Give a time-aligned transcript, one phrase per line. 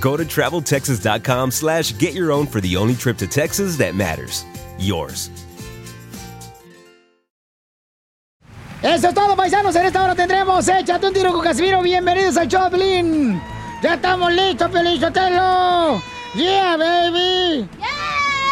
[0.00, 4.44] Go to traveltexas.com slash get your own for the only trip to Texas that matters.
[4.78, 5.30] Yours.
[8.82, 9.74] Eso es todo, paisanos.
[9.74, 11.82] En esta hora tendremos Échate un tiro con Casimiro.
[11.82, 13.40] Bienvenidos al Choplin.
[13.82, 16.00] Ya estamos listos, Pelín Sotelo.
[16.34, 17.68] Yeah, baby.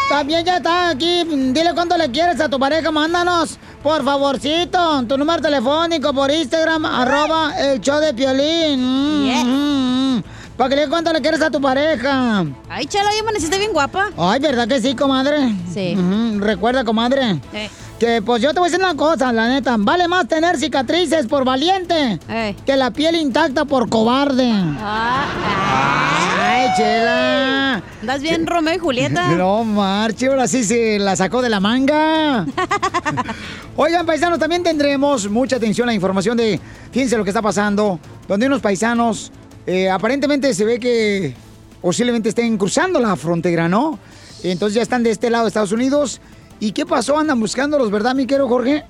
[0.09, 1.25] También ya está aquí.
[1.25, 2.91] Dile cuánto le quieres a tu pareja.
[2.91, 8.81] Mándanos, por favorcito, tu número telefónico por Instagram, arroba el show de Piolín.
[8.81, 10.25] Mm, mm, mm.
[10.57, 12.45] Para que le cuánto le quieres a tu pareja.
[12.69, 14.09] Ay, chalo, ya amaneciste bien guapa.
[14.17, 15.55] Ay, ¿verdad que sí, comadre?
[15.73, 15.95] Sí.
[16.39, 17.41] Recuerda, comadre.
[17.53, 17.69] Eh.
[17.99, 19.77] Que pues yo te voy a decir una cosa, la neta.
[19.79, 22.19] Vale más tener cicatrices por valiente
[22.65, 24.51] que la piel intacta por cobarde.
[26.49, 27.83] Ay, chela.
[28.01, 29.29] Andas bien Romeo y Julieta.
[29.37, 32.47] No, marche, ahora sí se la sacó de la manga.
[33.77, 36.59] Oigan, paisanos, también tendremos mucha atención a la información de,
[36.93, 39.31] fíjense lo que está pasando, donde unos paisanos
[39.67, 41.35] eh, aparentemente se ve que
[41.81, 43.99] posiblemente estén cruzando la frontera, ¿no?
[44.43, 46.21] Entonces ya están de este lado de Estados Unidos.
[46.61, 47.19] ¿Y qué pasó?
[47.19, 48.85] Andan buscándolos, ¿verdad, mi querido Jorge?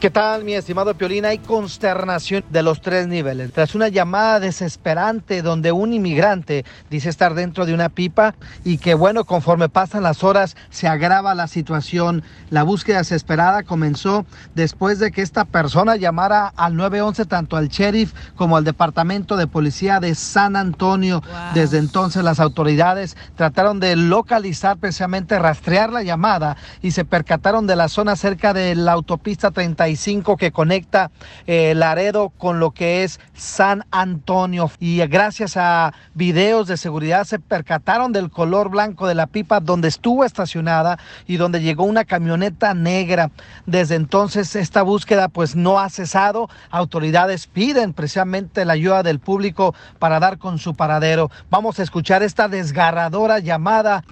[0.00, 1.24] ¿Qué tal, mi estimado Piolín?
[1.24, 3.52] Hay consternación de los tres niveles.
[3.52, 8.94] Tras una llamada desesperante donde un inmigrante dice estar dentro de una pipa y que,
[8.94, 12.22] bueno, conforme pasan las horas se agrava la situación.
[12.50, 14.24] La búsqueda desesperada comenzó
[14.54, 19.48] después de que esta persona llamara al 911 tanto al sheriff como al departamento de
[19.48, 21.24] policía de San Antonio.
[21.54, 27.74] Desde entonces las autoridades trataron de localizar, precisamente rastrear la llamada y se percataron de
[27.74, 29.50] la zona cerca de la autopista
[29.88, 31.10] 35 que conecta
[31.46, 34.70] eh, Laredo con lo que es San Antonio.
[34.78, 39.88] Y gracias a videos de seguridad se percataron del color blanco de la pipa donde
[39.88, 43.30] estuvo estacionada y donde llegó una camioneta negra.
[43.64, 46.50] Desde entonces esta búsqueda pues no ha cesado.
[46.70, 51.30] Autoridades piden precisamente la ayuda del público para dar con su paradero.
[51.50, 54.04] Vamos a escuchar esta desgarradora llamada.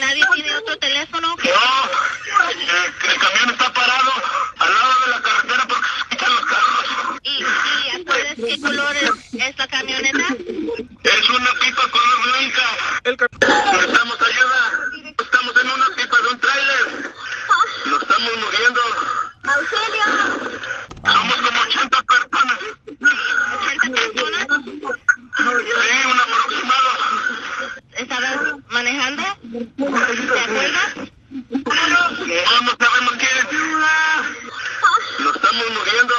[0.00, 1.36] ¿Nadie tiene otro teléfono?
[1.42, 4.12] El camión está parado
[4.58, 7.18] al lado de la carretera porque se escuchan los carros.
[7.22, 10.26] ¿Y, y sabes qué color es, es la camioneta?
[11.04, 12.66] Es una pipa color blanca.
[13.04, 14.60] Necesitamos ayuda.
[15.18, 17.12] Estamos en una pipa de un tráiler.
[17.86, 18.80] Nos estamos muriendo.
[19.44, 20.06] ¡Auxilio!
[21.04, 22.58] Somos como 80 personas.
[23.68, 24.46] ¿80 personas?
[25.38, 26.90] Sí, un aproximado.
[27.96, 28.36] ¿Estabas
[28.70, 29.22] manejando?
[29.22, 30.94] ¿Te acuerdas?
[31.50, 33.36] No, no sabemos quién.
[35.20, 36.14] Nos estamos muriendo.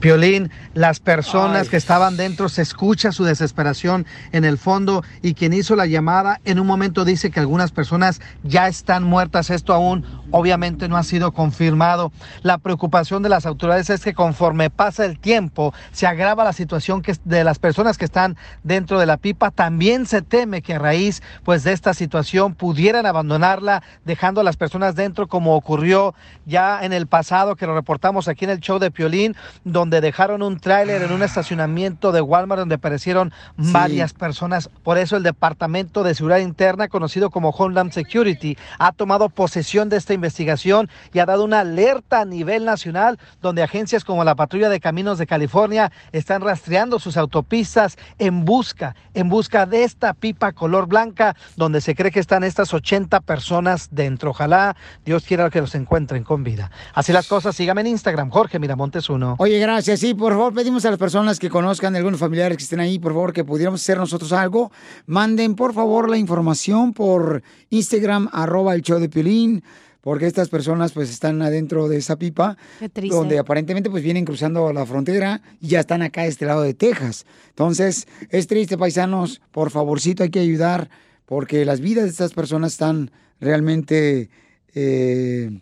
[0.00, 5.52] Piolín, las personas que estaban dentro, se escucha su desesperación en el fondo y quien
[5.52, 9.50] hizo la llamada en un momento dice que algunas personas ya están muertas.
[9.50, 12.12] Esto aún obviamente no ha sido confirmado.
[12.42, 17.02] La preocupación de las autoridades es que conforme pasa el tiempo se agrava la situación
[17.02, 19.50] que de las personas que están dentro de la pipa.
[19.50, 24.56] También se teme que a raíz pues de esta situación pudieran abandonarla dejando a las
[24.56, 26.14] personas dentro como ocurrió
[26.46, 29.34] ya en el pasado que lo reportamos aquí en el show de Piolín
[29.64, 34.68] donde dejaron un tráiler en un estacionamiento de Walmart donde aparecieron varias personas.
[34.82, 39.96] Por eso el Departamento de Seguridad Interna, conocido como Homeland Security, ha tomado posesión de
[39.96, 44.68] esta investigación y ha dado una alerta a nivel nacional donde agencias como la Patrulla
[44.68, 50.52] de Caminos de California están rastreando sus autopistas en busca, en busca de esta pipa
[50.52, 54.32] color blanca donde se cree que están estas 80 personas dentro.
[54.32, 54.76] Ojalá
[55.06, 56.70] Dios quiera que los encuentren con vida.
[56.92, 59.36] Así las cosas, sígame en Instagram, Jorge Miramontes 1.
[59.38, 60.00] Oye, gracias.
[60.00, 62.98] Sí, por favor, pedimos a las personas que conozcan de algunos familiares que estén ahí,
[62.98, 64.72] por favor, que pudiéramos hacer nosotros algo.
[65.06, 69.62] Manden, por favor, la información por Instagram, arroba el show de Piolín,
[70.00, 73.14] porque estas personas pues están adentro de esa pipa, Qué triste.
[73.14, 76.74] donde aparentemente pues vienen cruzando la frontera y ya están acá de este lado de
[76.74, 77.24] Texas.
[77.50, 80.90] Entonces, es triste, paisanos, por favorcito hay que ayudar,
[81.24, 84.28] porque las vidas de estas personas están realmente...
[84.74, 85.52] eh,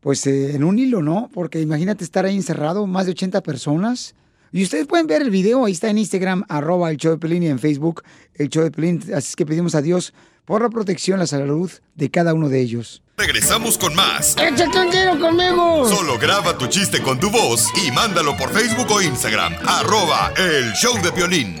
[0.00, 1.28] pues eh, en un hilo, ¿no?
[1.34, 4.14] Porque imagínate estar ahí encerrado, más de 80 personas.
[4.52, 7.42] Y ustedes pueden ver el video, ahí está en Instagram, arroba el show de Pelín
[7.42, 8.02] y en Facebook,
[8.34, 9.00] el show de Pelín.
[9.14, 10.12] Así es que pedimos a Dios
[10.44, 13.02] por la protección, la salud de cada uno de ellos.
[13.16, 14.36] Regresamos con más.
[14.36, 15.88] ¡Échate un tiro conmigo!
[15.88, 19.54] Solo graba tu chiste con tu voz y mándalo por Facebook o Instagram.
[19.64, 21.60] Arroba el show de violín.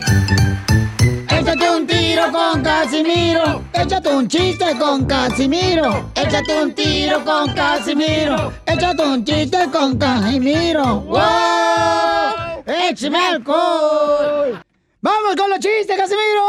[1.28, 3.62] Échate un tiro con Casimiro.
[3.72, 6.10] Échate un chiste con Casimiro.
[6.14, 8.52] Échate un tiro con Casimiro.
[8.66, 11.00] Échate un chiste con Casimiro.
[11.02, 11.59] ¡Wow!
[12.70, 14.62] ¡Échame alcohol!
[15.00, 16.44] ¡Vamos con los chistes, Casimiro!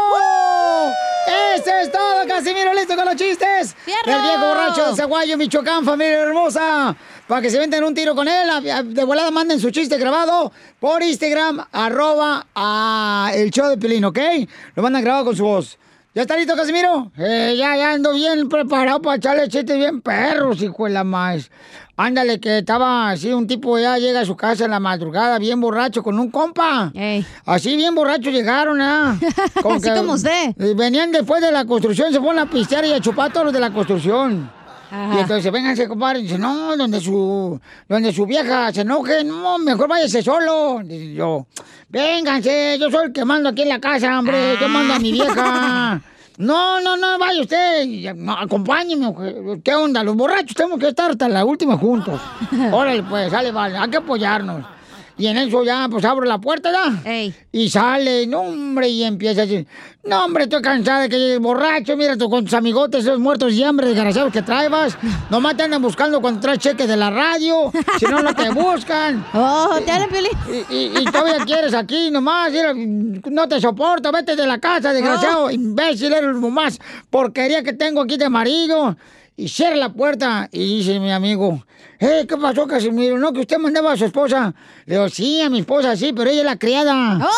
[1.56, 2.72] ¡Eso es todo, Casimiro!
[2.74, 3.74] ¿Listo con los chistes?
[3.84, 4.02] ¡Fierro!
[4.04, 6.94] El viejo borracho de Zaguayo, Michoacán, familia hermosa.
[7.26, 8.48] Para que se venten un tiro con él.
[8.94, 14.18] De volada manden su chiste grabado por Instagram, arroba a el show de Pelín, ¿ok?
[14.76, 15.78] Lo mandan grabado con su voz.
[16.14, 17.10] ¿Ya está listo, Casimiro?
[17.16, 21.50] Eh, ya, ya ando bien preparado para echarle chistes bien perros, hijo de la más.
[21.96, 25.60] Ándale, que estaba así, un tipo ya llega a su casa en la madrugada, bien
[25.60, 26.90] borracho, con un compa.
[26.94, 27.24] Ey.
[27.44, 29.18] Así bien borrachos llegaron, ¿ah?
[29.56, 30.54] Así como usted.
[30.58, 33.52] Eh, Venían después de la construcción, se fueron a pistear y a chupar todos los
[33.52, 34.50] de la construcción.
[34.90, 35.14] Ajá.
[35.16, 36.20] Y entonces, vénganse, compadre.
[36.20, 40.80] Dice, no, donde su, donde su vieja se enoje, no, mejor váyase solo.
[40.82, 41.46] Dice yo,
[41.90, 45.12] vénganse, yo soy el que mando aquí en la casa, hombre, yo mando a mi
[45.12, 46.00] vieja.
[46.38, 49.60] No, no, no, vaya usted, no, acompáñeme.
[49.62, 50.02] ¿Qué onda?
[50.02, 52.20] Los borrachos tenemos que estar hasta la última juntos.
[52.72, 54.64] Órale, pues, sale, vale, hay que apoyarnos.
[55.18, 57.10] Y en eso ya, pues abro la puerta, ¿ya?
[57.10, 57.34] Ey.
[57.52, 59.66] Y sale, no, hombre, y empieza a decir,
[60.04, 63.52] no, hombre, estoy cansada de que llegues borracho, mira tú con tus amigotes, esos muertos
[63.52, 64.96] y hambre desgraciados que traebas.
[65.30, 69.24] Nomás te andan buscando cuando traes cheques de la radio, si no, no te buscan.
[69.34, 70.66] Oh, te Piolín.
[70.70, 74.92] Y, y- y todavía quieres aquí nomás, mira, no te soporto, vete de la casa,
[74.92, 76.78] desgraciado, imbécil, eres más
[77.10, 78.96] porquería que tengo aquí de marido.
[79.36, 81.64] Y cierra la puerta y dice mi amigo,
[82.02, 83.18] eh, ¿qué pasó, Casimiro?
[83.18, 84.52] ¿No que usted mandaba a su esposa?
[84.86, 87.18] Le digo, sí, a mi esposa sí, pero ella es la criada.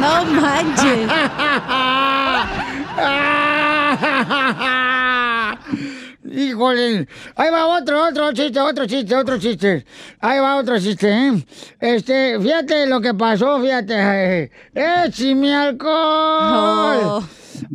[0.00, 1.08] No manches.
[6.32, 9.84] Híjole, ahí va otro, otro chiste, otro chiste, otro chiste.
[10.20, 11.44] Ahí va otro chiste, ¿eh?
[11.80, 14.50] Este, fíjate lo que pasó, fíjate.
[14.74, 16.98] ¡Échame alcohol!
[17.02, 17.22] Oh.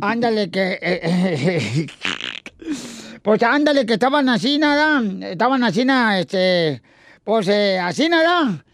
[0.00, 0.78] Ándale que...
[0.80, 1.86] eh, eh,
[3.22, 5.02] pues ándale que estaban así, nada.
[5.30, 6.82] Estaban así, nada, este...
[7.24, 8.64] Pues eh, así, nada.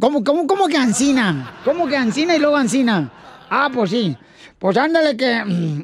[0.00, 1.58] ¿Cómo, cómo, cómo que ansina?
[1.64, 3.12] ¿Cómo que ansina y luego ansina?
[3.50, 4.16] Ah, pues sí.
[4.58, 5.44] Pues ándale que...
[5.44, 5.82] mm,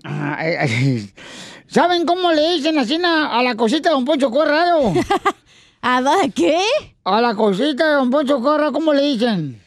[1.66, 4.93] ¿Saben cómo le dicen así na- a la cosita de Don Poncho Corrado?
[5.82, 6.02] ¿A
[6.34, 6.58] qué?
[7.05, 9.60] A la cosita de Don Poncho Corrado, ¿cómo le dicen?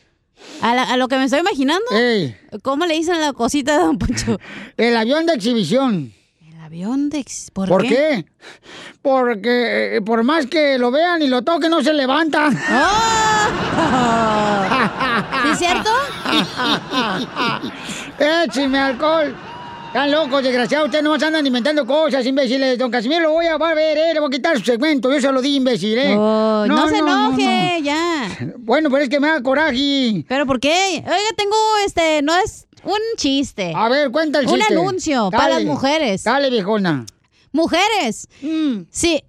[0.61, 1.85] ¿A, la- a lo que me estoy imaginando?
[1.91, 4.39] Ey, ¿Cómo le dicen a la cosita de Don Poncho?
[4.77, 6.13] el avión de exhibición.
[6.67, 7.25] Avión de...
[7.53, 8.25] ¿Por, ¿Por qué?
[9.01, 12.49] Porque eh, por más que lo vean y lo toquen, no se levanta.
[12.49, 13.37] ¡Oh!
[15.43, 15.89] ¿Sí es cierto?
[18.43, 19.33] Écheme alcohol.
[19.85, 20.87] Están locos, desgraciados.
[20.87, 22.77] Ustedes no andan inventando cosas, imbéciles.
[22.77, 24.13] Don Casimiro lo voy a ver, ¿eh?
[24.13, 25.09] Le voy a quitar su segmento.
[25.09, 26.17] Yo se lo di, imbécil, ¿eh?
[26.17, 28.27] Oh, no, se no, enoje, ya.
[28.41, 28.55] no.
[28.57, 30.25] Bueno, pero es que me da coraje.
[30.27, 30.95] ¿Pero por qué?
[30.97, 31.55] Oiga, tengo
[31.85, 33.73] este, no es un chiste.
[33.75, 34.73] A ver, cuenta el Un chiste.
[34.73, 36.23] anuncio para las mujeres.
[36.23, 37.05] Dale, viejona.
[37.51, 38.27] Mujeres.
[38.41, 38.81] Mm.
[38.89, 39.23] Sí.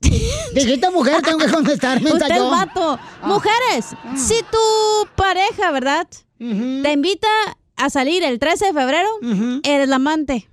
[0.54, 2.98] Dijiste mujer, tengo que contestar, Usted es vato.
[3.22, 3.86] Mujeres,
[4.16, 6.06] si tu pareja, ¿verdad?
[6.38, 7.28] Te invita
[7.76, 9.08] a salir el 13 de febrero,
[9.64, 10.48] eres la amante.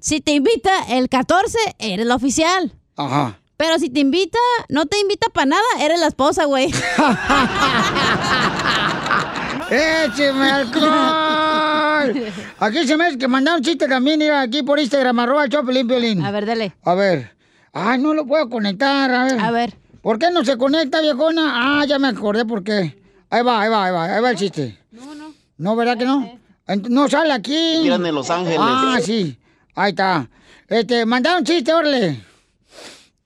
[0.00, 2.72] Si te invita el 14, eres la oficial.
[2.96, 3.38] ajá.
[3.56, 4.38] Pero si te invita,
[4.70, 6.72] no te invita para nada, eres la esposa, güey.
[9.72, 12.32] ¡Écheme alcohol!
[12.58, 15.88] Aquí se me hace que mandaron chiste también, mira, aquí por Instagram, arroba el Chopelín
[15.88, 16.22] Piolín.
[16.22, 16.74] A ver, dale.
[16.82, 17.34] A ver.
[17.72, 19.40] Ay, no lo puedo conectar, a ver.
[19.40, 19.74] A ver.
[20.02, 21.80] ¿Por qué no se conecta, viejona?
[21.80, 23.00] Ah, ya me acordé por qué.
[23.30, 24.78] Ahí va, ahí va, ahí va, ahí va el chiste.
[24.90, 25.32] No, no.
[25.56, 26.38] ¿No, verdad que no?
[26.90, 27.78] No sale aquí.
[27.82, 28.58] Tiran en Los Ángeles.
[28.60, 29.38] Ah, sí.
[29.74, 30.28] Ahí está.
[30.68, 32.20] Este, mandaron chiste, órale.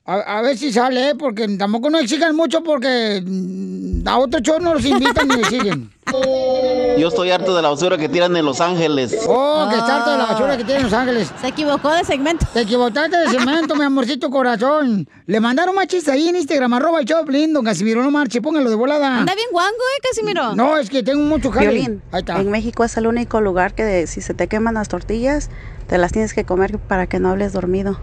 [0.08, 1.14] A, a ver si sale, ¿eh?
[1.16, 5.44] porque tampoco no exigan mucho porque mm, a otros shows no los invitan ni le
[5.46, 5.90] siguen.
[6.98, 9.18] Yo estoy harto de la basura que tiran en Los Ángeles.
[9.26, 11.32] Oh, que está harto de la basura que tiene Los Ángeles.
[11.40, 12.46] Se equivocó de segmento.
[12.54, 15.08] Te equivocaste de segmento, mi amorcito corazón.
[15.26, 18.70] Le mandaron más chistes ahí en Instagram, arroba el Choplin, don Casimiro, no marche, póngalo
[18.70, 19.18] de volada.
[19.18, 20.54] Anda bien guango, ¿eh, Casimiro?
[20.54, 21.70] No, es que tengo mucho jale.
[21.70, 22.40] Violín, Ahí está.
[22.40, 25.50] en México es el único lugar que si se te queman las tortillas,
[25.88, 27.98] te las tienes que comer para que no hables dormido.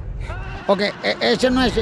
[0.67, 1.73] Ok, e- ese no es...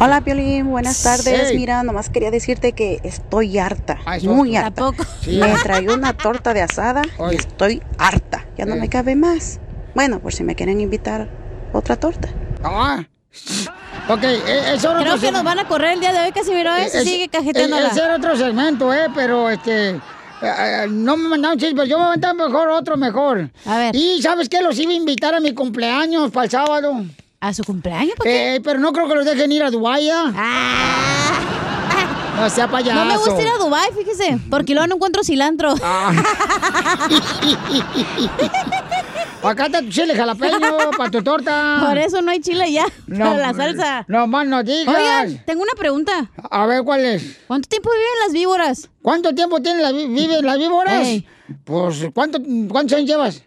[0.00, 1.48] Hola, Piolín, buenas tardes.
[1.50, 1.56] Sí.
[1.56, 4.66] Mira, nomás quería decirte que estoy harta, eso muy otro.
[4.66, 4.82] harta.
[4.82, 5.04] ¿Tampoco?
[5.22, 5.38] Sí.
[5.38, 7.34] Me traí una torta de asada Ay.
[7.34, 8.46] y estoy harta.
[8.56, 8.80] Ya no Eh.
[8.80, 9.60] me cabe más.
[9.94, 11.28] Bueno, por si me quieren invitar
[11.74, 12.28] otra torta.
[12.64, 13.04] Ah.
[14.08, 16.74] Ok, e- eso Creo que nos van a correr el día de hoy, Casimiro.
[16.76, 16.88] ¿eh?
[16.88, 17.88] Se Es- sigue e- cajeteándola.
[17.88, 19.90] Ese era otro segmento, eh, pero este...
[19.90, 20.00] eh,
[20.42, 23.50] eh, No me mandaron chistes, pero yo me mandé mejor, otro mejor.
[23.66, 23.94] A ver.
[23.94, 24.62] Y ¿sabes qué?
[24.62, 27.04] Los iba a invitar a mi cumpleaños para el sábado.
[27.42, 28.16] ¿A su cumpleaños?
[28.16, 28.56] ¿Por qué?
[28.56, 30.04] Eh, pero no creo que los dejen ir a Dubái.
[30.04, 30.24] ¿ya?
[30.36, 31.32] Ah.
[32.38, 32.98] No sea payaso.
[32.98, 35.74] No me gusta ir a Dubai, fíjese, porque luego no encuentro cilantro.
[35.82, 36.12] Ah.
[39.42, 40.58] Acá está tu chile jalapeño
[40.98, 41.82] para tu torta.
[41.86, 44.04] Por eso no hay chile ya, para la salsa.
[44.06, 44.94] No más no digas.
[44.94, 46.30] Oigan, tengo una pregunta.
[46.50, 47.38] A ver, ¿cuál es?
[47.46, 48.90] ¿Cuánto tiempo viven las víboras?
[49.00, 51.08] ¿Cuánto tiempo tienen la, vi- viven las víboras?
[51.64, 52.38] Pues, ¿cuánto,
[52.70, 53.42] ¿cuántos años llevas?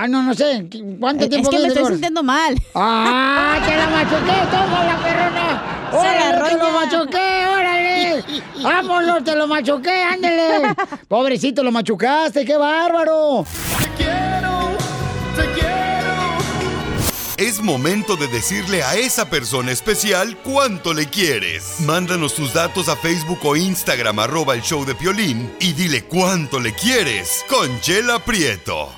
[0.00, 0.64] Ah, no, no sé.
[1.00, 2.54] ¿Cuánto Es tiempo que me estoy sintiendo mal.
[2.72, 4.32] ¡Ah, te la machuqué!
[4.48, 5.90] ¡Toma la perrona!
[5.90, 7.46] Se la ¡Órale, te lo machuqué!
[7.48, 8.24] órale!
[8.62, 10.04] ¡Vámonos, te lo machuqué!
[10.04, 10.72] ¡Ándele!
[11.08, 13.44] Pobrecito, lo machucaste, qué bárbaro.
[17.36, 21.80] Es momento de decirle a esa persona especial cuánto le quieres.
[21.80, 26.60] Mándanos tus datos a Facebook o Instagram arroba el show de Piolín y dile cuánto
[26.60, 28.97] le quieres con Chela Prieto.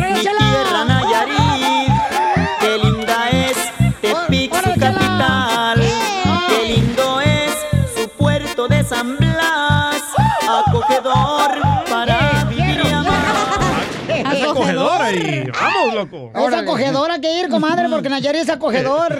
[16.03, 16.31] loco.
[16.35, 19.17] Es acogedor, hay que ir, comadre, porque Nayarit es acogedor.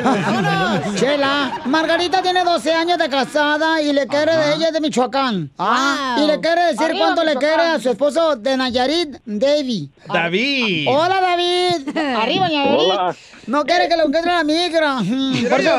[0.96, 5.52] Chela, Margarita tiene 12 años de casada y le quiere de ella es de Michoacán.
[5.58, 6.24] Ah, Wow.
[6.24, 9.90] y le quiere decir Arriba, cuánto le quiere a su esposo de Nayarit, Davy.
[10.12, 10.88] David.
[10.90, 11.98] Hola, David.
[12.22, 12.80] Arriba, Nayarit.
[12.80, 13.16] Hola.
[13.48, 14.96] No quiere que lo encuentre la migra.
[15.02, 15.72] Mm, Por eso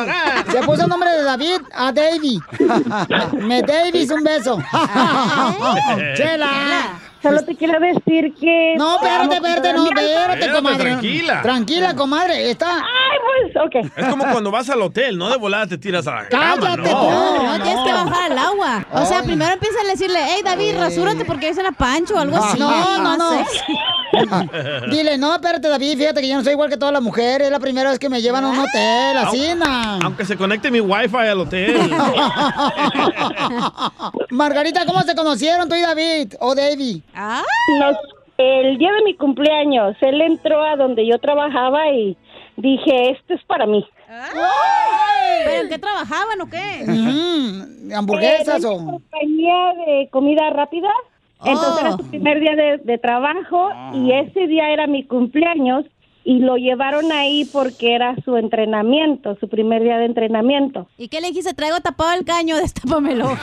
[0.50, 2.40] se puso el nombre de David a Davy.
[3.46, 4.58] Me Davis un beso.
[6.16, 7.00] Chela.
[7.22, 8.74] Solo te quiero decir que...
[8.76, 10.90] No, espérate, espérate, no, espérate, comadre.
[10.90, 11.42] tranquila.
[11.42, 12.50] Tranquila, comadre.
[12.50, 12.78] Está.
[12.78, 13.18] Ay,
[13.52, 13.92] pues, ok.
[13.96, 16.92] Es como cuando vas al hotel, no de volada te tiras a la cama, Cállate,
[16.92, 17.00] no.
[17.00, 17.42] tú.
[17.44, 18.86] No, tienes que bajar al agua.
[18.92, 22.36] O sea, primero empiezan a decirle, hey, David, rasúrate porque dicen a Pancho o algo
[22.36, 22.58] así.
[22.58, 23.44] No, no, no.
[24.90, 27.46] Dile, no, espérate, David, fíjate que yo no soy igual que todas las mujeres.
[27.46, 29.98] Es la primera vez que me llevan a un hotel, así, na.
[30.02, 31.90] Aunque se conecte mi wifi al hotel.
[34.30, 36.34] Margarita, ¿cómo se conocieron tú y David?
[36.40, 37.02] O Davy.
[37.14, 37.42] Ah,
[37.80, 37.96] Nos-
[38.38, 42.16] el día de mi cumpleaños, él entró a donde yo trabajaba y
[42.56, 43.84] dije, esto es para mí.
[45.44, 46.84] ¿Pero en qué trabajaban o qué?
[46.86, 48.76] Mm, ¿Hamburguesas Eh, o...?
[48.84, 50.90] compañía de comida rápida.
[51.44, 55.84] Entonces era su primer día de, de trabajo y ese día era mi cumpleaños
[56.24, 60.86] y lo llevaron ahí porque era su entrenamiento, su primer día de entrenamiento.
[60.98, 61.54] ¿Y qué le dijiste?
[61.54, 63.28] Traigo tapado el caño, destápamelo.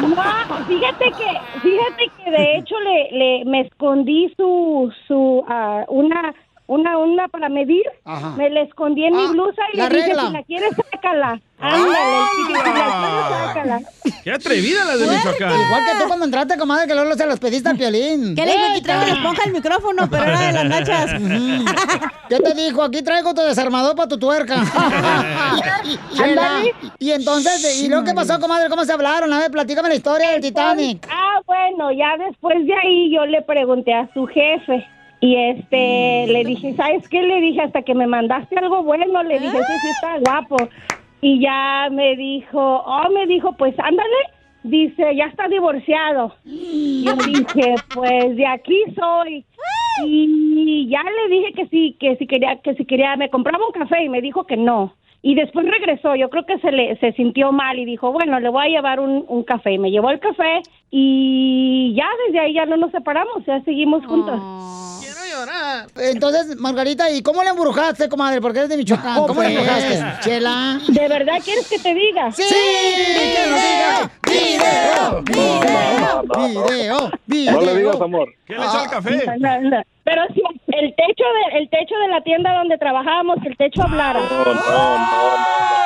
[0.00, 6.34] No, fíjate que, fíjate que de hecho le, le me escondí su, su, ah, una,
[6.70, 8.30] una, una para medir, Ajá.
[8.36, 10.26] me la escondí en mi Ah, blusa y la le dije, regla.
[10.28, 11.40] si la quieres, sácala.
[11.58, 11.94] Ándale,
[12.46, 12.82] si la quieres,
[13.44, 13.80] sácala.
[14.22, 15.52] Qué atrevida la de Michoacán.
[15.66, 18.36] Igual que tú cuando entraste, comadre, que luego se los pediste al piolín.
[18.36, 18.64] ¿Qué le dijo?
[18.70, 21.10] Aquí traigo la esponja del micrófono, pero era de las nachas.
[22.28, 22.82] ¿Qué te dijo?
[22.84, 24.54] Aquí traigo tu desarmador para tu tuerca.
[26.98, 28.68] Y entonces, ¿y luego qué pasó, comadre?
[28.68, 29.32] ¿Cómo se hablaron?
[29.32, 31.06] A ver, platícame la historia del Titanic.
[31.10, 34.86] Ah, bueno, ya después de ahí yo le pregunté a su jefe.
[35.20, 36.30] Y este, Mm.
[36.32, 37.22] le dije, ¿sabes qué?
[37.22, 40.70] Le dije, hasta que me mandaste algo bueno, le dije, ese sí está guapo.
[41.20, 44.16] Y ya me dijo, oh, me dijo, pues ándale.
[44.62, 46.34] Dice, ya está divorciado.
[46.44, 49.46] Y yo dije, pues de aquí soy.
[49.96, 53.72] Y ya le dije que sí, que si quería, que si quería, me compraba un
[53.72, 54.94] café y me dijo que no.
[55.22, 58.48] Y después regresó, yo creo que se le se sintió mal y dijo, bueno, le
[58.48, 59.72] voy a llevar un, un café.
[59.72, 64.04] Y me llevó el café y ya desde ahí ya no nos separamos, ya seguimos
[64.06, 64.40] juntos.
[65.96, 68.40] Entonces, Margarita, ¿y cómo le embrujaste, comadre?
[68.40, 69.26] Porque eres de Michoacán.
[69.26, 70.80] ¿Cómo le embrujaste, Chela?
[70.88, 72.32] ¿De verdad quieres que te diga?
[72.32, 72.42] ¡Sí!
[72.42, 74.10] ¡Que nos diga!
[74.26, 75.22] ¡Video!
[75.22, 76.22] ¡Video!
[76.36, 77.10] ¡Video!
[77.26, 77.52] ¡Video!
[77.52, 78.28] No le digas amor.
[78.46, 79.26] ¿Qué le echa el café?
[79.38, 79.82] No, no, no.
[80.10, 84.18] Pero si el techo de el techo de la tienda donde trabajábamos, el techo hablara.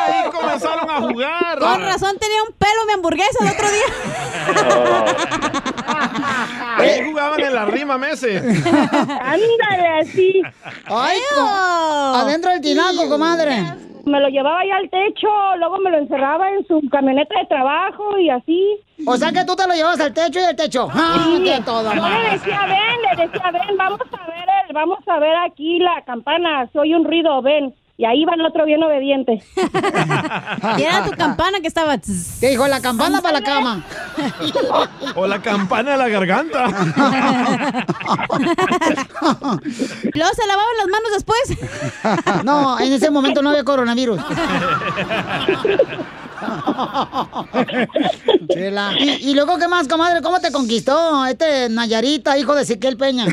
[0.07, 1.59] Ahí comenzaron a jugar.
[1.59, 3.85] Con razón tenía un pelo mi hamburguesa el otro día.
[6.79, 8.43] Ahí jugaban en la rima meses.
[8.67, 10.41] Ándale, así.
[10.87, 11.19] ¡Ay,
[12.15, 13.94] adentro del tinaco, comadre!
[14.07, 18.19] Me lo llevaba ya al techo, luego me lo encerraba en su camioneta de trabajo
[18.19, 18.77] y así.
[19.07, 20.89] O sea que tú te lo llevas al techo y al techo.
[20.93, 21.63] ¡Ah, Sí.
[21.65, 25.35] toda Yo le decía, ven, le decía, ven, vamos a ver, el, vamos a ver
[25.47, 27.75] aquí la campana, soy un ruido, ven.
[27.97, 29.41] Y ahí va el otro bien obediente.
[30.79, 31.97] Y era tu campana que estaba.
[31.99, 33.85] Te dijo la campana para la cama.
[35.17, 36.67] O la campana de la garganta.
[36.67, 36.91] Luego
[40.35, 41.41] se lavaban las manos después.
[42.45, 44.21] No, en ese momento no había coronavirus.
[48.53, 48.93] Chela.
[48.99, 50.21] ¿Y, y luego qué más, comadre?
[50.23, 53.27] ¿Cómo te conquistó este Nayarita, hijo de Ezequiel Peña?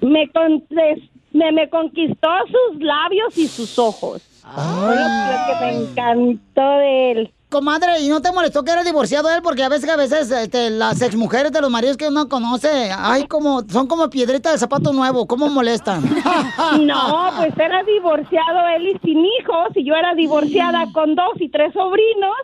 [0.00, 4.22] me, contes- me, me conquistó sus labios y sus ojos.
[4.42, 7.34] Fue lo que me encantó de él.
[7.50, 9.40] Comadre, ¿y no te molestó que era divorciado él?
[9.42, 13.26] Porque a veces, a veces, este, las exmujeres de los maridos que uno conoce, ay,
[13.26, 16.02] como, son como piedritas de zapato nuevo, ¿cómo molestan?
[16.80, 21.48] No, pues era divorciado él y sin hijos, y yo era divorciada con dos y
[21.48, 22.34] tres sobrinos.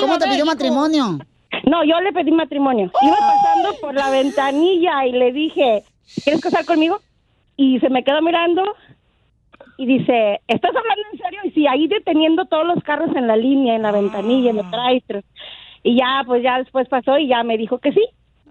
[0.00, 1.18] ¿Cómo te pidió matrimonio?
[1.66, 2.90] No, yo le pedí matrimonio.
[3.02, 5.84] Iba pasando por la ventanilla y le dije,
[6.22, 7.00] ¿quieres casar conmigo?
[7.56, 8.62] Y se me quedó mirando
[9.76, 11.40] y dice, ¿estás hablando en serio?
[11.44, 14.70] Y sí, ahí deteniendo todos los carros en la línea, en la ventanilla, en el
[14.70, 15.24] drive
[15.82, 18.04] Y ya, pues ya después pasó y ya me dijo que sí.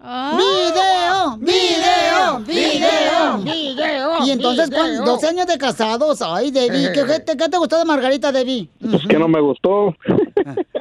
[0.04, 1.38] ¡Video!
[1.38, 2.40] ¡Video!
[2.40, 3.38] ¡Video!
[3.38, 4.26] ¡Video!
[4.26, 7.78] Y entonces, con 12 años de casados, ay, Debbie, ¿qué, qué te, qué te gustó
[7.78, 8.70] de Margarita, Debbie?
[8.82, 9.96] Es que no me gustó.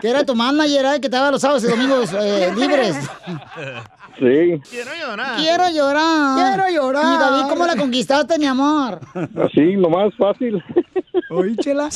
[0.01, 1.01] Que era tu manager, ¿eh?
[1.01, 2.97] que te daba los sábados y domingos eh, libres.
[4.19, 5.37] Sí, Quiero llorar.
[5.37, 5.69] Quiero
[6.71, 7.15] llorar.
[7.15, 9.01] Y David, ¿cómo la conquistaste, mi amor?
[9.45, 10.63] así, lo más fácil.
[11.31, 11.89] Oye, Chela.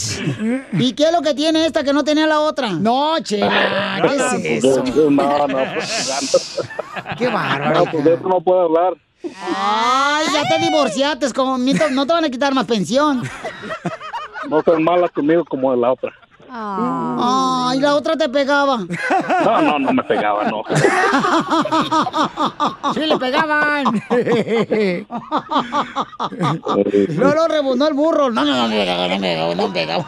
[0.72, 2.70] ¿Y qué es lo que tiene esta que no tenía la otra?
[2.70, 4.82] No, Chela, ¿qué es eso?
[5.10, 6.60] No, no, pues,
[7.18, 7.84] Qué bárbaro.
[7.84, 8.94] no, pues de eso no puedo hablar.
[9.56, 13.22] Ay, ya te divorciaste, como no te van a quitar más pensión.
[14.48, 16.12] No seas mala conmigo como de la otra.
[16.58, 18.78] Ay, la otra te pegaba.
[19.44, 20.62] No, no, no me pegaba, no.
[22.94, 23.84] Sí, le pegaban.
[27.10, 28.30] No lo rebundó el burro.
[28.30, 30.04] No, no, no me pegaba, no me pegaba, no me pegaba.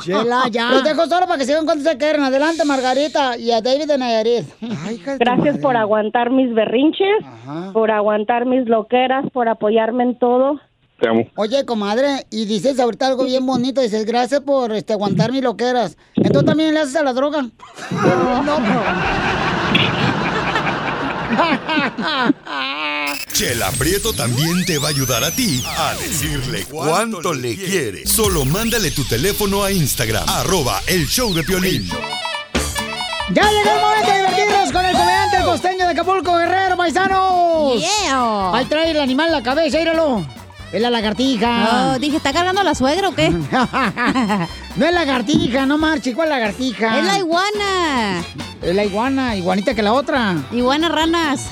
[0.00, 0.70] Chela, ya.
[0.70, 2.24] Los dejo solo para que sigan cuando se quieran.
[2.24, 4.46] Adelante, Margarita y a David de Nayarit.
[5.18, 7.24] Gracias por aguantar mis berrinches,
[7.72, 10.60] por aguantar mis loqueras, por apoyarme en todo.
[11.00, 11.26] Te amo.
[11.36, 13.80] Oye, comadre, y dices ahorita algo bien bonito.
[13.80, 15.96] Dices, gracias por este, aguantar mis loqueras.
[16.14, 17.48] ¿Entonces también le haces a la droga?
[17.90, 18.58] No,
[23.32, 28.06] Chela Prieto también te va a ayudar a ti a decirle cuánto le quiere.
[28.06, 31.88] Solo mándale tu teléfono a Instagram, arroba el show de Piolín.
[33.32, 37.80] Ya llegó el momento de divertirnos con el comediante, el costeño de Acapulco, Guerrero, paisanos.
[37.80, 38.50] Yeah.
[38.52, 40.26] Ahí trae el animal en la cabeza, míralo.
[40.72, 41.94] Es la lagartija.
[41.94, 43.30] Oh, dije, ¿está cargando la suegra o qué?
[44.76, 46.14] no es lagartija, no marche.
[46.14, 47.00] ¿Cuál lagartija?
[47.00, 48.22] Es la iguana.
[48.62, 50.36] Es la iguana, iguanita que la otra.
[50.52, 51.48] Iguana ranas.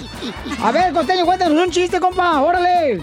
[0.63, 2.41] A ver, costeño, cuéntanos un chiste, compa.
[2.41, 3.03] Órale.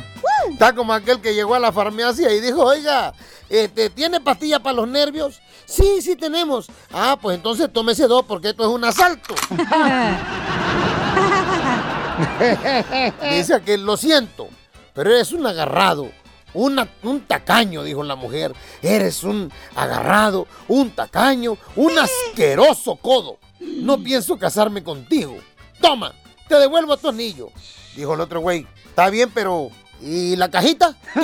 [0.49, 3.13] Está como aquel que llegó a la farmacia y dijo, oiga,
[3.49, 5.41] este, ¿tiene pastilla para los nervios?
[5.65, 6.67] Sí, sí tenemos.
[6.93, 9.35] Ah, pues entonces tómese dos porque esto es un asalto.
[13.29, 14.47] Dice aquel, lo siento,
[14.95, 16.09] pero eres un agarrado.
[16.57, 18.53] una- un tacaño, dijo la mujer.
[18.81, 23.39] Eres un agarrado, un tacaño, un asqueroso codo.
[23.59, 25.35] No pienso casarme contigo.
[25.81, 26.13] Toma,
[26.47, 27.49] te devuelvo tu anillo.
[27.97, 28.65] Dijo el otro güey.
[28.87, 29.67] Está bien, pero
[30.01, 30.95] ¿y la cajita?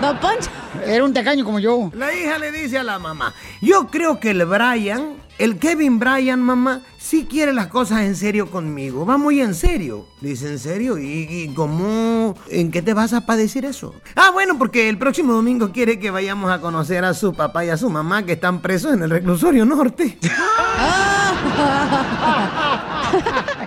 [0.00, 0.50] Don Poncho.
[0.84, 1.90] Era un tacaño como yo.
[1.94, 6.40] La hija le dice a la mamá, yo creo que el Brian, el Kevin Brian,
[6.40, 9.04] mamá, sí quiere las cosas en serio conmigo.
[9.04, 10.06] Va muy en serio.
[10.20, 10.98] Dice, ¿en serio?
[10.98, 12.34] ¿Y, y cómo?
[12.48, 13.94] ¿En qué te basas para decir eso?
[14.14, 17.68] Ah, bueno, porque el próximo domingo quiere que vayamos a conocer a su papá y
[17.68, 20.18] a su mamá que están presos en el reclusorio norte.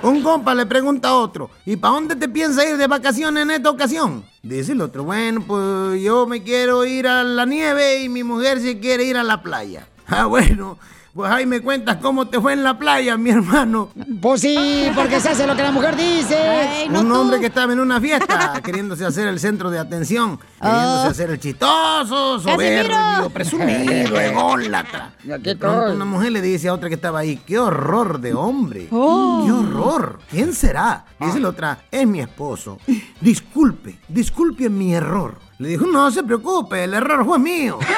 [0.04, 3.52] Un compa le pregunta a otro, ¿y para dónde te piensas ir de vacaciones en
[3.52, 4.24] esta ocasión?
[4.42, 8.60] Dice el otro, bueno, pues yo me quiero ir a la nieve y mi mujer
[8.60, 9.88] se quiere ir a la playa.
[10.08, 10.78] Ah, bueno,
[11.14, 13.90] pues ahí me cuentas cómo te fue en la playa, mi hermano.
[14.22, 16.88] Pues sí, porque se hace lo que la mujer dice.
[16.90, 21.10] Un hombre que estaba en una fiesta queriéndose hacer el centro de atención, queriéndose Oh.
[21.10, 25.14] hacer el chistoso, soberbio, presumido, ególatra.
[25.24, 28.88] De pronto una mujer le dice a otra que estaba ahí, qué horror de hombre,
[28.90, 31.06] qué horror, ¿quién será?
[31.20, 32.78] Dice la otra, es mi esposo.
[33.20, 35.38] Disculpe, disculpe mi error.
[35.58, 37.80] Le dijo, no se preocupe, el error fue mío.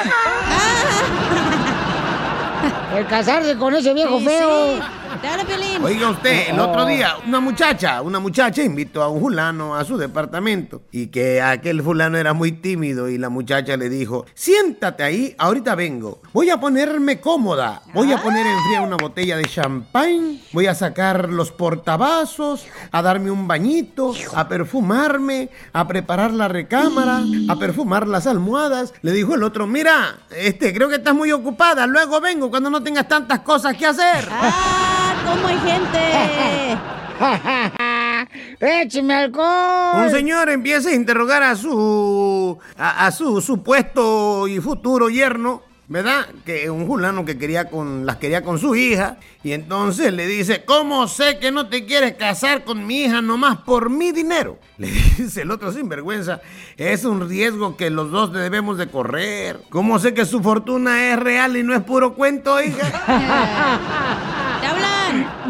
[2.96, 4.76] El casarse con ese viejo Sí, feo.
[4.76, 4.82] sí.
[5.20, 5.84] Te habla, Piolín.
[5.84, 9.96] Oiga usted, el otro día, una muchacha, una muchacha invitó a un fulano a su
[9.98, 15.34] departamento y que aquel fulano era muy tímido y la muchacha le dijo, siéntate ahí,
[15.38, 16.22] ahorita vengo.
[16.32, 20.74] Voy a ponerme cómoda, voy a poner a enfriar una botella de champán, voy a
[20.74, 28.08] sacar los portavasos, a darme un bañito, a perfumarme, a preparar la recámara, a perfumar
[28.08, 28.94] las almohadas.
[29.02, 32.82] Le dijo el otro, mira, este, creo que estás muy ocupada, luego vengo cuando no
[32.82, 34.28] tengas tantas cosas que hacer.
[35.24, 36.78] ¿Cómo hay gente?
[38.82, 40.04] ¡Écheme alcohol!
[40.04, 46.26] Un señor empieza a interrogar a su a, a su supuesto y futuro yerno, ¿verdad?
[46.44, 50.64] Que un fulano que quería con las quería con su hija y entonces le dice,
[50.64, 54.88] "¿Cómo sé que no te quieres casar con mi hija nomás por mi dinero?" Le
[54.88, 56.40] dice el otro sinvergüenza,
[56.76, 59.60] "Es un riesgo que los dos debemos de correr.
[59.70, 62.88] ¿Cómo sé que su fortuna es real y no es puro cuento, hija?"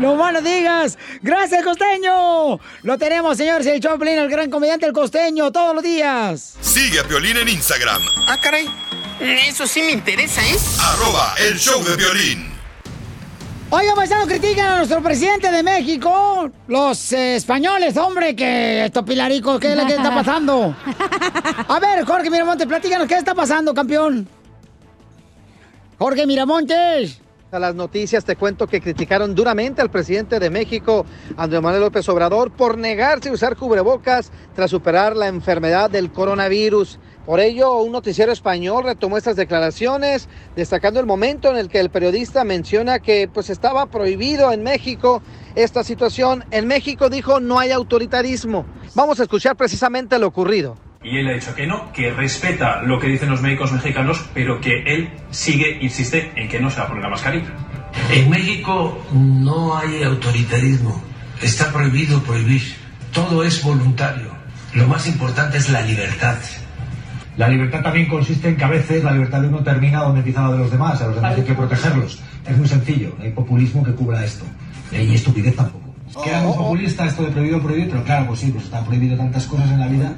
[0.02, 0.98] ¡No más no digas!
[1.22, 2.58] ¡Gracias, costeño!
[2.82, 6.54] Lo tenemos, señores, el Choplin, el gran comediante el costeño, todos los días.
[6.60, 8.68] Sigue a Piolín en Instagram, Ah, caray.
[9.20, 10.56] Eso sí me interesa, ¿eh?
[10.80, 12.50] arroba el show de violín.
[13.70, 19.60] Oiga, paisanos, critican a nuestro presidente de México, los eh, españoles, hombre, que estos pilaricos,
[19.60, 20.74] ¿qué es lo que está pasando?
[21.68, 24.26] A ver, Jorge Miramontes, platícanos, ¿qué está pasando, campeón?
[25.96, 27.21] Jorge Miramontes.
[27.52, 31.04] A las noticias te cuento que criticaron duramente al presidente de México,
[31.36, 36.98] Andrés Manuel López Obrador, por negarse a usar cubrebocas tras superar la enfermedad del coronavirus.
[37.26, 41.90] Por ello, un noticiero español retomó estas declaraciones, destacando el momento en el que el
[41.90, 45.20] periodista menciona que pues estaba prohibido en México
[45.54, 46.46] esta situación.
[46.52, 48.64] En México dijo no hay autoritarismo.
[48.94, 50.78] Vamos a escuchar precisamente lo ocurrido.
[51.04, 54.60] Y él ha dicho que no, que respeta lo que dicen los médicos mexicanos, pero
[54.60, 57.50] que él sigue, insiste en que no se va a poner la mascarilla.
[58.10, 61.02] En México no hay autoritarismo.
[61.42, 62.62] Está prohibido prohibir.
[63.12, 64.30] Todo es voluntario.
[64.74, 66.36] Lo más importante es la libertad.
[67.36, 70.42] La libertad también consiste en que a veces la libertad de uno termina donde empieza
[70.42, 71.00] la de los demás.
[71.02, 72.22] A los demás hay que protegerlos.
[72.46, 73.14] Es muy sencillo.
[73.18, 74.44] No hay populismo que cubra esto.
[74.92, 75.82] Y estupidez tampoco.
[76.22, 79.46] Queda muy populista esto de prohibido, prohibido, pero claro, pues sí, pues están prohibidas tantas
[79.46, 80.14] cosas en la vida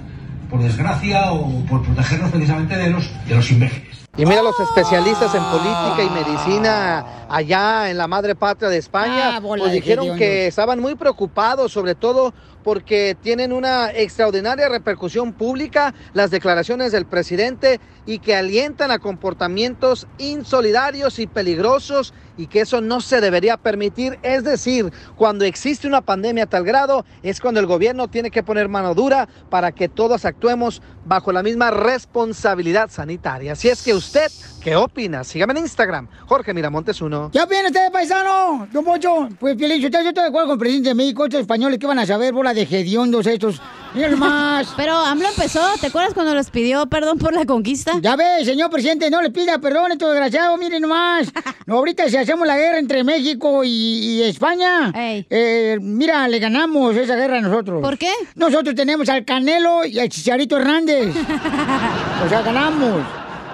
[0.55, 4.05] por desgracia o por protegernos precisamente de los, de los imbéciles.
[4.17, 9.37] Y mira los especialistas en política y medicina allá en la madre patria de España,
[9.37, 15.93] Ah, pues dijeron que estaban muy preocupados, sobre todo porque tienen una extraordinaria repercusión pública
[16.13, 22.81] las declaraciones del presidente y que alientan a comportamientos insolidarios y peligrosos y que eso
[22.81, 24.19] no se debería permitir.
[24.23, 28.43] Es decir, cuando existe una pandemia a tal grado es cuando el gobierno tiene que
[28.43, 33.53] poner mano dura para que todos actuemos bajo la misma responsabilidad sanitaria.
[33.53, 34.31] Así es que usted,
[34.63, 35.25] ¿qué opina?
[35.25, 37.31] Sígame en Instagram, Jorge Miramontes 1.
[37.33, 38.67] ¿Qué opina usted, paisano?
[38.73, 41.79] Don Pocho, pues Piolín, yo estoy de acuerdo con el presidente de México, estos españoles,
[41.79, 42.33] ¿qué van a saber?
[42.33, 43.61] Bola de hediondos estos.
[43.95, 44.73] Miren más.
[44.77, 47.93] Pero AMLO empezó, ¿te acuerdas cuando les pidió perdón por la conquista?
[48.01, 51.33] Ya ve, señor presidente, no le pida perdón estos desgraciados, miren nomás.
[51.67, 56.95] No, ahorita si hacemos la guerra entre México y, y España, eh, mira, le ganamos
[56.97, 57.81] esa guerra a nosotros.
[57.81, 58.11] ¿Por qué?
[58.35, 61.15] Nosotros tenemos al Canelo y al Chicharito Hernández.
[62.25, 63.03] o sea, ganamos.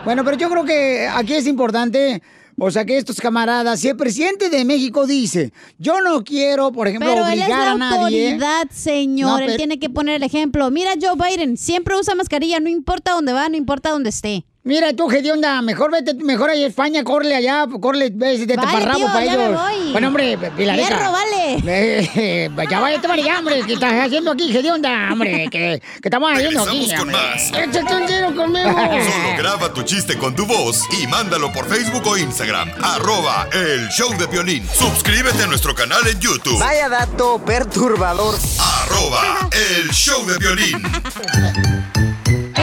[0.04, 2.22] Bueno, pero yo creo que aquí es importante...
[2.62, 6.88] O sea que estos camaradas, si el presidente de México dice, yo no quiero, por
[6.88, 8.33] ejemplo, Pero él es obligar la a nadie.
[8.33, 9.30] autoridad, señor.
[9.30, 10.70] No, Él pero- tiene que poner el ejemplo.
[10.70, 14.44] Mira, Joe Biden siempre usa mascarilla, no importa dónde va, no importa dónde esté.
[14.62, 18.68] Mira tú, onda, mejor vete, mejor ahí a España, corre allá, corre, ves de Vale,
[18.70, 19.61] taparrabo tío, para ya me ellos.
[19.62, 19.92] voy.
[19.92, 20.87] Bueno, hombre, Pilareta.
[20.88, 21.62] Fierro, vale.
[21.66, 25.49] Eh, ya váyate para allá, hombre, ¿qué estás haciendo aquí, onda, hombre?
[25.51, 27.16] ¿Qué, qué estamos haciendo aquí, con hombre?
[27.16, 27.49] más.
[27.53, 28.70] Échate un tiro conmigo.
[28.70, 32.70] Solo graba tu chiste con tu voz y mándalo por Facebook o Instagram.
[32.83, 34.68] Arroba el show de violín.
[34.75, 36.59] Suscríbete a nuestro canal en YouTube.
[36.61, 38.35] Vaya dato perturbador.
[38.59, 40.83] Arroba el show de violín.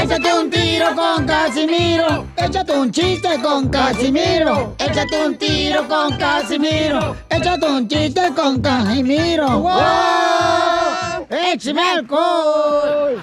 [0.08, 2.28] Échate un tiro con Casimiro.
[2.38, 4.74] Échate un chiste con Casimiro.
[4.80, 7.13] Échate un tiro con Casimiro.
[7.30, 9.60] Échate un chiste con Casimiro.
[9.60, 11.28] ¡Wow!
[11.30, 13.22] ¡Échame alcohol!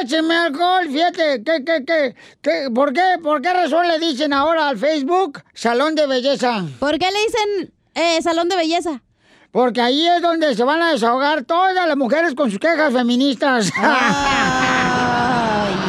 [0.00, 0.86] ¡Échame alcohol!
[0.92, 5.42] Fíjate, ¿qué, qué, qué, qué, por, qué, ¿por qué razón le dicen ahora al Facebook
[5.54, 6.64] salón de belleza?
[6.78, 9.02] ¿Por qué le dicen eh, salón de belleza?
[9.50, 13.72] Porque ahí es donde se van a desahogar todas las mujeres con sus quejas feministas.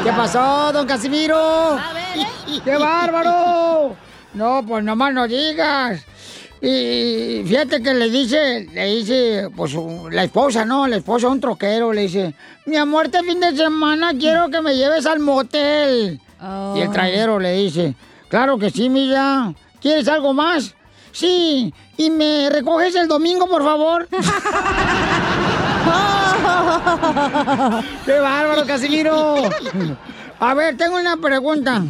[0.04, 1.78] ¿Qué pasó, don Casimiro?
[2.66, 3.96] ¡Qué bárbaro!
[4.34, 6.06] No, pues nomás no digas.
[6.62, 9.74] Y fíjate que le dice, le dice, pues
[10.12, 10.88] la esposa, ¿no?
[10.88, 12.36] La esposa a un troquero le dice,
[12.66, 16.20] mi amor, este fin de semana quiero que me lleves al motel.
[16.76, 17.96] Y el trailero le dice,
[18.28, 19.54] claro que sí, mira.
[19.82, 20.76] ¿Quieres algo más?
[21.13, 21.74] Sí.
[21.96, 24.10] ¿Y me recoges el domingo, por favor?
[28.06, 29.36] ¡Qué bárbaro, Casimiro!
[30.40, 31.84] A ver, tengo una pregunta.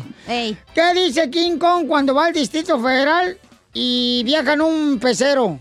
[0.74, 3.38] ¿Qué dice King Kong cuando va al Distrito Federal
[3.74, 5.60] y viaja en un pecero?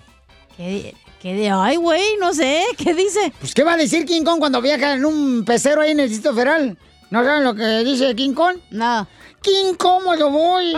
[0.57, 2.17] ¿Qué, qué de ay, güey?
[2.21, 3.33] No sé, ¿qué dice?
[3.41, 6.09] Pues, ¿qué va a decir King Kong cuando viaja en un pecero ahí en el
[6.09, 6.77] Distrito Federal?
[7.13, 8.57] ¿No saben lo que dice King Kong?
[8.71, 9.07] No.
[9.43, 10.73] ¡Qué incómodo voy!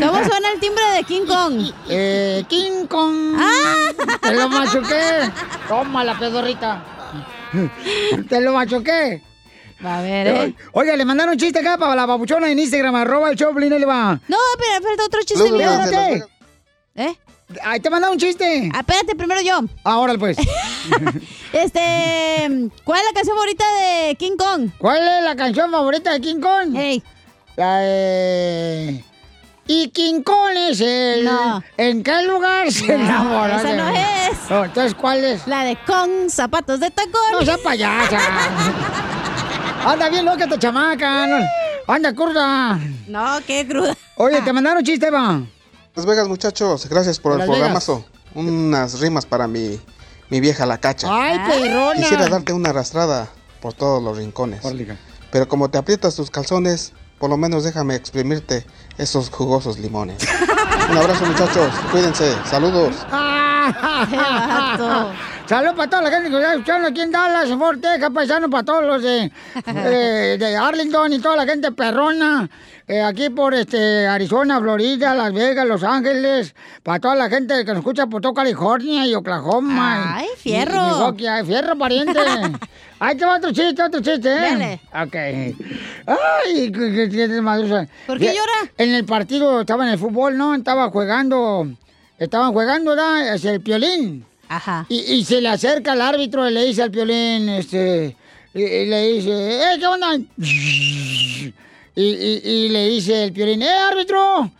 [0.00, 1.70] ¿Cómo suena el timbre de King Kong?
[1.88, 3.36] Eh, King Kong.
[3.38, 3.92] ¡Ah!
[4.20, 5.30] Te lo machuqué.
[5.68, 6.82] Toma la pedorrita.
[8.28, 9.22] Te lo machuqué.
[9.84, 10.56] A ver, ¿eh?
[10.72, 13.86] Oiga, le mandaron un chiste acá para la babuchona en Instagram, arroba el Choplin, le
[13.86, 14.18] va.
[14.26, 16.24] No, pero falta otro chiste espérate.
[16.96, 17.16] ¿Eh?
[17.62, 18.70] Ahí te mandaron un chiste.
[18.74, 19.60] Ah, espérate, primero yo.
[19.84, 20.36] Ahora pues.
[21.52, 24.70] Este, ¿cuál es la canción favorita de King Kong?
[24.78, 26.74] ¿Cuál es la canción favorita de King Kong?
[26.74, 27.02] Hey.
[27.56, 29.04] La de...
[29.66, 31.24] Y King Kong es el...
[31.24, 31.62] No.
[31.78, 33.54] ¿En qué lugar se No, enamoró?
[33.56, 34.50] esa de no es.
[34.50, 35.46] No, entonces, ¿cuál es?
[35.46, 37.32] La de Kong, zapatos de tacón.
[37.32, 38.18] No sea payasa.
[39.86, 41.26] Anda bien loca esta chamaca.
[41.26, 41.46] no-
[41.88, 42.78] Anda cruda.
[43.06, 43.96] No, qué cruda.
[44.16, 45.40] Oye, te mandaron chiste, va.
[45.96, 47.58] Las Vegas, muchachos, gracias por Las el Vegas.
[47.58, 48.04] programazo.
[48.34, 49.80] Unas rimas para mi,
[50.28, 51.08] mi vieja la cacha.
[51.10, 51.94] Ay, perrona.
[51.94, 53.28] Quisiera darte una arrastrada
[53.62, 54.60] por todos los rincones.
[55.30, 58.66] Pero como te aprietas tus calzones, por lo menos déjame exprimirte
[58.98, 60.18] esos jugosos limones.
[60.90, 61.72] Un abrazo, muchachos.
[61.90, 62.34] Cuídense.
[62.48, 62.94] Saludos.
[65.46, 68.50] Saludos para toda la gente que está escuchando aquí en Dallas, en Fort Texas, paisano,
[68.50, 69.30] para todos los de,
[69.66, 72.48] eh, de Arlington y toda la gente perrona,
[72.88, 77.70] eh, aquí por este Arizona, Florida, Las Vegas, Los Ángeles, para toda la gente que
[77.72, 79.98] nos escucha por todo California y Oklahoma.
[79.98, 80.74] y- Ay, y- fierro.
[80.74, 81.26] y Milwaukee.
[81.28, 82.18] Ay, fierro, pariente.
[82.98, 84.40] Ahí te va otro chiste, otro chiste, ¿eh?
[84.40, 84.80] Dale.
[84.94, 85.14] Ok.
[86.06, 87.88] Ay, qué, qué dulce.
[88.06, 88.70] ¿Por qué llora?
[88.78, 90.54] En el partido, estaba en el fútbol, ¿no?
[90.54, 91.68] Estaba jugando,
[92.18, 93.34] estaban jugando, ¿verdad?
[93.34, 94.24] Es el piolín.
[94.48, 94.86] Ajá.
[94.88, 98.16] Y, y se le acerca al árbitro y le dice al piolín, este,
[98.54, 99.30] y, y le dice,
[99.72, 100.16] ¡eh, qué onda!
[100.38, 101.52] Y,
[101.96, 104.50] y- y le dice el piolín, ¡eh, árbitro!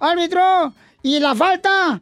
[0.00, 0.72] ¡Árbitro!
[1.02, 2.00] ¿Y la falta?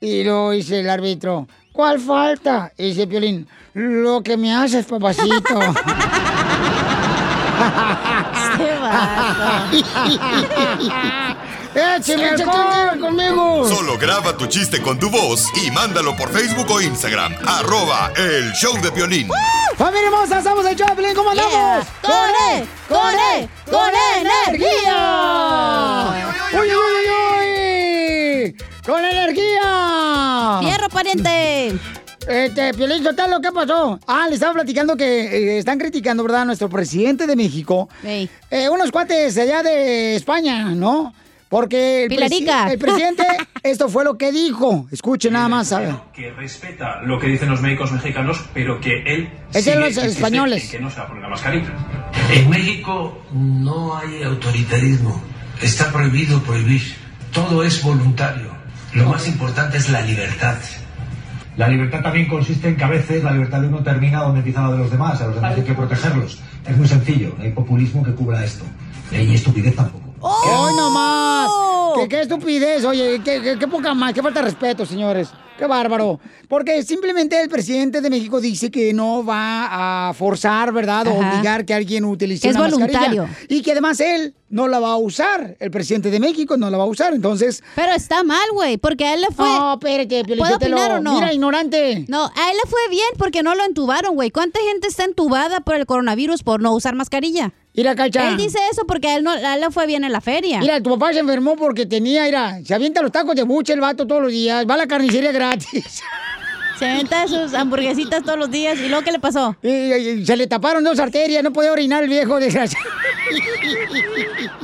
[0.00, 2.72] Y luego dice el árbitro, ¿cuál falta?
[2.76, 5.58] Y dice el piolín, lo que me haces, papacito.
[11.76, 13.68] ¡Écheme alcohol conmigo!
[13.68, 17.34] Solo graba tu chiste con tu voz y mándalo por Facebook o Instagram.
[17.46, 19.28] Arroba el show de violín.
[19.76, 20.38] ¡Familia hermosa!
[20.38, 21.14] ¡Estamos en Choplin!
[21.14, 21.52] ¿Cómo andamos?
[21.52, 21.86] Yeah.
[22.00, 22.66] ¡Con E!
[22.88, 23.48] ¡Con E!
[23.70, 23.90] ¡Con
[24.22, 24.96] energía!
[26.54, 27.10] ¡Uy, uy, uy,
[28.46, 28.56] uy!
[28.86, 30.60] ¡Con energía!
[30.62, 31.78] ¡Fierro, pariente!
[32.26, 34.00] Este, Piolín Sotelo, ¿qué pasó?
[34.06, 36.40] Ah, le estaba platicando que eh, están criticando, ¿verdad?
[36.40, 37.90] A nuestro presidente de México.
[38.02, 38.30] Ey.
[38.50, 41.12] Eh, unos cuates allá de España, ¿no?
[41.48, 42.72] Porque el, presi- Pilarica.
[42.72, 43.24] el presidente,
[43.62, 44.88] esto fue lo que dijo.
[44.90, 45.94] Escuche nada más, ¿sabe?
[46.12, 50.64] que respeta lo que dicen los médicos mexicanos, pero que él Es de los españoles.
[50.64, 51.72] en que no se va a poner la mascarilla.
[52.32, 55.22] En México no hay autoritarismo.
[55.62, 56.82] Está prohibido prohibir.
[57.32, 58.50] Todo es voluntario.
[58.94, 60.56] Lo más importante es la libertad.
[61.56, 64.62] La libertad también consiste en que a veces la libertad de uno termina donde empieza
[64.62, 65.20] la de los demás.
[65.20, 66.40] A los demás hay que protegerlos.
[66.66, 67.34] Es muy sencillo.
[67.38, 68.64] No hay populismo que cubra esto.
[69.12, 70.05] Y hay estupidez tampoco.
[70.20, 71.50] ¡Hoy no más!
[71.96, 75.28] ¿Qué, qué estupidez, oye, qué, qué- qué poca más, qué falta de respeto, señores.
[75.58, 76.20] Qué bárbaro.
[76.48, 81.06] Porque simplemente el presidente de México dice que no va a forzar, ¿verdad?
[81.06, 81.30] O Ajá.
[81.32, 82.98] obligar que alguien utilice es una mascarilla.
[83.00, 83.28] voluntario.
[83.48, 85.56] Y que además él no la va a usar.
[85.58, 87.14] El presidente de México no la va a usar.
[87.14, 87.62] Entonces.
[87.74, 89.46] Pero está mal, güey, porque a él le fue...
[89.48, 91.14] No, espérate, ¿Puedo opinar o no?
[91.14, 92.04] Mira, ignorante.
[92.06, 94.30] No, a él le fue bien porque no lo entubaron, güey.
[94.30, 97.54] ¿Cuánta gente está entubada por el coronavirus por no usar mascarilla?
[97.76, 98.30] Mira, Cacha.
[98.30, 100.60] Él dice eso porque a él, no, a él le fue bien en la feria.
[100.60, 103.80] Mira, tu papá se enfermó porque tenía, mira, se avienta los tacos de buche el
[103.80, 106.02] vato todos los días, va a la carnicería gratis.
[106.78, 108.78] Se venta sus hamburguesitas todos los días.
[108.78, 109.56] ¿Y luego qué le pasó?
[109.62, 112.84] Y, y- se le taparon dos arterias, no podía orinar el viejo, desgraciado.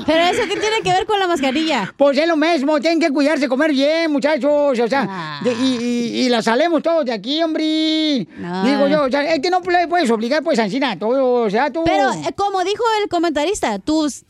[0.06, 1.92] ¿Pero eso qué tiene que ver con la mascarilla?
[1.96, 4.78] Pues es lo mismo, tienen que cuidarse, comer bien, muchachos.
[4.78, 7.62] O sea, de- y, y- y la salemos todos de aquí, hombre.
[8.64, 11.70] Digo yo, o sea, es que no le puedes obligar, pues, a todo, o sea,
[11.72, 11.82] tú.
[11.84, 14.24] Pero, eh, como dijo el comentarista, tus...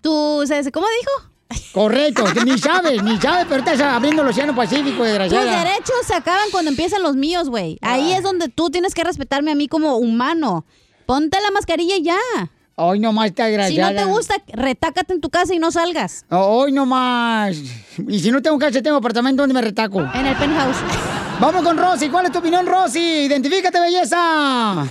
[0.00, 1.31] tus eh, ¿Cómo dijo?
[1.72, 5.64] Correcto, ni sabes, ni sabes, pero estás abriendo el Océano Pacífico, Tus desgraciada.
[5.64, 7.78] derechos se acaban cuando empiezan los míos, güey.
[7.82, 10.64] Ahí es donde tú tienes que respetarme a mí como humano.
[11.06, 12.16] Ponte la mascarilla y ya.
[12.74, 13.92] Hoy nomás está Si desgraciada.
[13.92, 16.24] no te gusta, retácate en tu casa y no salgas.
[16.30, 17.56] Hoy nomás.
[18.08, 20.00] Y si no tengo casa, tengo apartamento donde me retaco.
[20.14, 20.76] En el penthouse.
[21.38, 22.08] Vamos con Rosy.
[22.08, 22.98] ¿Cuál es tu opinión, Rosy?
[23.26, 24.86] Identifícate, belleza.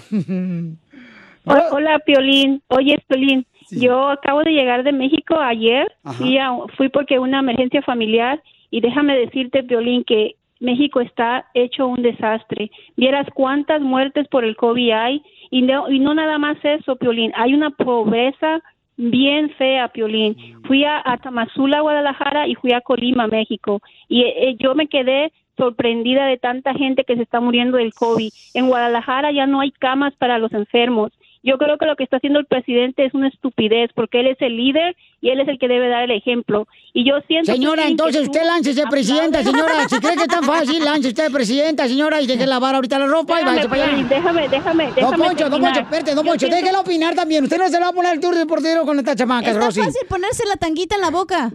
[1.45, 2.61] Hola, hola, Piolín.
[2.67, 3.47] Oye, Piolín,
[3.79, 5.91] yo acabo de llegar de México ayer.
[6.13, 11.87] Fui, a- fui porque una emergencia familiar y déjame decirte, Piolín, que México está hecho
[11.87, 12.69] un desastre.
[12.95, 17.31] Vieras cuántas muertes por el COVID hay y no, y no nada más eso, Piolín.
[17.35, 18.61] Hay una pobreza
[18.97, 20.35] bien fea, Piolín.
[20.65, 23.81] Fui a, a Tamazula, Guadalajara y fui a Colima, México.
[24.07, 28.29] Y eh, yo me quedé sorprendida de tanta gente que se está muriendo del COVID.
[28.53, 31.11] En Guadalajara ya no hay camas para los enfermos.
[31.43, 34.37] Yo creo que lo que está haciendo el presidente es una estupidez porque él es
[34.41, 36.67] el líder y él es el que debe dar el ejemplo.
[36.93, 39.89] Y yo siento Señora, que entonces tú usted láncese presidenta, señora.
[39.89, 43.07] Si cree que es tan fácil, lance usted presidenta, señora, y deje lavar ahorita la
[43.07, 43.91] ropa y Déjame, váyase para allá.
[43.91, 45.61] Piolín, déjame, déjame, Don déjame Poncho, don.
[45.61, 47.43] Poncho, espérate, don Poncho, siento- déjela opinar también.
[47.43, 49.79] Usted no se le va a poner el tour deportivo con estas chamacas, Está Rosy.
[49.81, 51.51] fácil ponerse la tanguita en la boca.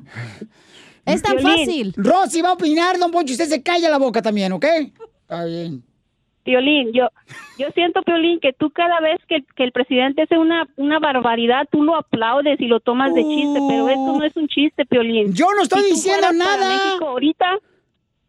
[1.05, 1.95] Es tan fácil.
[1.97, 4.65] Rosy va a opinar, don Poncho, usted se calla la boca también, ¿ok?
[4.65, 5.85] Está bien.
[6.47, 7.09] Piolín, yo,
[7.59, 11.67] yo siento, Piolín, que tú cada vez que, que el presidente hace una, una barbaridad,
[11.73, 15.35] tú lo aplaudes y lo tomas de chiste, pero esto no es un chiste, Piolín.
[15.35, 16.69] Yo no estoy Si diciendo nada.
[16.69, 17.59] México ahorita,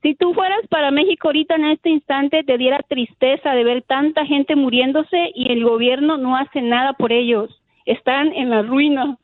[0.01, 4.25] si tú fueras para México ahorita en este instante, te diera tristeza de ver tanta
[4.25, 7.62] gente muriéndose y el gobierno no hace nada por ellos.
[7.86, 9.17] Están en la ruina.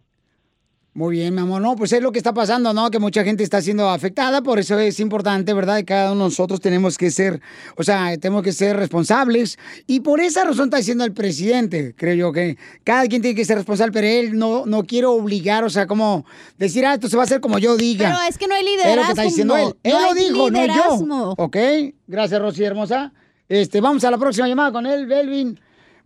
[0.95, 1.60] Muy bien, mi amor.
[1.60, 2.91] No, pues es lo que está pasando, ¿no?
[2.91, 5.79] Que mucha gente está siendo afectada, por eso es importante, ¿verdad?
[5.79, 7.41] Y cada uno de nosotros tenemos que ser,
[7.75, 9.58] o sea, tenemos que ser responsables.
[9.88, 13.43] Y por esa razón está diciendo el presidente, creo yo que cada quien tiene que
[13.43, 16.25] ser responsable, pero él no, no quiere obligar, o sea, como
[16.60, 18.10] decir, ah, esto se va a hacer como yo diga.
[18.12, 19.23] Pero es que no hay Es lo que está liderazgo.
[19.23, 19.63] diciendo él.
[19.63, 21.08] no- Él no lo dijo, no liderazgo.
[21.08, 21.34] yo.
[21.39, 21.58] Ok,
[22.06, 23.12] gracias, Rosy hermosa.
[23.49, 25.60] Este, vamos a la próxima llamada con él, Melvin.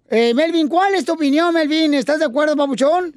[0.09, 1.93] Eh, Melvin, ¿cuál es tu opinión, Melvin?
[1.93, 3.13] ¿Estás de acuerdo, papuchón?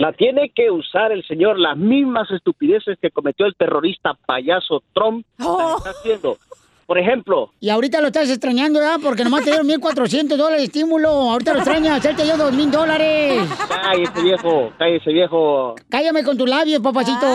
[0.00, 5.26] La tiene que usar el señor, las mismas estupideces que cometió el terrorista payaso Trump,
[5.36, 6.38] las está haciendo.
[6.86, 8.98] Por ejemplo, Y ahorita lo estás extrañando, ¿verdad?
[9.02, 11.08] Porque nomás te dieron 1.400 dólares de estímulo.
[11.10, 13.42] Ahorita lo extrañas, hacerte yo 2.000 dólares.
[13.68, 15.74] cállese viejo, cállese viejo.
[15.90, 17.26] Cállame con tus labios, papacito.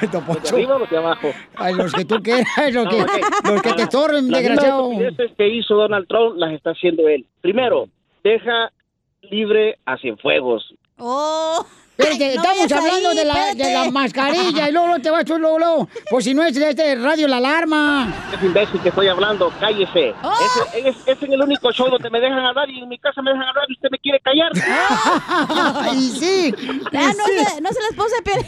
[0.00, 1.28] ¿De arriba o de abajo?
[1.54, 3.04] Ay, los que tú quieras, los que,
[3.48, 4.88] los que te estorben, Las desgraciado.
[4.90, 7.24] mismas estupideces que hizo Donald Trump las está haciendo él.
[7.40, 7.86] Primero,
[8.24, 8.72] deja
[9.30, 10.74] libre a Cienfuegos.
[10.98, 11.64] Oh.
[11.96, 15.38] No estamos hablando ahí, de, la, de la mascarilla y luego, luego te vas tú,
[15.38, 15.88] luego, luego.
[16.10, 18.12] Pues si no es de este radio la alarma.
[18.32, 20.08] Es imbécil que estoy hablando, cállese.
[20.08, 23.22] Ese, es, es en el único show donde me dejan hablar y en mi casa
[23.22, 24.50] me dejan hablar y usted me quiere callar.
[25.94, 26.54] y sí.
[26.92, 27.54] Ah, y no, sí.
[27.54, 28.46] se, no se la esposa de Piolín.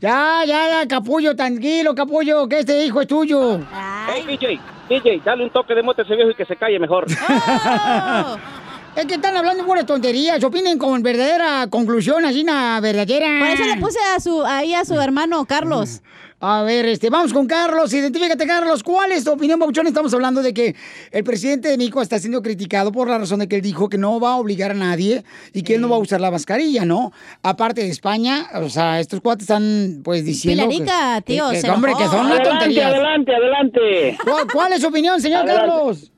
[0.00, 3.60] Ya, ya, ya, capullo, tranquilo, capullo, que este hijo es tuyo.
[4.06, 6.78] Hey, DJ, DJ, dale un toque de mote a ese viejo y que se calle
[6.78, 7.06] mejor.
[8.96, 13.26] Es que están hablando buenas tonterías, opinen con verdadera conclusión, así una verdadera.
[13.38, 16.00] Por eso le puse a su, ahí a su hermano Carlos.
[16.40, 17.92] A ver, este, vamos con Carlos.
[17.92, 18.82] Identifícate, Carlos.
[18.82, 19.86] ¿Cuál es tu opinión, Pabuchón?
[19.86, 20.74] Estamos hablando de que
[21.10, 23.98] el presidente de México está siendo criticado por la razón de que él dijo que
[23.98, 26.84] no va a obligar a nadie y que él no va a usar la mascarilla,
[26.86, 27.12] ¿no?
[27.42, 30.62] Aparte de España, o sea, estos cuates están, pues, diciendo...
[30.64, 31.98] que- Pilarica, tío, que- se que, que enojó.
[32.10, 32.92] son unas Adelante, tonterías.
[32.94, 34.18] adelante, adelante.
[34.24, 35.66] ¿Cuál, cuál es su opinión, señor Adelante.
[35.68, 36.12] Carlos?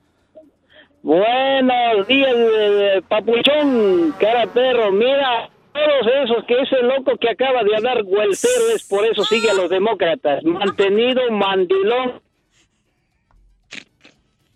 [1.02, 4.90] Buenos días, eh, papuchón, cara perro.
[4.92, 9.50] Mira, todos esos que ese loco que acaba de dar Guelcero es por eso sigue
[9.50, 10.42] a los demócratas.
[10.44, 12.20] Mantenido, mandilón.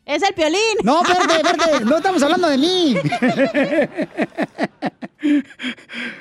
[0.05, 0.59] Es el Piolín.
[0.83, 2.97] No, verde, verde, no estamos hablando de mí.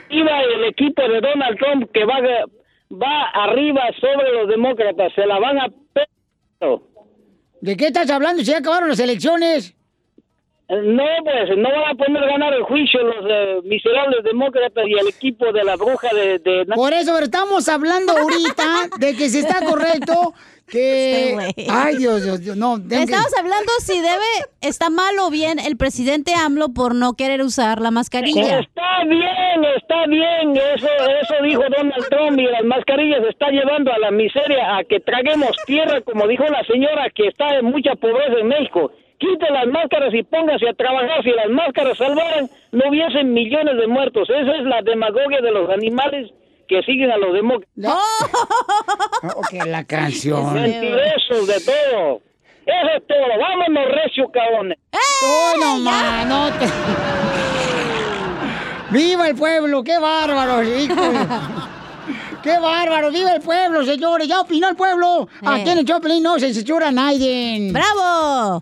[0.10, 2.20] Iba el equipo de Donald Trump que va,
[2.92, 5.12] va arriba sobre los demócratas.
[5.16, 5.68] Se la van a...
[7.60, 9.76] ¿De qué estás hablando si ya acabaron las elecciones?
[10.72, 15.08] No, pues no van a poder ganar el juicio los eh, miserables demócratas y el
[15.10, 16.40] equipo de la bruja de...
[16.40, 16.66] de...
[16.74, 20.34] Por eso, pero estamos hablando ahorita de que si está correcto
[20.70, 21.32] que...
[21.32, 21.68] Este güey.
[21.70, 22.78] Ay, Dios, Dios, Dios, no.
[22.88, 24.24] que- Estamos hablando si debe,
[24.62, 28.60] está mal o bien el presidente AMLO por no querer usar la mascarilla.
[28.60, 30.88] Está bien, está bien, eso,
[31.22, 35.52] eso dijo Donald Trump y las mascarillas está llevando a la miseria, a que traguemos
[35.66, 38.94] tierra, como dijo la señora que está en mucha pobreza en México.
[39.22, 41.22] Quite las máscaras y póngase a trabajar.
[41.24, 44.28] Si las máscaras salvaran, no hubiesen millones de muertos.
[44.30, 46.32] Esa es la demagogia de los animales
[46.68, 47.70] que siguen a los demócratas.
[49.36, 50.54] Ok, la canción.
[50.56, 52.22] Mentirosos de todo.
[52.66, 53.28] Eso es todo.
[53.40, 54.80] Vámonos, recio, cabrones.
[55.24, 56.66] ¡Oh, no, ma, no te-
[58.90, 59.84] ¡Viva el pueblo!
[59.84, 60.96] ¡Qué bárbaro, hijo!
[62.44, 63.12] ¡Qué bárbaro!
[63.12, 64.28] ¡Viva el pueblo, señores!
[64.28, 65.28] ¡Ya opinó el pueblo!
[65.46, 67.70] Aquí en el Choplin no se censura a nadie.
[67.72, 68.62] ¡Bravo!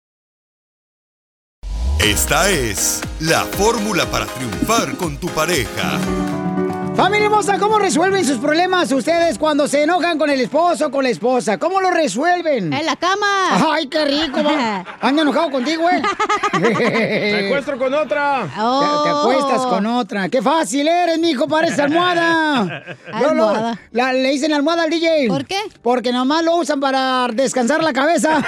[2.03, 5.99] Esta es la fórmula para triunfar con tu pareja.
[6.95, 11.03] Familia hermosa, ¿cómo resuelven sus problemas ustedes cuando se enojan con el esposo o con
[11.03, 11.57] la esposa?
[11.57, 12.73] ¿Cómo lo resuelven?
[12.73, 13.71] En la cama.
[13.73, 14.43] Ay, qué rico.
[14.43, 14.83] va.
[15.01, 16.01] Ando enojado contigo, eh.
[16.59, 18.41] Me acuesto con otra.
[18.43, 20.29] Te, te acuestas con otra.
[20.29, 22.83] Qué fácil eres, mijo, parece almohada.
[23.21, 23.79] Yo lo- Almohada.
[23.91, 25.27] la- le dicen almohada al DJ.
[25.27, 25.59] ¿Por qué?
[25.81, 28.41] Porque nomás lo usan para descansar la cabeza.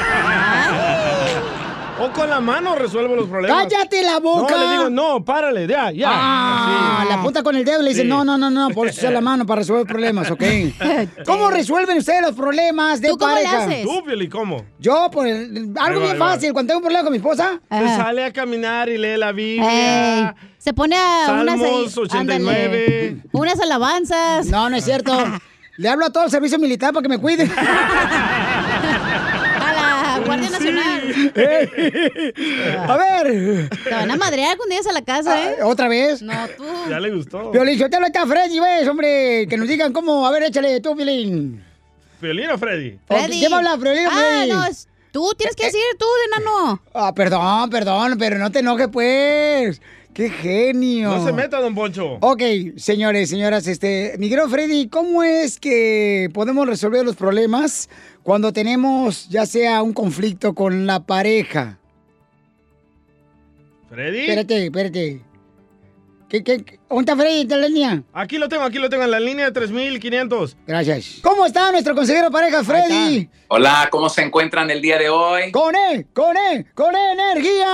[1.99, 3.67] O con la mano resuelvo los problemas.
[3.69, 4.55] ¡Cállate la boca!
[4.57, 6.09] No, le digo, no, párale, ya, ya.
[6.11, 8.09] Ah, la punta con el dedo y le dicen, Sí.
[8.09, 10.41] no, no, no, no, por eso usa la mano para resolver problemas, ¿ok?
[11.25, 13.63] ¿Cómo resuelven ustedes los problemas de ¿Tú cómo le pareja?
[13.65, 13.83] haces?
[13.83, 14.65] Tú, Pioli, ¿cómo?
[14.79, 17.61] Yo, pues, algo Ahí va, bien fácil, cuando tengo un problema con mi esposa.
[17.69, 20.35] Se sale a caminar y lee la Biblia.
[20.57, 23.07] Se pone a unas Salmos 89.
[23.09, 24.47] ándale, unas alabanzas.
[24.47, 25.15] No, no es cierto.
[25.77, 27.51] Le hablo a todo el servicio militar para que me cuiden.
[32.87, 33.69] a ver.
[33.83, 35.57] Te van a madrear cuando llegues a la casa, ¿eh?
[35.63, 36.21] ¿Otra vez?
[36.21, 36.63] No, tú.
[36.89, 37.51] Ya le gustó.
[37.51, 39.47] Violín, yo te lo está Freddy, ves, hombre.
[39.47, 40.25] Que nos digan cómo.
[40.27, 41.63] A ver, échale tú, Violín.
[42.19, 42.97] ¿Piolín o Freddy?
[43.07, 43.39] Freddy.
[43.41, 44.49] ¿Qué va a hablar, Violín o Ah, Freddy?
[44.51, 46.81] no, es- tú tienes que decir tú, de enano.
[46.93, 49.81] Ah, perdón, perdón, pero no te enojes, pues.
[50.13, 51.09] ¡Qué genio!
[51.09, 52.17] No se meta, don Poncho.
[52.21, 52.41] Ok,
[52.75, 57.89] señores, señoras, este, mi querido Freddy, ¿cómo es que podemos resolver los problemas
[58.21, 61.79] cuando tenemos ya sea un conflicto con la pareja?
[63.89, 64.19] ¿Freddy?
[64.19, 65.21] Espérate, espérate.
[66.29, 66.79] ¿Qué, qué, qué?
[66.93, 67.41] ¿Dónde está Freddy?
[67.41, 68.03] ¿Está en la línea?
[68.13, 70.55] Aquí lo tengo, aquí lo tengo, en la línea de 3500.
[70.67, 71.19] Gracias.
[71.23, 73.27] ¿Cómo está nuestro consejero pareja, Freddy?
[73.47, 75.51] Hola, ¿cómo se encuentran el día de hoy?
[75.51, 76.05] ¡Con E!
[76.13, 76.65] ¡Con E!
[76.73, 77.65] ¡Con E energía!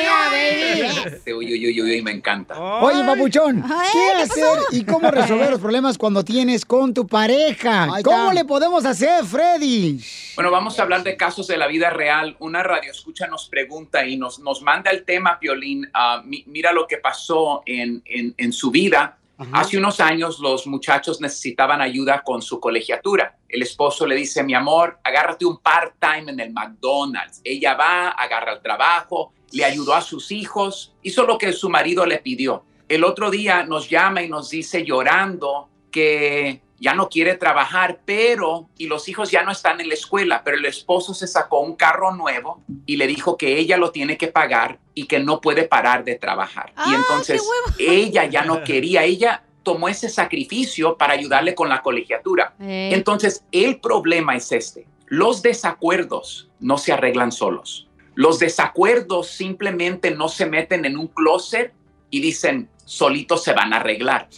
[0.00, 1.14] Yeah, baby.
[1.14, 2.58] Este, Uy, uy, uy, uy, me encanta.
[2.58, 3.62] Oye, papuchón,
[3.92, 7.88] ¿qué hacer y cómo resolver los problemas cuando tienes con tu pareja?
[8.04, 10.00] ¿Cómo le podemos hacer, Freddy?
[10.34, 12.36] Bueno, vamos a hablar de casos de la vida real.
[12.38, 15.88] Una radio escucha nos pregunta y nos, nos manda el tema, Piolín.
[15.94, 19.16] ah, mi- mira lo que pasó en, en- en su vida.
[19.52, 23.38] Hace unos años los muchachos necesitaban ayuda con su colegiatura.
[23.48, 27.40] El esposo le dice, mi amor, agárrate un part-time en el McDonald's.
[27.42, 32.04] Ella va, agarra el trabajo, le ayudó a sus hijos, hizo lo que su marido
[32.04, 32.64] le pidió.
[32.86, 38.68] El otro día nos llama y nos dice llorando que ya no quiere trabajar, pero,
[38.78, 41.76] y los hijos ya no están en la escuela, pero el esposo se sacó un
[41.76, 45.64] carro nuevo y le dijo que ella lo tiene que pagar y que no puede
[45.64, 46.72] parar de trabajar.
[46.86, 47.46] y entonces
[47.78, 52.54] ella ya no quería, ella tomó ese sacrificio para ayudarle con la colegiatura.
[52.58, 52.94] Ey.
[52.94, 54.86] Entonces, el problema es este.
[55.06, 57.88] Los desacuerdos no se arreglan solos.
[58.14, 61.72] Los desacuerdos simplemente no se meten en un closet
[62.10, 64.28] y dicen, solitos se van a arreglar.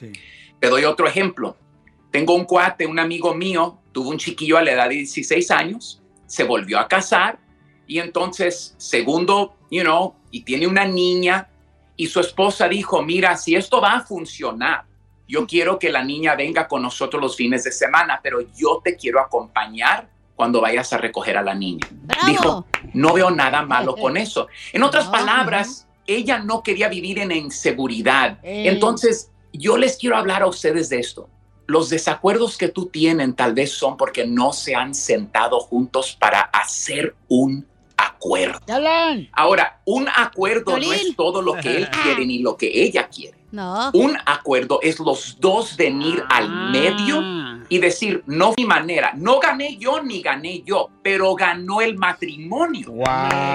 [0.60, 1.56] Te doy otro ejemplo.
[2.12, 6.02] Tengo un cuate, un amigo mío, tuvo un chiquillo a la edad de 16 años,
[6.26, 7.38] se volvió a casar
[7.86, 11.48] Y entonces, segundo, you know, y tiene una niña
[11.96, 14.84] y su esposa dijo, mira, si esto va a funcionar,
[15.28, 18.96] yo quiero que la niña venga con nosotros los fines de semana, pero yo te
[18.96, 21.86] quiero acompañar cuando vayas a recoger a la niña.
[22.26, 24.48] Dijo, no veo nada malo con eso.
[24.72, 28.38] En otras palabras, ella no quería vivir en inseguridad.
[28.42, 28.68] Ey.
[28.68, 31.28] Entonces, yo les quiero hablar a ustedes de esto.
[31.66, 36.40] Los desacuerdos que tú tienen tal vez son porque no se han sentado juntos para
[36.40, 38.58] hacer un acuerdo.
[39.32, 43.38] Ahora, un acuerdo no es todo lo que él quiere ni lo que ella quiere.
[43.50, 43.90] No.
[43.92, 49.76] Un acuerdo es los dos venir al medio y decir, no mi manera, no gané
[49.76, 52.94] yo ni gané yo, pero ganó el matrimonio.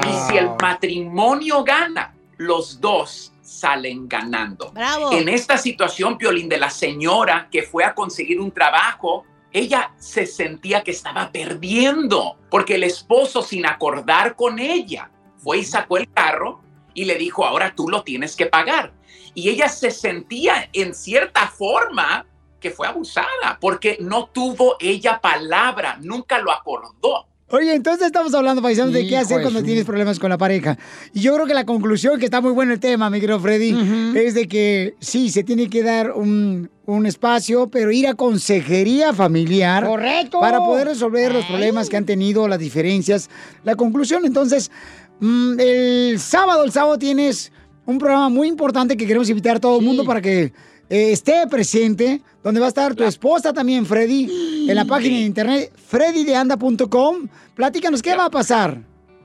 [0.08, 4.72] Y si el matrimonio gana, los dos salen ganando.
[4.72, 5.14] Bravo.
[5.14, 10.26] En esta situación, Piolín, de la señora que fue a conseguir un trabajo, ella se
[10.26, 16.12] sentía que estaba perdiendo porque el esposo, sin acordar con ella, fue y sacó el
[16.12, 16.62] carro
[16.94, 18.92] y le dijo, ahora tú lo tienes que pagar.
[19.34, 22.26] Y ella se sentía en cierta forma
[22.60, 27.28] que fue abusada porque no tuvo ella palabra, nunca lo acordó.
[27.50, 30.78] Oye, entonces estamos hablando, paisanos, de qué hacer cuando tienes problemas con la pareja.
[31.14, 34.14] Y yo creo que la conclusión, que está muy bueno el tema, mi querido Freddy,
[34.16, 39.14] es de que sí, se tiene que dar un, un espacio, pero ir a consejería
[39.14, 39.86] familiar.
[39.86, 40.42] Correcto.
[40.42, 43.30] Para poder resolver los problemas que han tenido, las diferencias.
[43.64, 44.70] La conclusión, entonces,
[45.22, 47.54] mm, el sábado, el sábado tienes
[47.86, 50.52] un programa muy importante que queremos invitar a todo el mundo para que
[50.90, 55.24] eh, esté presente, donde va a estar tu esposa también, Freddy, en la página de
[55.24, 57.28] internet freddydeanda.com.
[57.56, 58.82] Platícanos, ¿qué va a pasar?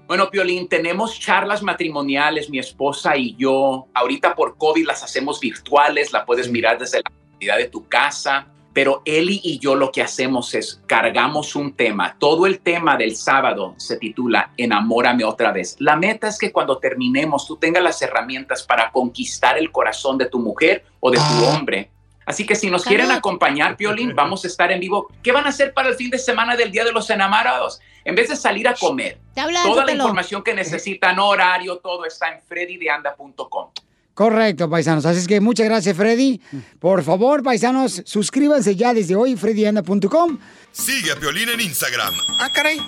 [0.09, 3.87] Bueno, Piolín, tenemos charlas matrimoniales, mi esposa y yo.
[3.95, 8.52] Ahorita por COVID las hacemos virtuales, la puedes mirar desde la comodidad de tu casa.
[8.73, 12.17] Pero Eli y yo lo que hacemos es cargamos un tema.
[12.19, 15.77] Todo el tema del sábado se titula Enamórame otra vez.
[15.79, 20.27] La meta es que cuando terminemos tú tengas las herramientas para conquistar el corazón de
[20.27, 21.91] tu mujer o de tu hombre.
[22.25, 25.09] Así que si nos quieren acompañar, Piolín, vamos a estar en vivo.
[25.23, 27.81] ¿Qué van a hacer para el fin de semana del Día de los Enamorados?
[28.05, 29.19] En vez de salir a comer,
[29.65, 33.71] toda la información que necesitan, horario, todo está en freddydeanda.com.
[34.15, 35.07] Correcto, paisanos.
[35.07, 36.41] Así es que muchas gracias, Freddy.
[36.79, 40.39] Por favor, paisanos, suscríbanse ya desde hoy, freddyanda.com.
[40.71, 42.79] Sigue a Piolín en Instagram, Ah, caray.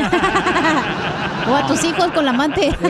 [1.48, 2.70] O a tus hijos con la amante.
[2.80, 2.82] Eh,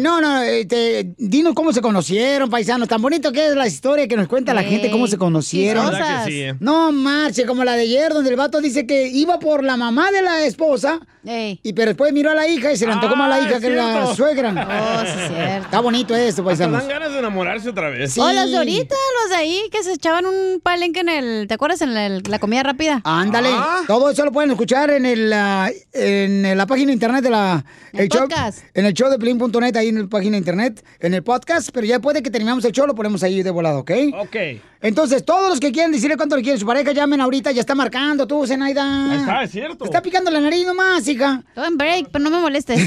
[0.00, 2.88] no, no, este, dinos cómo se conocieron, paisanos.
[2.88, 5.92] Tan bonito que es la historia que nos cuenta la gente, cómo se conocieron.
[5.92, 6.54] Sí, sí, eh.
[6.60, 10.10] No marche, como la de ayer, donde el vato dice que iba por la mamá
[10.10, 11.00] de la esposa.
[11.24, 13.40] Y pero después miró a la hija y se le antojó más a la Ah,
[13.48, 14.50] hija que la suegra.
[14.68, 15.64] Oh, sí, es cierto.
[15.66, 16.80] Está bonito esto, Hasta paisanos.
[16.80, 18.16] dan ganas de enamorarse otra vez.
[18.18, 21.46] O los de ahorita, los de ahí, que se echaban un palenque en el...
[21.48, 21.82] ¿Te acuerdas?
[21.82, 23.00] En el- la comida rápida.
[23.04, 23.82] Ándale, Ah.
[23.86, 27.64] todo eso lo pueden escuchar en el ah, en la página de internet de la
[27.92, 28.60] El show, podcast.
[28.74, 31.86] en el show de Plin.net ahí en la página de internet, en el podcast, pero
[31.86, 33.90] ya después de que terminamos el show lo ponemos ahí de volado, ¿ok?
[34.20, 34.36] Ok.
[34.80, 37.62] Entonces, todos los que quieran decirle cuánto le quiere a su pareja, llamen ahorita, ya
[37.62, 39.10] está marcando tú, Zenaida.
[39.10, 39.84] Ahí está, es cierto.
[39.84, 41.42] Está picando la nariz nomás, hija.
[41.52, 42.80] Todo en break, pero no me molestes.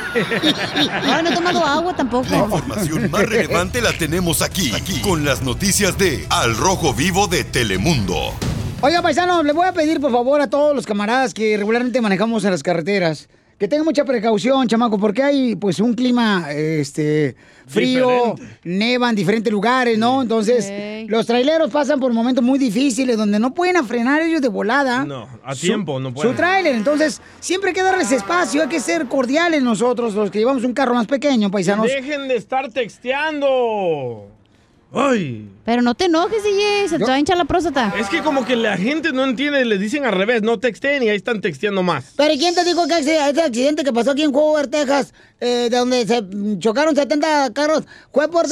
[1.08, 2.28] No, no he tomado agua tampoco.
[2.30, 7.28] La información más relevante la tenemos aquí, aquí, con las noticias de Al Rojo Vivo
[7.28, 8.34] de Telemundo.
[8.82, 12.46] Oiga, paisanos, le voy a pedir por favor a todos los camaradas que regularmente manejamos
[12.46, 18.36] en las carreteras que tengan mucha precaución, chamaco, porque hay pues un clima este frío,
[18.64, 20.22] neva en diferentes lugares, ¿no?
[20.22, 20.72] Entonces,
[21.10, 25.06] los traileros pasan por momentos muy difíciles donde no pueden frenar ellos de volada.
[25.06, 26.32] No, a su- tiempo no pueden.
[26.32, 30.38] Su tráiler, entonces siempre hay que darles espacio, hay que ser cordiales nosotros, los que
[30.38, 31.88] llevamos un carro más pequeño, paisanos.
[31.88, 34.28] Dejen de estar texteando.
[34.94, 35.50] Ay.
[35.66, 37.94] Pero no te enojes, DJ, se te va a hinchar la próstata.
[38.00, 41.10] Es que como que la gente no entiende, les dicen al revés, no texten y
[41.10, 42.14] ahí están texteando más.
[42.16, 45.14] Pero ¿y ¿quién te dijo que ese, ese accidente que pasó aquí en Hoover, Texas,
[45.42, 46.24] eh, de donde se
[46.60, 47.84] chocaron 70 carros,
[48.14, 48.48] fue por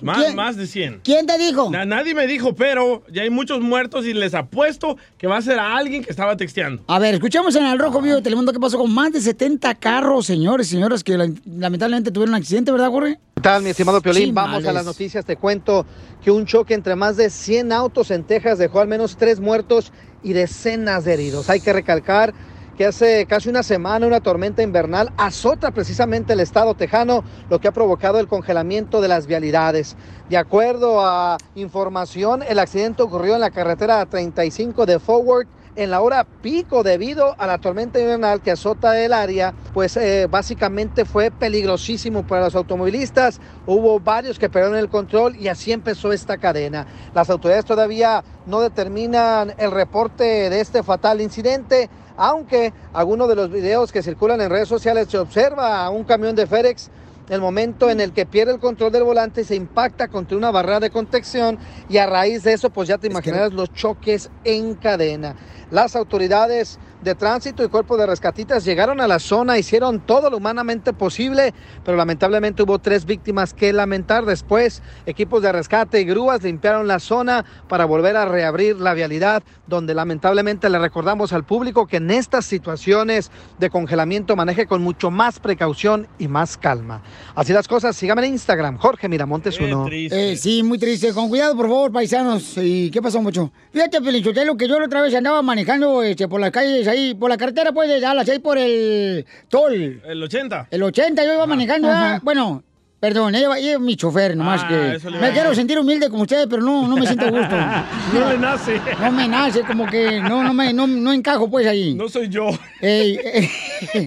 [0.00, 0.34] Más, ¿Quién?
[0.36, 1.00] más de 100.
[1.04, 1.70] ¿Quién te dijo?
[1.70, 5.42] Na- nadie me dijo, pero ya hay muchos muertos y les apuesto que va a
[5.42, 6.82] ser a alguien que estaba texteando.
[6.86, 9.74] A ver, escuchamos en el Rojo Vivo de Telemundo qué pasó con más de 70
[9.74, 13.18] carros, señores y señoras, que la- lamentablemente tuvieron un accidente, ¿verdad, Jorge?
[13.34, 14.24] ¿Qué tal, mi estimado Piolín?
[14.26, 15.24] Sí, Vamos a las noticias.
[15.24, 15.84] Te cuento
[16.24, 19.92] que un choque entre más de 100 autos en Texas dejó al menos tres muertos
[20.22, 21.50] y decenas de heridos.
[21.50, 22.32] Hay que recalcar
[22.76, 27.68] que hace casi una semana una tormenta invernal azota precisamente el estado tejano, lo que
[27.68, 29.96] ha provocado el congelamiento de las vialidades.
[30.28, 35.46] De acuerdo a información, el accidente ocurrió en la carretera 35 de Forward
[35.76, 40.26] en la hora pico debido a la tormenta invernal que azota el área, pues eh,
[40.30, 43.40] básicamente fue peligrosísimo para los automovilistas.
[43.66, 46.86] Hubo varios que perdieron el control y así empezó esta cadena.
[47.14, 53.50] Las autoridades todavía no determinan el reporte de este fatal incidente, aunque algunos de los
[53.50, 56.90] videos que circulan en redes sociales se observa a un camión de FedEx
[57.28, 60.50] el momento en el que pierde el control del volante y se impacta contra una
[60.50, 61.58] barrera de contención
[61.88, 65.36] y a raíz de eso pues ya te imaginarás los choques en cadena.
[65.70, 70.36] Las autoridades de tránsito y cuerpo de rescatistas llegaron a la zona, hicieron todo lo
[70.36, 71.52] humanamente posible,
[71.84, 74.24] pero lamentablemente hubo tres víctimas que lamentar.
[74.24, 79.42] Después, equipos de rescate y grúas limpiaron la zona para volver a reabrir la vialidad,
[79.66, 85.10] donde lamentablemente le recordamos al público que en estas situaciones de congelamiento maneje con mucho
[85.10, 87.02] más precaución y más calma.
[87.34, 89.86] Así las cosas, síganme en Instagram, Jorge Miramontes uno.
[89.90, 91.12] Eh, sí, muy triste.
[91.12, 92.56] Con cuidado, por favor, paisanos.
[92.56, 93.50] ¿Y qué pasó, mucho?
[93.72, 97.30] Fíjate, Pelichotelo, que yo la otra vez andaba manejando este, por las calles ahí, por
[97.30, 100.00] la carretera, pues, de Dallas, ahí por el Tol.
[100.04, 100.68] El 80.
[100.70, 102.62] El 80 yo iba manejando, ah, bueno,
[103.02, 106.46] perdón, ella, ella es mi chofer, nomás Ah, que me quiero sentir humilde como ustedes,
[106.48, 107.56] pero no, no me siento a gusto.
[108.14, 108.80] No le nace.
[109.00, 111.94] No me nace, como que no, no me, no, no encajo pues ahí.
[111.96, 112.46] No soy yo.
[112.80, 113.50] Ey, ey.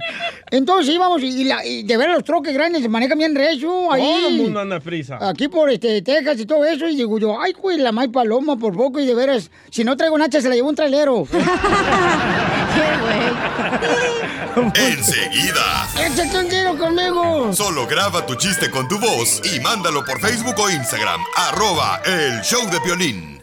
[0.51, 3.91] Entonces íbamos y, y la- y de ver los troques grandes se manejan bien recio
[3.91, 4.01] ahí.
[4.01, 5.17] Todo el mundo anda prisa.
[5.19, 8.55] Aquí por este Texas y todo eso, y digo yo, ay, güey, la may paloma
[8.55, 11.27] por poco, y de veras, si no traigo un hacha se la llevó un trailero.
[14.56, 15.88] Enseguida.
[15.97, 17.53] ¡Échate un tiro conmigo!
[17.53, 21.22] Solo graba tu chiste con tu voz y mándalo por Facebook o Instagram.
[21.36, 23.41] Arroba el show de Piolín.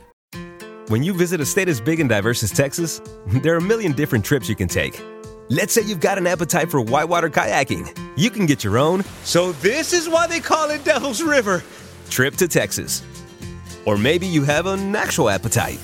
[0.89, 3.01] When you visit a state as big and diverse as Texas,
[3.43, 5.01] there are a million different trips you can take.
[5.49, 7.95] Let's say you've got an appetite for whitewater kayaking.
[8.17, 9.05] You can get your own.
[9.25, 11.63] So this is why they call it Devil's River.
[12.09, 13.03] Trip to Texas.
[13.85, 15.79] Or maybe you have an actual appetite.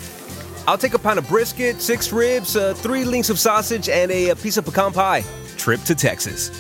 [0.69, 4.29] I'll take a pound of brisket, six ribs, uh, three links of sausage, and a,
[4.29, 5.25] a piece of pecan pie.
[5.57, 6.51] Trip to Texas.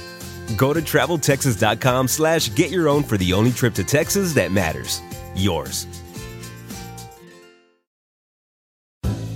[0.57, 5.03] Go to traveltexas.com slash get your own for the only trip to Texas that matters.
[5.37, 5.87] Yours.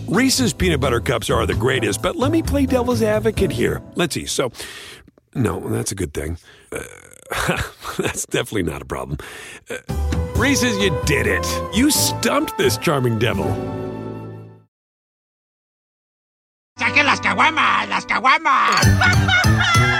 [0.06, 3.82] Reese's peanut butter cups are the greatest, but let me play devil's advocate here.
[3.94, 4.24] Let's see.
[4.24, 4.52] So,
[5.34, 6.38] no, that's a good thing.
[6.70, 6.80] Uh,
[7.98, 9.18] that's definitely not a problem.
[9.68, 9.76] Uh,
[10.34, 11.46] Reese's, you did it.
[11.74, 13.81] You stumped this charming devil.
[16.82, 17.88] ¡Saquen las caguamas!
[17.88, 18.80] ¡Las caguamas!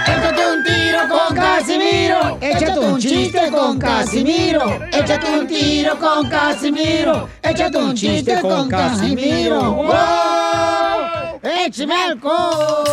[0.05, 2.37] Échate un tiro con Casimiro.
[2.41, 4.79] Échate un chiste con Casimiro.
[4.91, 7.29] Échate un tiro con Casimiro.
[7.41, 9.61] Échate un chiste con Casimiro.
[9.75, 11.39] ¡Wow!
[11.41, 12.83] ¡Échame alcohol!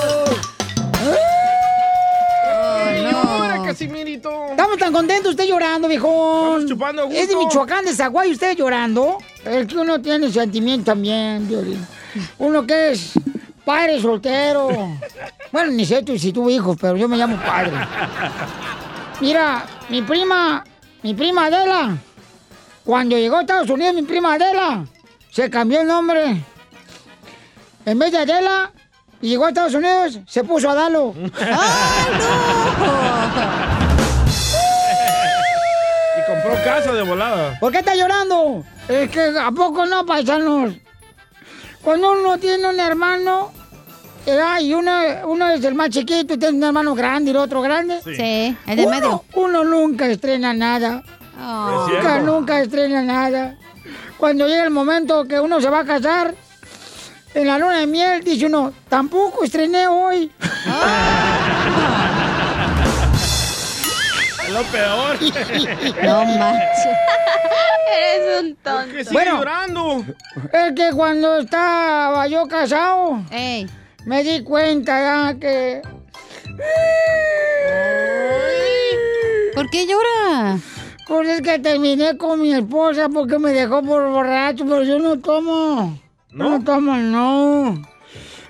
[3.65, 4.31] Casimirito.
[4.51, 6.61] Estamos tan contentos, usted llorando, viejón.
[6.61, 7.09] Estamos chupando.
[7.11, 9.19] Es de Michoacán, de Zaguay, usted llorando.
[9.45, 11.85] Es que uno tiene sentimiento también, Violín.
[12.39, 13.13] Uno que es
[13.71, 14.69] padre soltero.
[15.53, 17.73] Bueno, ni sé tú si tuvo hijos, pero yo me llamo padre.
[19.21, 20.63] Mira, mi prima,
[21.03, 21.97] mi prima Adela,
[22.85, 24.85] cuando llegó a Estados Unidos, mi prima Adela,
[25.29, 26.41] se cambió el nombre.
[27.85, 28.71] En vez de Adela,
[29.21, 31.15] y llegó a Estados Unidos, se puso Adalo.
[36.17, 37.59] Y compró casa de volada.
[37.59, 38.65] ¿Por qué está llorando?
[38.89, 40.75] Es que a poco no, paisanos.
[41.83, 43.53] Cuando uno tiene un hermano,
[44.27, 44.61] ¿verdad?
[44.61, 44.93] y uno,
[45.27, 48.01] uno es el más chiquito y tiene un hermano grande y el otro grande.
[48.05, 48.15] Sí.
[48.17, 49.25] Sí, el del uno, medio.
[49.35, 51.03] Uno nunca estrena nada.
[51.41, 51.89] Oh.
[51.89, 53.57] Nunca, nunca estrena nada.
[54.19, 56.35] Cuando llega el momento que uno se va a casar,
[57.33, 60.31] en la luna de miel, dice uno, tampoco estrené hoy.
[64.43, 65.17] Es lo peor.
[66.03, 66.97] No manches.
[67.93, 68.93] Eres un tonto.
[68.93, 69.39] ¿Qué sigue Bueno.
[69.39, 70.05] llorando?
[70.53, 73.23] Es que cuando estaba yo casado,
[74.07, 75.83] me di cuenta ya que...
[79.55, 80.59] ¿Por qué llora?
[81.07, 85.19] Pues es que terminé con mi esposa porque me dejó por borracho, pero yo no
[85.19, 85.99] tomo.
[86.31, 86.51] ¿No?
[86.51, 87.83] No tomo, no.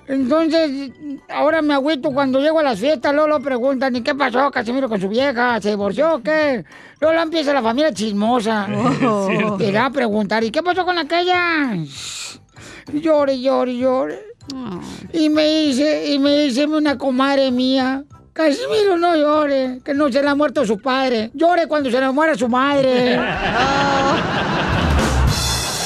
[0.06, 0.90] Entonces,
[1.28, 4.88] ahora me agüito cuando llego a las fiestas, luego lo preguntan, ¿y qué pasó, Casimiro,
[4.88, 5.60] con su vieja?
[5.60, 6.64] ¿Se divorció o qué?
[7.00, 8.66] La empieza la familia chismosa.
[9.06, 9.56] Oh.
[9.60, 11.74] Y va a preguntar, ¿y qué pasó con aquella?
[12.92, 13.78] Y Llore, llore,
[15.12, 20.22] Y me dice, y me dice una comadre mía, Casimiro, no llore, que no se
[20.22, 21.30] le ha muerto su padre.
[21.34, 23.18] Llore cuando se le muera su madre.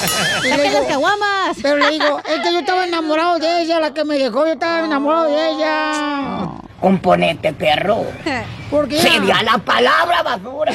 [0.45, 1.57] Y le ¡Saque digo, caguamas!
[1.63, 4.53] Pero le digo, es que yo estaba enamorado de ella, la que me dejó, yo
[4.53, 6.51] estaba enamorado de ella.
[6.81, 8.05] Componente, perro.
[8.71, 10.73] Porque Sería la palabra basura.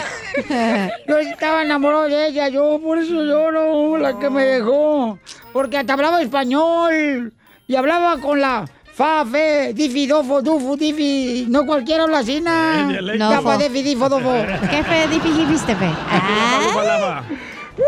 [1.07, 5.19] Yo estaba enamorado de ella, yo por eso lloro, la que me dejó.
[5.53, 7.33] Porque hasta hablaba español.
[7.69, 8.65] Y hablaba con la
[8.95, 11.45] fa, fe, difi, dofo, dufo, difi.
[11.49, 12.99] No cualquiera habla así, na.
[13.15, 14.31] Ya, fa, difi, difo, dofo.
[14.71, 15.89] ¿Qué fe, difi, viste, fe?
[16.11, 17.21] Ah,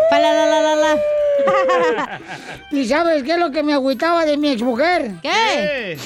[0.10, 1.00] pa, la, la, la, la, la.
[2.72, 5.14] ¿Y sabes qué es lo que me agüitaba de mi exmujer?
[5.24, 5.98] ¿Qué?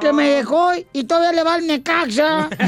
[0.00, 2.48] Que me dejó y todavía le va al Necaxa.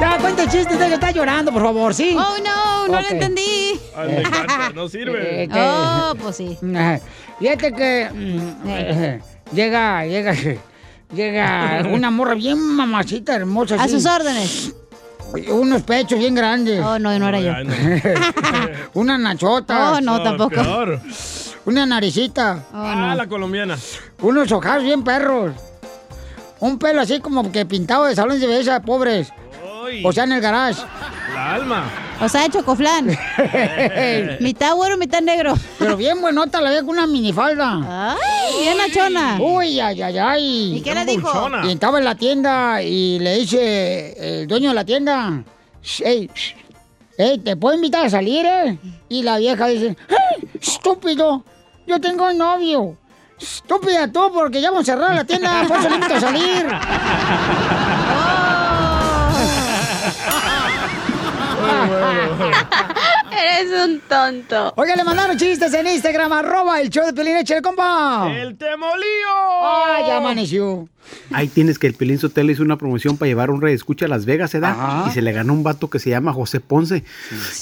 [0.00, 2.16] ya, cuenta chistes, de que está llorando, por favor, ¿sí?
[2.18, 3.65] Oh, no, no lo entendí.
[4.04, 5.44] Encanta, no sirve.
[5.44, 6.58] Eh, que- Oh, pues sí.
[6.62, 7.00] Eh,
[7.38, 9.20] Fíjate que mm, eh,
[9.52, 10.34] llega, llega,
[11.14, 13.76] llega una morra bien mamacita, hermosa.
[13.76, 13.94] A así.
[13.94, 14.74] sus órdenes.
[15.50, 16.80] Unos pechos bien grandes.
[16.82, 17.52] Oh, no, no era yo.
[18.94, 19.92] Una nachota.
[19.92, 20.50] Oh, no, tampoco.
[20.54, 21.00] Peor.
[21.66, 22.64] Una naricita.
[22.72, 23.76] ah, la colombiana.
[24.20, 25.52] Unos ojos bien perros.
[26.60, 29.32] Un pelo así como que pintado de salones de belleza, pobres.
[30.04, 30.80] O sea, en el garage.
[31.36, 31.84] La alma.
[32.22, 33.08] O sea, de chocoflán.
[34.40, 35.52] mitad güero, mitad negro.
[35.78, 38.16] Pero bien buenota la veo con una minifalda.
[38.16, 39.36] Ay, bien nachona.
[39.38, 40.76] Uy, ay, ay, ay.
[40.78, 41.50] ¿Y qué le dijo?
[41.64, 45.44] Y estaba en la tienda y le dice el dueño de la tienda,
[45.82, 46.30] hey,
[47.18, 48.78] hey, ¿te puedo invitar a salir, eh?
[49.10, 51.44] Y la vieja dice, "Ay, estúpido,
[51.86, 52.96] yo tengo novio.
[53.38, 56.66] Estúpida tú, porque ya vamos a cerrar la tienda, por eso a salir.
[63.30, 64.72] Eres un tonto.
[64.76, 68.28] Oiga, le mandaron chistes en Instagram, arroba el show de Pelín, échale, compa.
[68.30, 69.34] ¡El temolío!
[69.62, 70.88] ¡Ah, ya amaneció!
[71.32, 74.08] Ahí tienes que el Pelín Sotelo hizo una promoción para llevar un rey escucha a
[74.08, 75.06] Las Vegas, ¿verdad?
[75.06, 77.04] Y se le ganó un vato que se llama José Ponce.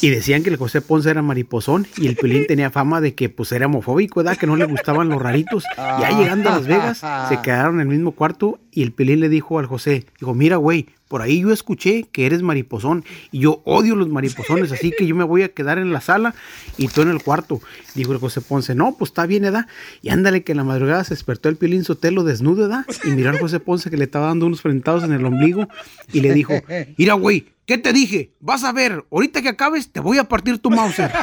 [0.00, 3.28] Y decían que el José Ponce era mariposón y el Pelín tenía fama de que
[3.28, 4.36] pues era homofóbico, ¿verdad?
[4.36, 5.64] Que no le gustaban los raritos.
[5.76, 9.28] Ya llegando a Las Vegas, se quedaron en el mismo cuarto y el Pelín le
[9.28, 13.62] dijo al José, dijo, mira, güey, por ahí yo escuché que eres mariposón y yo
[13.64, 16.34] odio los mariposones, así que yo me voy a quedar en la sala
[16.76, 17.60] y tú en el cuarto.
[17.94, 19.68] Dijo el José Ponce, no, pues está bien, ¿edad?
[20.02, 22.84] Y ándale que en la madrugada se despertó el Piolín Sotelo desnudo, ¿edad?
[23.04, 25.68] Y miró al Ponce que le estaba dando unos frentados en el ombligo
[26.12, 26.54] y le dijo,
[26.96, 28.32] mira, güey, ¿qué te dije?
[28.40, 31.10] Vas a ver, ahorita que acabes te voy a partir tu Mauser.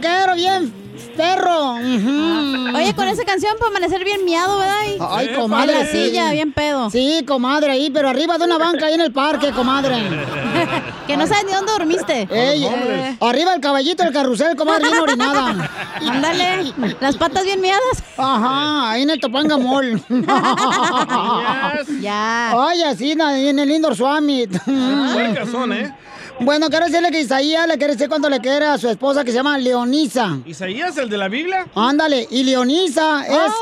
[0.00, 0.72] Troquero bien
[1.16, 1.70] perro.
[1.74, 4.74] Oye, con esa canción para amanecer bien miado, ¿verdad?
[4.88, 5.72] Y- Ay, comadre.
[5.72, 6.90] En la silla, bien pedo.
[6.90, 9.96] Sí, comadre, ahí, pero arriba de una banca ahí en el parque, comadre.
[11.06, 12.28] que no sabes ni dónde dormiste.
[12.30, 15.70] Ey, eh, arriba el caballito del carrusel, comadre, bien orinada.
[16.06, 18.02] Ándale, las patas bien miadas.
[18.18, 20.02] Ajá, ahí en el Topanga Mall.
[22.00, 22.52] Ya.
[22.68, 24.52] Ay, así, na- en el Indoor Summit.
[25.50, 25.94] Son, ¿eh?
[26.38, 29.30] Bueno, quiero decirle que Isaías le quiere decir cuánto le quiere a su esposa que
[29.30, 30.38] se llama Leonisa.
[30.44, 31.66] ¿Isaías, el de la Biblia?
[31.74, 33.52] Ándale, y Leonisa es,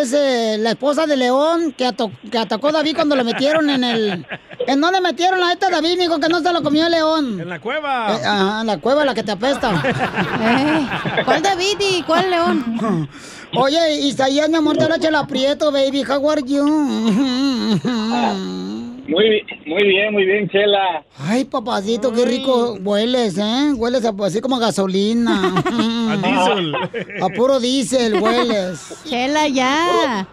[0.00, 3.68] es eh, la esposa de León que, ato- que atacó a David cuando le metieron
[3.68, 4.26] en el,
[4.66, 7.40] ¿En dónde metieron a este David, mijo, que no se lo comió el león?
[7.40, 8.16] En la cueva.
[8.16, 9.82] Eh, ajá, en la cueva, la que te apesta.
[11.24, 13.08] ¿Cuál David y cuál león?
[13.56, 16.02] Oye, Isaías, mi amor, te la chela aprieto, baby.
[16.04, 17.78] How are you?
[19.08, 21.04] Muy, bi- muy bien, muy bien, Chela.
[21.18, 23.72] Ay, papacito, qué rico hueles, ¿eh?
[23.76, 25.62] Hueles a- así como a gasolina.
[26.12, 26.74] A diésel.
[27.22, 29.02] A puro diésel hueles.
[29.08, 30.26] Chela, ya.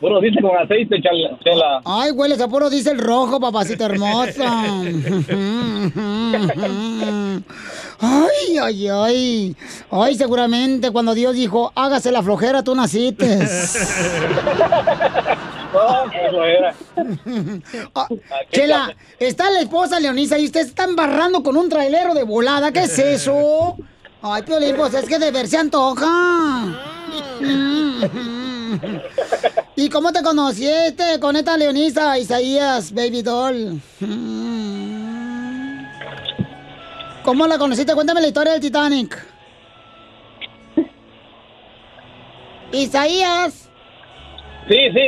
[0.00, 1.36] Puro dice con aceite, Chela.
[1.42, 1.80] Chela.
[1.84, 4.44] Ay, hueles a puro diésel rojo, papacito hermoso.
[8.00, 9.56] Ay, ay, ay.
[9.90, 13.38] Ay, seguramente cuando Dios dijo, hágase la flojera, tú naciste.
[15.72, 16.74] No, eso era.
[17.94, 18.08] Ah,
[18.52, 22.70] Chela, está la esposa Leonisa y usted se está embarrando con un trailero de volada.
[22.72, 23.76] ¿Qué es eso?
[24.22, 26.80] Ay, Piolín, pues es que de ver se antoja.
[29.76, 33.80] ¿Y cómo te conociste con esta Leonisa, Isaías, Baby Doll?
[37.24, 37.94] ¿Cómo la conociste?
[37.94, 39.16] Cuéntame la historia del Titanic.
[42.72, 43.70] Isaías.
[44.68, 45.00] Sí, sí,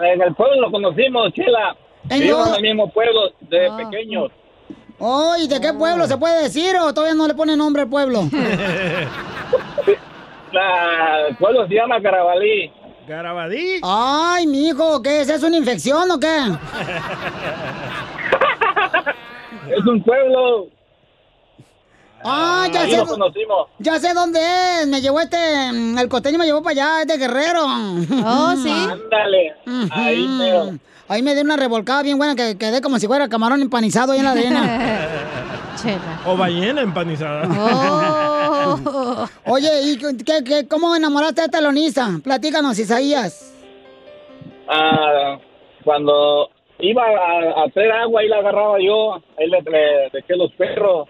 [0.00, 1.76] en el pueblo lo conocimos, Chela.
[2.08, 3.76] ¿En el mismo pueblo de Ah.
[3.76, 4.30] pequeños.
[4.98, 7.88] Oh, ¿y de qué pueblo se puede decir o todavía no le pone nombre al
[7.88, 8.22] pueblo?
[10.52, 12.70] La- el pueblo se llama Carabalí.
[13.06, 13.80] ¿Garabadí?
[13.84, 15.28] Ay, mijo, ¿qué es?
[15.28, 16.26] ¿Es una infección o qué?
[19.70, 20.68] Es un pueblo.
[22.28, 22.96] Ah, ya Ahí sé.
[22.96, 23.68] lo conocimos.
[23.78, 24.40] Ya sé dónde
[24.80, 24.86] es.
[24.88, 25.36] Me llevó este.
[25.72, 27.64] mm, El costeño me llevó para allá, es de Guerrero.
[27.64, 28.70] Oh, ¿sí?
[28.70, 29.54] Ándale.
[29.92, 30.70] Ahí, mero.
[31.08, 34.18] Ahí me dio una revolcada bien buena que quedé como si fuera camarón empanizado ahí
[34.18, 35.08] en la arena.
[35.80, 36.20] Chela.
[36.26, 37.46] O ballena empanizada.
[37.48, 39.26] Oh.
[39.46, 42.18] Oye, ¿y qué, qué- cómo enamoraste a esta lonisa?
[42.24, 43.52] Platícanos, Isaías.
[44.68, 45.38] Ah,
[45.84, 46.48] cuando
[46.80, 49.14] iba a, a hacer agua, ahí la agarraba yo.
[49.38, 51.08] Ahí le, le- le eché los perros.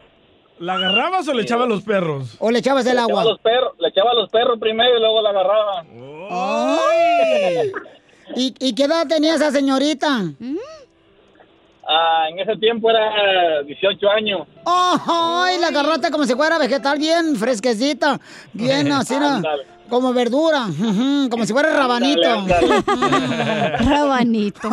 [0.59, 2.37] ¿La agarrabas o le echabas los perros?
[2.39, 3.25] ¿O le echabas el Le echaba agua?
[3.33, 5.85] los perros, le echaba los perros primero y luego la agarraba.
[6.31, 7.73] ¡Ay!
[8.35, 10.25] ¿Y, ¿Y qué edad tenía esa señorita?
[11.89, 14.41] Ah, en ese tiempo era 18 años.
[14.64, 15.59] ¡Ay!
[15.61, 18.18] La agarraste como si fuera vegetal bien fresquecita.
[18.53, 19.28] Bien así, ¿no?
[19.28, 19.64] Ándale.
[19.89, 20.66] Como verdura.
[21.30, 22.20] Como si fuera rabanito.
[23.78, 24.68] Rabanito.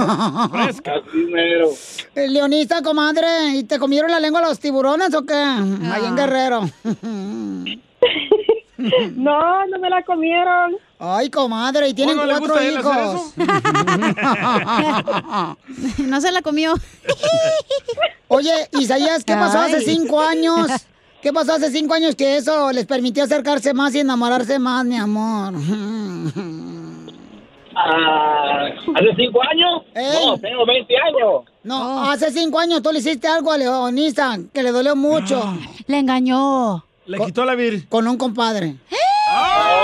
[1.30, 1.70] Mero.
[2.16, 5.36] Eh, Leonista, comadre, ¿y te comieron la lengua los tiburones o qué?
[5.36, 6.62] Ahí en Guerrero.
[9.16, 10.76] No, no me la comieron.
[11.06, 13.34] Ay, comadre, y tienen ¿Oh, cuatro hijos.
[15.98, 16.76] No se la comió.
[18.30, 20.70] Oye, Isaías, ¿qué pasó hace cinco años?
[21.22, 24.96] ¿Qué pasó hace cinco años que eso les permitió acercarse más y enamorarse más, mi
[24.96, 25.56] amor?
[27.76, 29.82] Ah, ¿Hace 5 años?
[29.96, 31.44] No, tengo 20 años.
[31.64, 35.42] No, hace cinco años tú le hiciste algo a Leonisa que le dolió mucho.
[35.88, 36.86] Le engañó.
[37.08, 37.90] Le quitó la vir.
[37.90, 38.76] Con un compadre.
[39.32, 39.83] ¡Ay!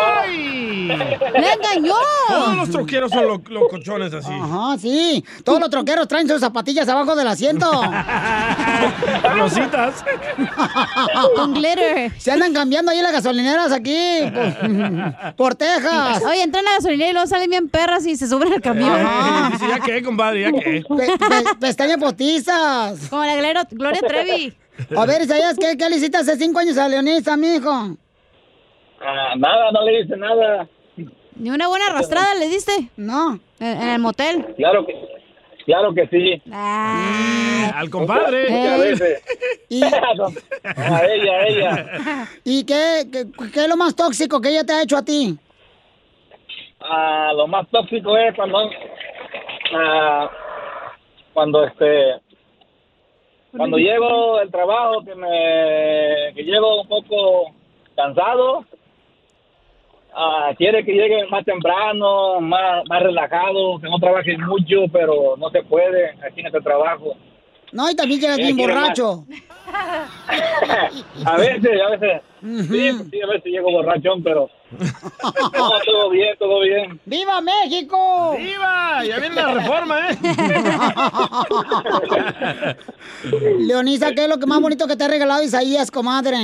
[0.97, 1.93] ¡Le engañó!
[2.27, 4.31] Todos los troqueros son lo- locochones así.
[4.31, 5.23] Ajá, sí.
[5.43, 7.69] Todos los troqueros traen sus zapatillas abajo del asiento.
[9.35, 10.03] Rositas.
[11.35, 12.11] Con glitter.
[12.19, 14.19] Se andan cambiando ahí las gasolineras aquí.
[14.33, 16.23] Por, por Texas.
[16.25, 18.91] Oye, entran a la gasolinera y luego salen bien perras y se suben al camión.
[18.99, 19.51] Ajá.
[19.67, 20.83] Ya que, compadre, ya que.
[20.87, 23.07] Pe- pe- pestañas postizas.
[23.09, 24.53] Como la Glero- Gloria Trevi.
[24.95, 27.69] A ver, Isaías, ¿qué, qué le hiciste hace cinco años a Leonisa, mijo?
[29.01, 30.67] Ah, nada, no le hice nada.
[31.39, 32.89] Ni una buena arrastrada le diste.
[32.97, 33.39] No.
[33.59, 34.45] En, en el motel.
[34.57, 34.93] Claro que,
[35.65, 36.41] claro que sí.
[36.51, 37.71] Ah.
[37.75, 38.77] Al compadre.
[38.77, 39.23] Veces.
[39.69, 42.27] ¿Y, A ella, a ella.
[42.43, 45.37] y qué, qué, qué es lo más tóxico que ella te ha hecho a ti?
[46.81, 48.69] Ah, lo más tóxico es cuando,
[49.75, 50.29] ah,
[51.33, 52.15] cuando este,
[53.55, 57.53] cuando llego del trabajo que me, que llego un poco
[57.95, 58.65] cansado,
[60.15, 65.49] ah, quiere que llegue más temprano, más, más relajado, que no trabaje mucho, pero no
[65.49, 67.15] se puede aquí en este trabajo.
[67.71, 69.25] No, y también llegas Ella bien borracho.
[71.25, 76.35] A veces, a veces, sí, pues sí, a veces llego borrachón, pero no, todo bien,
[76.37, 76.99] todo bien.
[77.05, 78.35] ¡Viva México!
[78.37, 79.03] ¡Viva!
[79.05, 80.17] Ya viene la reforma, ¿eh?
[83.59, 86.37] Leonisa, ¿qué es lo que más bonito que te ha regalado Isaías, comadre?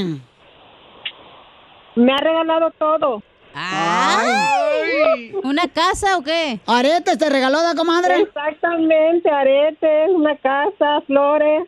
[1.95, 3.24] Me ha regalado todo.
[3.56, 5.34] Ay.
[5.43, 6.60] ¿Una casa o qué?
[6.66, 8.22] ¿Aretes te regaló, da, comadre?
[8.22, 11.64] Exactamente, aretes, una casa, flores.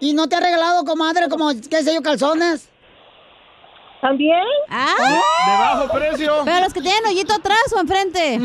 [0.00, 2.70] ¿Y no te ha regalado, comadre, como, qué sé yo, calzones?
[4.02, 4.44] ¿También?
[4.68, 4.94] Ah.
[5.46, 6.42] De bajo precio.
[6.44, 8.38] Pero los que tienen hoyito atrás o enfrente.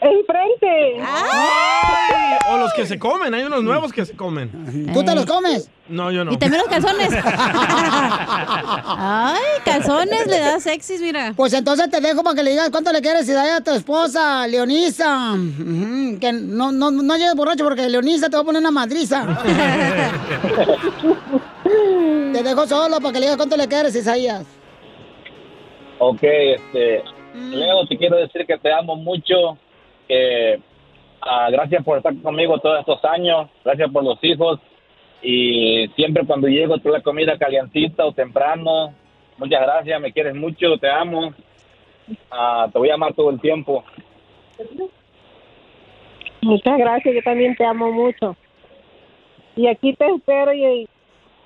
[0.00, 1.02] Enfrente.
[1.04, 4.92] Ay, o los que se comen, hay unos nuevos que se comen.
[4.94, 5.68] ¿Tú te los comes?
[5.88, 6.32] No, yo no.
[6.32, 7.10] Y también los calzones.
[8.84, 11.32] Ay, calzones le da sexys, mira.
[11.34, 13.72] Pues entonces te dejo para que le digas cuánto le quieres y da a tu
[13.72, 15.34] esposa, Leonisa.
[16.20, 19.26] Que no, no, no llegues borracho porque Leonisa te va a poner una madriza.
[21.64, 24.44] te dejo solo para que le digas cuánto le quieres, Isaías.
[25.98, 27.02] Ok, este,
[27.34, 29.58] Leo, te quiero decir que te amo mucho,
[30.08, 30.60] que
[31.20, 34.58] ah, gracias por estar conmigo todos estos años, gracias por los hijos
[35.22, 38.94] y siempre cuando llego tú la comida calientita o temprano,
[39.36, 41.34] muchas gracias, me quieres mucho, te amo,
[42.30, 43.84] Ah, te voy a amar todo el tiempo.
[46.42, 48.36] Muchas gracias, yo también te amo mucho.
[49.56, 50.88] Y aquí te espero y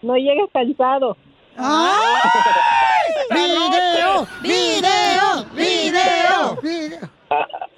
[0.03, 1.17] no llegues cansado.
[3.31, 4.27] ¡Video!
[4.43, 5.47] ¡Video!
[5.55, 6.59] ¡Video!
[6.63, 7.22] ¡Video!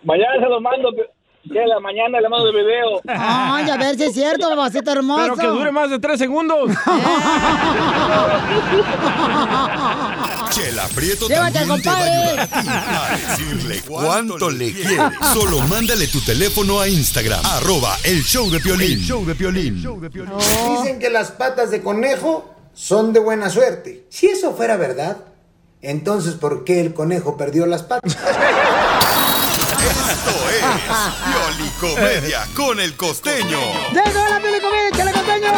[0.04, 3.00] Mañana se lo mando, que la mañana le mando el video.
[3.06, 5.22] Ay, a ver si es cierto, babacito hermoso.
[5.22, 6.70] Pero que dure más de tres segundos.
[10.50, 12.10] Chela Prieto Llévate, también te va a compadre.
[12.10, 15.00] ayudar a ti a decirle cuánto le quieres.
[15.32, 19.00] Solo mándale tu teléfono a Instagram, arroba el show de Piolín.
[19.00, 19.82] show de Piolín.
[19.82, 24.06] Dicen que las patas de conejo son de buena suerte.
[24.10, 25.16] Si eso fuera verdad,
[25.82, 28.16] entonces ¿por qué el conejo perdió las patas?
[29.88, 30.64] Esto es
[31.76, 33.58] Piolicomedia con el costeño.
[33.92, 35.52] ¡Llegó la pelicomedia, échale costeño!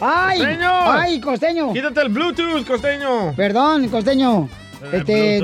[0.00, 0.38] ¡Ay!
[0.38, 0.92] Costeño.
[0.92, 1.72] ¡Ay, costeño!
[1.72, 3.34] Quítate el Bluetooth, costeño.
[3.36, 4.48] Perdón, costeño.
[4.82, 5.42] Eh, Este.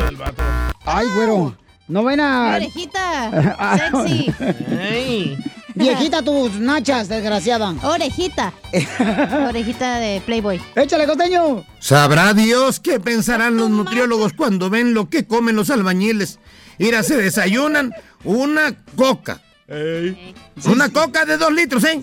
[0.85, 1.57] Ay, güero.
[1.89, 2.57] No ven a.
[2.57, 5.37] Orejita, Ah, sexy.
[5.74, 7.74] Viejita tus nachas, desgraciada.
[7.83, 8.53] Orejita.
[9.49, 10.61] Orejita de Playboy.
[10.76, 11.64] Échale, costeño.
[11.80, 16.39] Sabrá Dios qué pensarán los nutriólogos cuando ven lo que comen los albañiles.
[16.79, 17.93] Mira, se desayunan
[18.25, 19.41] una coca.
[20.66, 22.01] Una coca de dos litros, ¿eh?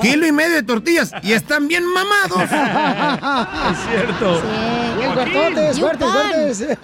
[0.00, 1.12] Kilo y medio de tortillas.
[1.22, 2.42] Y están bien mamados.
[3.72, 4.42] Es cierto.
[4.98, 6.78] Bien fuertotes, fuertes, fuertes.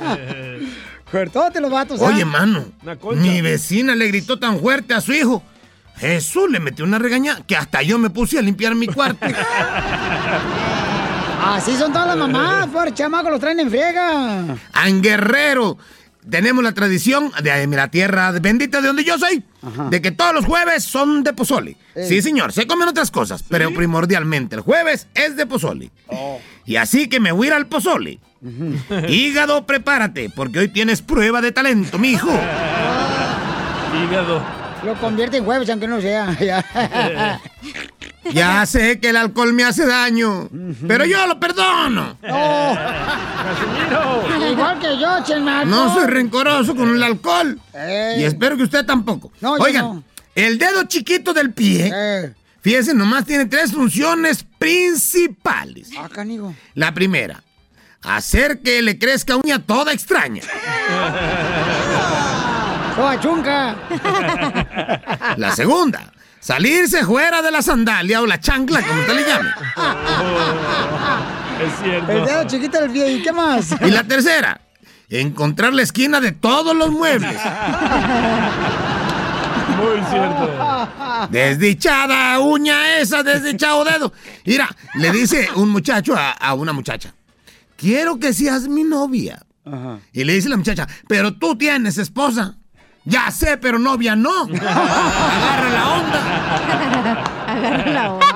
[1.10, 2.04] Fuertotes los vatos, ¿ah?
[2.04, 3.20] Oye, mano, Una concha.
[3.20, 5.42] mi vecina le gritó tan fuerte a su hijo.
[5.96, 9.26] Jesús le metió una regañada que hasta yo me puse a limpiar mi cuarto.
[11.44, 14.44] Así son todas las mamás, por chamaco, los traen en friega.
[14.84, 15.78] En Guerrero
[16.30, 19.42] tenemos la tradición de eh, la tierra bendita de donde yo soy,
[19.90, 21.76] de que todos los jueves son de pozole.
[21.94, 25.90] Sí, señor, se comen otras cosas, pero primordialmente el jueves es de pozole.
[26.64, 28.18] Y así que me voy a ir al pozole.
[29.08, 32.30] Hígado, prepárate, porque hoy tienes prueba de talento, mijo.
[34.04, 34.42] Hígado.
[34.84, 37.40] Lo convierte en jueves, aunque no sea.
[38.32, 38.66] Ya.
[38.66, 40.48] Sé que el alcohol me hace daño,
[40.86, 42.18] pero yo lo perdono.
[42.30, 42.76] Oh,
[44.50, 45.64] igual que yo.
[45.64, 47.58] No soy rencoroso con el alcohol.
[47.72, 48.20] Ey.
[48.20, 49.32] Y espero que usted tampoco.
[49.40, 50.02] No, Oigan, no.
[50.34, 52.34] el dedo chiquito del pie, Eh.
[52.60, 55.88] fíjense, nomás tiene tres funciones principales.
[55.98, 56.54] Ah, canigo.
[56.74, 57.42] La primera,
[58.02, 60.42] hacer que le crezca uña toda extraña.
[62.94, 63.76] Toda chunca.
[65.36, 69.50] La segunda, salirse fuera de la sandalia o la chancla, como usted le llame.
[71.64, 72.12] Es cierto.
[72.12, 73.12] El dedo chiquito del pie.
[73.12, 73.74] ¿Y qué más?
[73.80, 74.60] Y la tercera,
[75.08, 77.36] encontrar la esquina de todos los muebles.
[79.76, 80.88] Muy cierto.
[81.30, 84.12] Desdichada uña esa, desdichado dedo.
[84.44, 87.14] Mira, le dice un muchacho a, a una muchacha,
[87.76, 89.40] quiero que seas mi novia.
[90.12, 92.57] Y le dice la muchacha, pero tú tienes esposa.
[93.08, 94.42] Ya sé, pero novia no.
[94.42, 97.24] Agarra la onda.
[97.46, 98.26] Agarra la onda.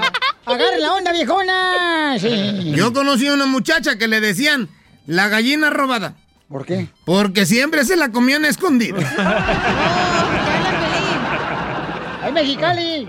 [0.46, 2.18] Agarre la onda, viejona.
[2.18, 2.72] Sí.
[2.74, 4.70] Yo conocí a una muchacha que le decían
[5.06, 6.14] la gallina robada.
[6.48, 6.88] ¿Por qué?
[7.04, 8.96] Porque siempre se la comían escondida.
[12.22, 13.06] ¡Ay, Mexicali!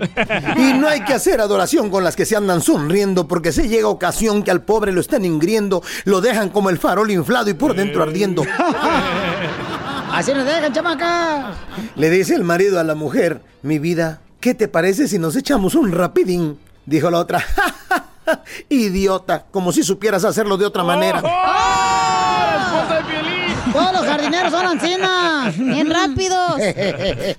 [0.56, 3.88] Y no hay que hacer adoración con las que se andan sonriendo, porque se llega
[3.88, 7.74] ocasión que al pobre lo están ingriendo, lo dejan como el farol inflado y por
[7.74, 8.44] dentro ardiendo.
[10.14, 11.54] Así nos dejan, chamaca.
[11.96, 15.74] Le dice el marido a la mujer, mi vida, ¿qué te parece si nos echamos
[15.74, 16.56] un rapidín?
[16.86, 17.44] Dijo la otra,
[18.68, 21.20] idiota, como si supieras hacerlo de otra manera.
[23.74, 25.58] Todos los jardineros son ancianas.
[25.58, 26.60] Bien rápidos.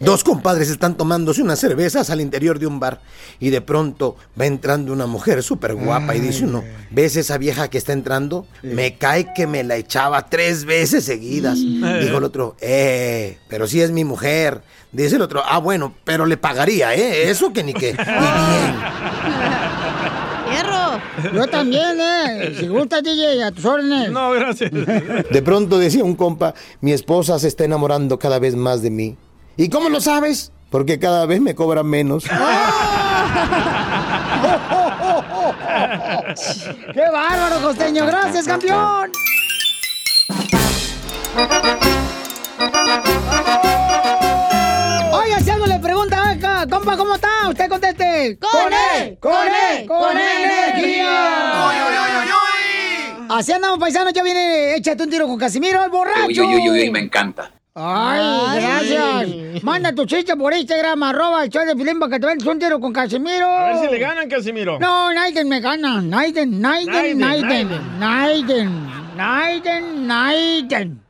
[0.02, 3.00] Dos compadres están tomándose unas cervezas al interior de un bar
[3.40, 6.62] y de pronto va entrando una mujer súper guapa y dice uno,
[6.92, 8.46] ¿ves esa vieja que está entrando?
[8.64, 11.58] Me cae que me la echaba tres veces seguidas.
[11.58, 14.62] Dijo el otro, eh, pero si es mi mujer.
[14.92, 17.30] Dice el otro, ah, bueno, pero le pagaría, ¿eh?
[17.30, 17.90] Eso que ni qué.
[17.90, 18.76] Y bien.
[21.34, 22.56] Yo también, ¿eh?
[22.60, 24.12] Si gusta, DJ, a tus órdenes.
[24.12, 24.72] No, gracias.
[24.72, 29.18] De pronto decía un compa, mi esposa se está enamorando cada vez más de mí.
[29.58, 30.52] ¿Y cómo lo sabes?
[30.70, 32.26] Porque cada vez me cobran menos.
[36.94, 38.06] ¡Qué bárbaro, costeño!
[38.06, 39.12] ¡Gracias, campeón!
[45.12, 47.30] Oiga, si algo le pregunta acá, compa, ¿cómo está?
[47.50, 48.38] Usted conteste.
[48.40, 48.74] ¡Con
[49.16, 49.20] él!
[49.20, 49.88] ¡Con él!
[49.88, 51.46] ¡Con energía!
[53.30, 54.14] Así andamos, paisanos.
[54.14, 56.28] Ya viene, échate un tiro con Casimiro, el borracho.
[56.28, 57.52] Uy, uy, uy, uy, me encanta.
[57.78, 59.64] Ay, gracias.
[59.64, 62.80] Manda tu chiste por Instagram, arroba el show de para que te vendas un tiro
[62.80, 63.52] con Casimiro.
[63.52, 64.80] A ver si le ganan, Casimiro.
[64.80, 66.02] No, Naiden me gana.
[66.02, 68.00] Naiden, Naiden, Naiden, Naiden.
[68.00, 71.05] Naiden, Naiden, Naiden.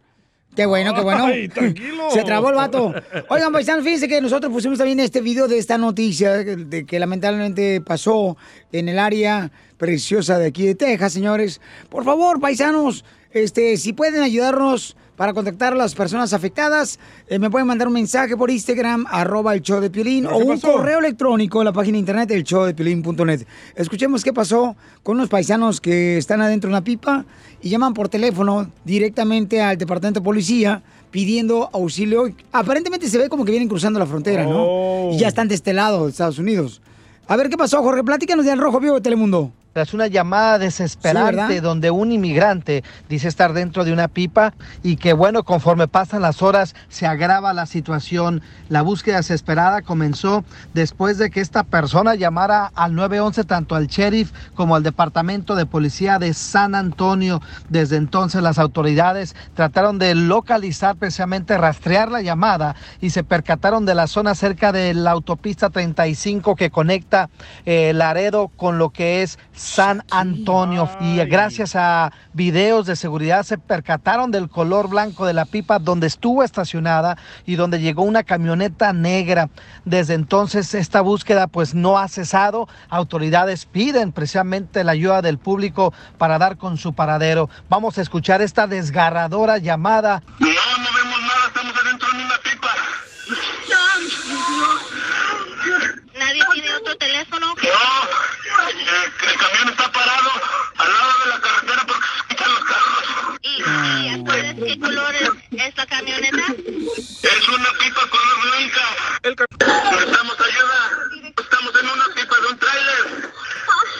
[0.55, 1.25] Qué bueno, qué bueno.
[1.25, 2.09] Ay, tranquilo.
[2.11, 2.93] Se trabó el vato.
[3.29, 7.81] Oigan, paisanos, fíjense que nosotros pusimos también este video de esta noticia de que lamentablemente
[7.81, 8.37] pasó
[8.71, 11.61] en el área preciosa de aquí de Texas, señores.
[11.89, 17.49] Por favor, paisanos, este, si pueden ayudarnos para contactar a las personas afectadas, eh, me
[17.49, 20.73] pueden mandar un mensaje por Instagram, arroba el show de Piolín, ¿Pero o un pasó?
[20.73, 23.45] correo electrónico en la página de internet, el show de Piolín.net.
[23.75, 27.25] Escuchemos qué pasó con unos paisanos que están adentro de una pipa
[27.61, 32.33] y llaman por teléfono directamente al departamento de policía pidiendo auxilio.
[32.51, 34.65] Aparentemente se ve como que vienen cruzando la frontera, ¿no?
[34.65, 35.11] Oh.
[35.13, 36.81] Y ya están de este lado, de Estados Unidos.
[37.27, 38.03] A ver qué pasó, Jorge.
[38.03, 39.51] Platícanos de Al Rojo Vivo de Telemundo.
[39.75, 44.53] Tras una llamada desesperante Sí, donde un inmigrante dice estar dentro de una pipa
[44.83, 48.41] y que bueno, conforme pasan las horas se agrava la situación.
[48.69, 54.31] La búsqueda desesperada comenzó después de que esta persona llamara al 911 tanto al sheriff
[54.53, 57.41] como al departamento de policía de San Antonio.
[57.67, 63.95] Desde entonces las autoridades trataron de localizar precisamente rastrear la llamada y se percataron de
[63.95, 67.29] la zona cerca de la autopista 35 que conecta
[67.65, 70.87] eh, Laredo con lo que es San Antonio.
[71.01, 76.05] Y gracias a videos de seguridad se percataron del color blanco de la pipa donde
[76.05, 79.49] estuvo estacionada y donde llegó una camioneta negra.
[79.83, 82.69] Desde entonces esta búsqueda pues no ha cesado.
[82.89, 87.49] Autoridades piden precisamente la ayuda del público para dar con su paradero.
[87.67, 90.21] Vamos a escuchar esta desgarradora llamada.
[96.19, 97.55] ¿Nadie tiene otro teléfono?
[98.87, 100.31] El camión está parado
[100.77, 103.03] al lado de la carretera porque se quitan los carros.
[103.41, 106.45] ¿Y, y sabes qué color es, es la camioneta?
[107.23, 108.85] Es una pipa color blanca.
[109.23, 110.79] Necesitamos ayuda.
[111.37, 113.31] Estamos en una pipa de un tráiler.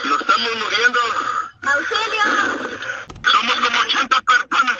[0.05, 0.99] Nos estamos moviendo.
[1.63, 2.25] ¡Auxilio!
[3.31, 4.77] Somos como 80 personas.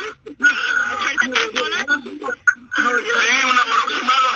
[1.16, 1.86] ¿80 personas?
[2.76, 4.28] Sí, un aproximado.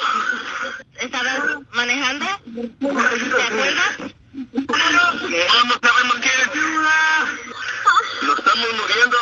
[0.99, 1.39] ¿Estabas
[1.73, 2.25] manejando?
[2.45, 4.18] ¿Te acuerdas?
[4.33, 6.49] No, no sabemos quién.
[8.27, 9.17] Nos estamos moviendo.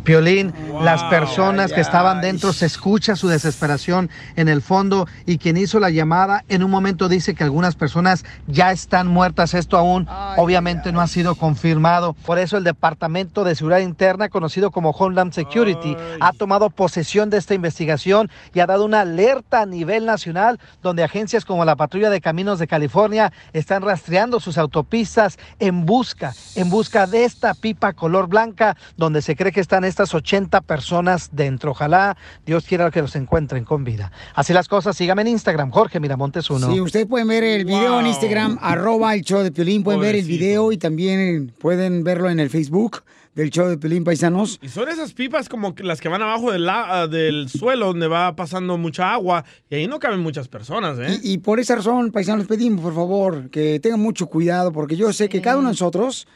[0.00, 5.56] Piolín, las personas que estaban dentro se escucha su desesperación en el fondo y quien
[5.56, 9.54] hizo la llamada en un momento dice que algunas personas ya están muertas.
[9.54, 12.14] Esto aún obviamente no ha sido confirmado.
[12.14, 17.36] Por eso el Departamento de Seguridad Interna, conocido como Homeland Security, ha tomado posesión de
[17.36, 22.10] esta investigación y ha dado una alerta a nivel nacional donde agencias como la Patrulla
[22.10, 27.92] de Caminos de California están rastreando sus autopistas en busca, en busca de esta pipa
[27.92, 31.72] color blanca donde se cree que están estas 80 personas dentro.
[31.72, 34.10] Ojalá Dios quiera que los encuentren con vida.
[34.34, 36.72] Así las cosas, sígame en Instagram, Jorge Miramontes uno.
[36.72, 40.14] Sí, ustedes pueden ver el video en Instagram, arroba el show de Piolín, pueden ver
[40.16, 43.02] el video y también pueden verlo en el Facebook
[43.34, 44.58] del show de Piolín Paisanos.
[44.60, 47.86] Y son esas pipas como que las que van abajo del, la- ah, del suelo
[47.86, 51.20] donde va pasando mucha agua y ahí no caben muchas personas, ¿eh?
[51.22, 54.96] Y, y por esa razón, paisanos, les pedimos, por favor, que tengan mucho cuidado, porque
[54.96, 56.26] yo sé que cada uno de nosotros,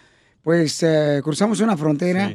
[0.42, 2.34] pues, eh, cruzamos una frontera.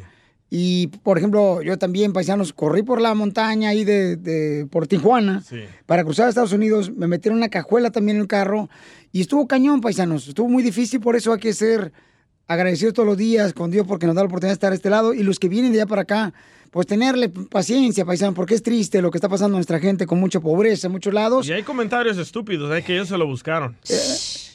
[0.51, 5.43] Y, por ejemplo, yo también, paisanos, corrí por la montaña ahí de, de- por Tijuana
[5.85, 6.91] para cruzar a Estados Unidos.
[6.91, 8.67] Me metieron una cajuela también en el carro
[9.11, 10.27] y estuvo cañón, paisanos.
[10.27, 11.91] Estuvo muy difícil, por eso hay que ser
[12.47, 14.89] agradecidos todos los días con Dios porque nos da la oportunidad de estar a este
[14.89, 15.13] lado.
[15.13, 16.33] Y los que vienen de allá para acá,
[16.71, 20.19] pues tenerle paciencia, paisanos, porque es triste lo que está pasando a nuestra gente con
[20.19, 21.47] mucha pobreza en muchos lados.
[21.47, 22.83] Y hay comentarios estúpidos, ¿eh?
[22.83, 23.75] Que ellos se lo buscaron.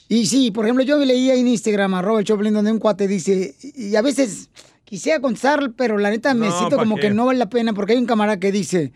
[0.08, 3.06] Y sí, por ejemplo, yo leí ahí en Instagram, arroba el Choplin, donde un cuate
[3.06, 4.50] dice, y a veces
[4.84, 7.02] quisiera contestar, pero la neta me No, siento ¿pa' como qué?
[7.02, 8.92] que no vale la pena, porque hay un camarada que dice,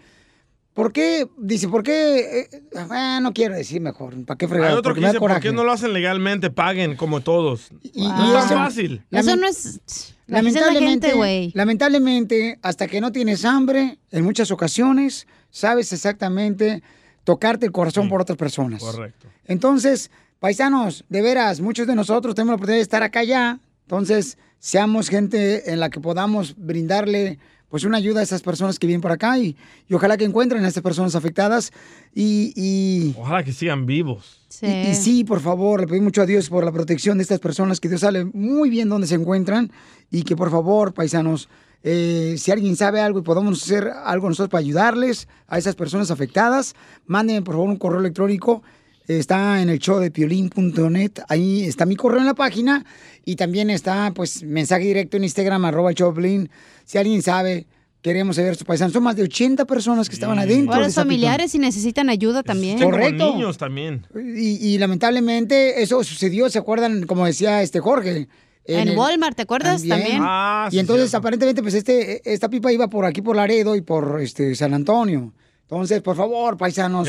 [0.75, 1.27] ¿por qué?
[1.39, 2.49] Dice, ¿por qué?
[2.53, 4.69] eh, ah, no quiero decir mejor, ¿para qué fregar?
[4.71, 6.51] Hay otro Porque que dice, ¿por qué no lo hacen legalmente?
[6.51, 7.69] Paguen como todos.
[7.83, 9.03] Y- no y es tan fácil.
[9.11, 10.15] Eso no es...
[10.27, 11.53] Lamentablemente, gente, güey.
[11.55, 16.83] lamentablemente, hasta que no tienes hambre, en muchas ocasiones, sabes exactamente
[17.25, 18.83] tocarte el corazón por otras personas.
[18.83, 19.27] Correcto.
[19.47, 24.37] Entonces, paisanos, de veras, muchos de nosotros tenemos la oportunidad de estar acá ya, Entonces,
[24.59, 27.39] seamos gente en la que podamos brindarle
[27.69, 29.55] pues una ayuda a esas personas que vienen por acá y,
[29.89, 31.71] y ojalá que encuentren a estas personas afectadas
[32.15, 34.41] y, y, Ojalá que sigan vivos.
[34.63, 37.41] y- y sí, por favor, le pedimos mucho a Dios por la protección de estas
[37.41, 39.71] personas, que Dios sabe muy bien dónde se encuentran
[40.11, 41.51] y que por favor, paisanos,
[41.83, 46.11] eh, si alguien sabe algo y podamos hacer algo nosotros para ayudarles a esas personas
[46.11, 46.75] afectadas,
[47.07, 48.63] mándenme por favor un correo electrónico.
[49.09, 52.85] Está en el show de piolín.net, ahí está mi correo en la página
[53.25, 56.51] y también está pues mensaje directo en Instagram, arroba el show de Piolín.
[56.85, 57.67] Si alguien sabe,
[58.03, 58.93] queremos saber sus paisanos.
[58.93, 60.73] Son más de 80 personas que estaban adentro.
[60.73, 62.79] O de los esa familiares si necesitan ayuda también.
[62.79, 63.35] Correcto.
[63.35, 64.07] Niños también.
[64.15, 67.05] Y, y lamentablemente eso sucedió, ¿se acuerdan?
[67.05, 68.29] Como decía este Jorge.
[68.65, 69.83] En Walmart, ¿te acuerdas?
[69.87, 70.21] También.
[70.21, 74.21] Ah, y entonces aparentemente pues este esta pipa iba por aquí por Laredo y por
[74.21, 75.33] este San Antonio.
[75.71, 77.09] Entonces, por favor, paisanos,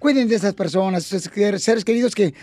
[0.00, 2.34] cuiden de esas personas, esos ser- seres queridos que...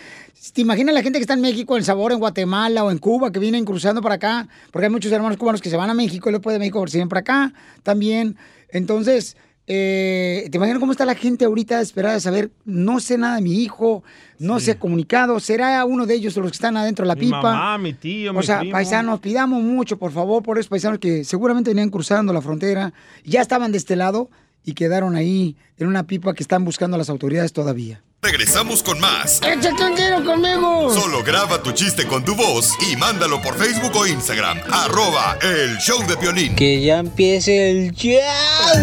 [0.54, 3.30] ¿Te imaginas la gente que está en México, en Sabor, en Guatemala o en Cuba,
[3.30, 4.48] que vienen cruzando para acá?
[4.72, 6.96] Porque hay muchos hermanos cubanos que se van a México y después de México se
[6.96, 8.36] vienen para acá también.
[8.70, 13.36] Entonces, eh, ¿te imaginas cómo está la gente ahorita esperada de saber, no sé nada
[13.36, 14.02] de mi hijo,
[14.38, 17.20] no se ha comunicado, será uno de ellos los que están adentro de la Mi
[17.26, 17.42] pipa?
[17.42, 18.72] mamá, mi tío, O mi sea, primo.
[18.72, 23.42] paisanos, pidamos mucho, por favor, por esos paisanos que seguramente venían cruzando la frontera, ya
[23.42, 24.30] estaban de este lado
[24.64, 28.02] y quedaron ahí en una pipa que están buscando a las autoridades todavía.
[28.22, 29.40] Regresamos con más.
[29.40, 30.92] ¡Échate un tiro conmigo!
[30.92, 34.58] Solo graba tu chiste con tu voz y mándalo por Facebook o Instagram.
[34.70, 36.54] Arroba el show de Piolín.
[36.54, 38.76] Que ya empiece el jazz.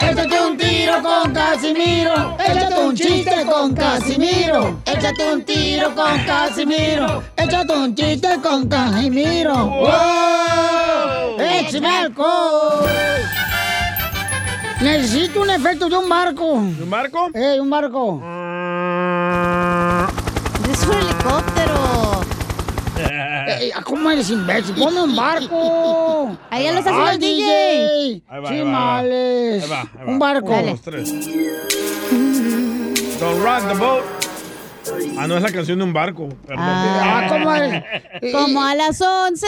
[0.00, 2.36] Échate un tiro con Casimiro.
[2.38, 4.80] Échate un chiste con Casimiro.
[4.86, 7.22] Échate un tiro con Casimiro.
[7.36, 9.66] Échate un chiste con Casimiro.
[9.66, 11.40] ¡Wow!
[11.40, 12.88] ¡Échame alcohol!
[14.84, 16.52] Necesito un efecto de un barco.
[16.52, 17.30] ¿Un barco?
[17.32, 18.16] ¡Eh, un barco!
[20.70, 22.20] Es un helicóptero.
[22.98, 24.74] Eh, ¿Cómo eres imbécil?
[24.74, 26.36] ¡Ponme un barco!
[26.50, 27.44] Ahí ya lo está haciendo ¡Ay, el DJ.
[27.46, 28.22] DJ!
[28.28, 29.90] Ahí va, Sí, ahí va, ahí va.
[30.06, 30.52] Un barco.
[30.52, 31.12] Uno, dos, tres.
[33.18, 34.23] Don't rock the boat.
[35.18, 36.28] Ah, no es la canción de un barco.
[36.46, 36.64] Perdón.
[36.66, 37.82] Ah, ¿cómo es?
[38.32, 39.46] Como a las 11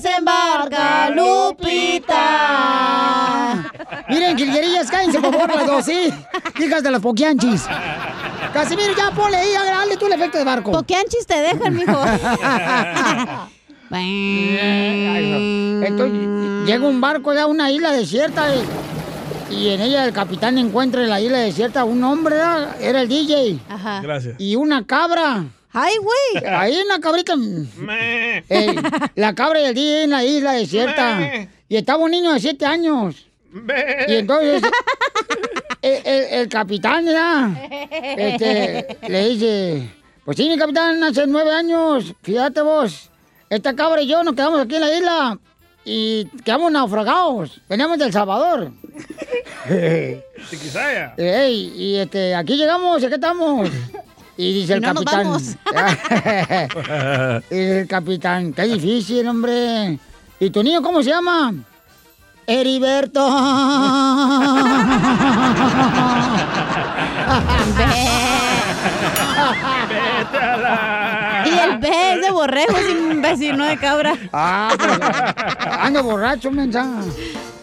[0.00, 2.16] se embarca Lupita.
[4.08, 6.12] Miren, quilguerillas, cállense por favor las dos, ¿sí?
[6.58, 7.66] Hijas de las poquianchis.
[8.52, 10.72] Casimiro, ya ponle ahí, dale tú el efecto de barco.
[10.72, 12.02] Poquianchis te dejan, mijo.
[15.82, 18.62] Entonces, llega un barco ya a una isla desierta y,
[19.50, 22.80] y en ella el capitán encuentra en la isla desierta un hombre, ¿verdad?
[22.80, 23.58] era el DJ.
[23.68, 24.00] Ajá.
[24.02, 24.36] Gracias.
[24.38, 25.44] Y una cabra.
[25.72, 26.44] ¡Ay, güey!
[26.46, 27.34] Ahí una cabrita.
[28.48, 28.74] Ey,
[29.14, 31.48] la cabra y el DJ en la isla desierta.
[31.68, 33.26] Y estaba un niño de siete años.
[34.08, 34.62] Y entonces
[35.82, 37.48] el, el- el capitán ¿verdad?
[37.90, 39.90] Este, le dice,
[40.24, 43.10] pues sí, mi capitán, hace nueve años, fíjate vos,
[43.48, 45.38] esta cabra y yo nos quedamos aquí en la isla
[45.84, 48.70] y quedamos naufragados, veníamos del Salvador.
[50.50, 51.14] Chiquisaya.
[51.16, 53.70] Ey, y este, aquí llegamos, y aquí estamos.
[54.36, 55.26] Y dice Y el no nos capitán.
[55.26, 55.42] vamos.
[57.50, 59.98] y dice el capitán, qué difícil, hombre.
[60.38, 61.52] ¿Y tu niño cómo se llama?
[62.46, 63.20] Heriberto.
[69.90, 70.99] Y el
[71.90, 74.16] B es de borrego, es imbécil, no de cabra.
[74.32, 74.98] Ah, pues,
[75.80, 76.86] ando borracho, mensa.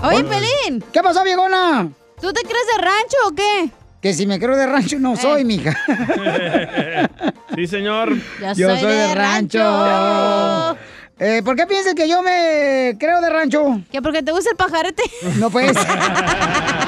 [0.01, 0.83] Oye, Pelín.
[0.91, 1.87] ¿Qué pasó, viejona?
[2.21, 3.71] ¿Tú te crees de rancho o qué?
[4.01, 5.75] Que si me creo de rancho no soy, mija.
[7.55, 8.15] Sí, señor.
[8.55, 10.77] Yo soy de rancho.
[11.17, 13.81] Eh, ¿Por qué piensas que yo me creo de rancho?
[13.91, 15.01] ¿Que porque te gusta el pajarete?
[15.37, 15.71] No, pues.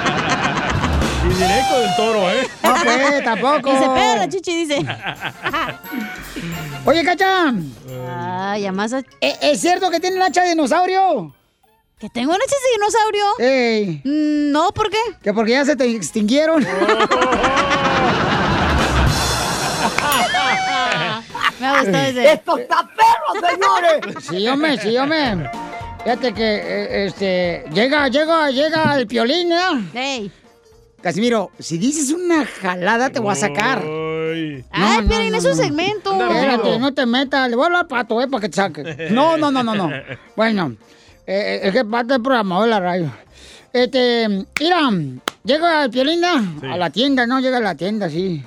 [1.30, 2.48] Y directo del toro, ¿eh?
[2.64, 3.72] No, pues, tampoco.
[3.72, 4.78] Pega la chichi, dice.
[6.86, 7.54] Oye, Cacha.
[8.10, 8.94] Ah, ya más.
[8.94, 11.34] a- ¿E- ¿Es cierto que tiene un hacha de dinosaurio?
[12.00, 13.26] ¿Que tengo un hacha de dinosaurio?
[13.40, 14.02] Ey.
[14.06, 14.98] Mm, No, ¿por qué?
[15.22, 16.66] Que porque ya se te extinguieron.
[21.60, 22.32] Me gustó ese.
[22.34, 24.02] ¡Esto está perro, señores!
[24.30, 25.50] Sí, hombre, sí, hombre.
[26.04, 29.58] Fíjate que, eh, este, llega, llega, llega el piolín, ¿eh?
[29.94, 30.32] Ey.
[31.02, 33.80] Casimiro, si dices una jalada te voy a sacar.
[33.80, 36.12] Ay, Ay, Piolín, es un segmento.
[36.12, 37.50] Espérate, no te metas.
[37.50, 38.28] Le voy a hablar al pato, ¿eh?
[38.28, 39.10] Para que te saque.
[39.12, 39.90] No, no, no, no, no.
[40.36, 40.76] Bueno,
[41.26, 43.12] eh, es que parte del programa de la radio.
[43.72, 44.28] Este,
[44.60, 44.90] mira,
[45.44, 46.74] llega el piolín ¿no?
[46.74, 47.40] a la tienda, ¿no?
[47.40, 48.44] Llega a la tienda, sí.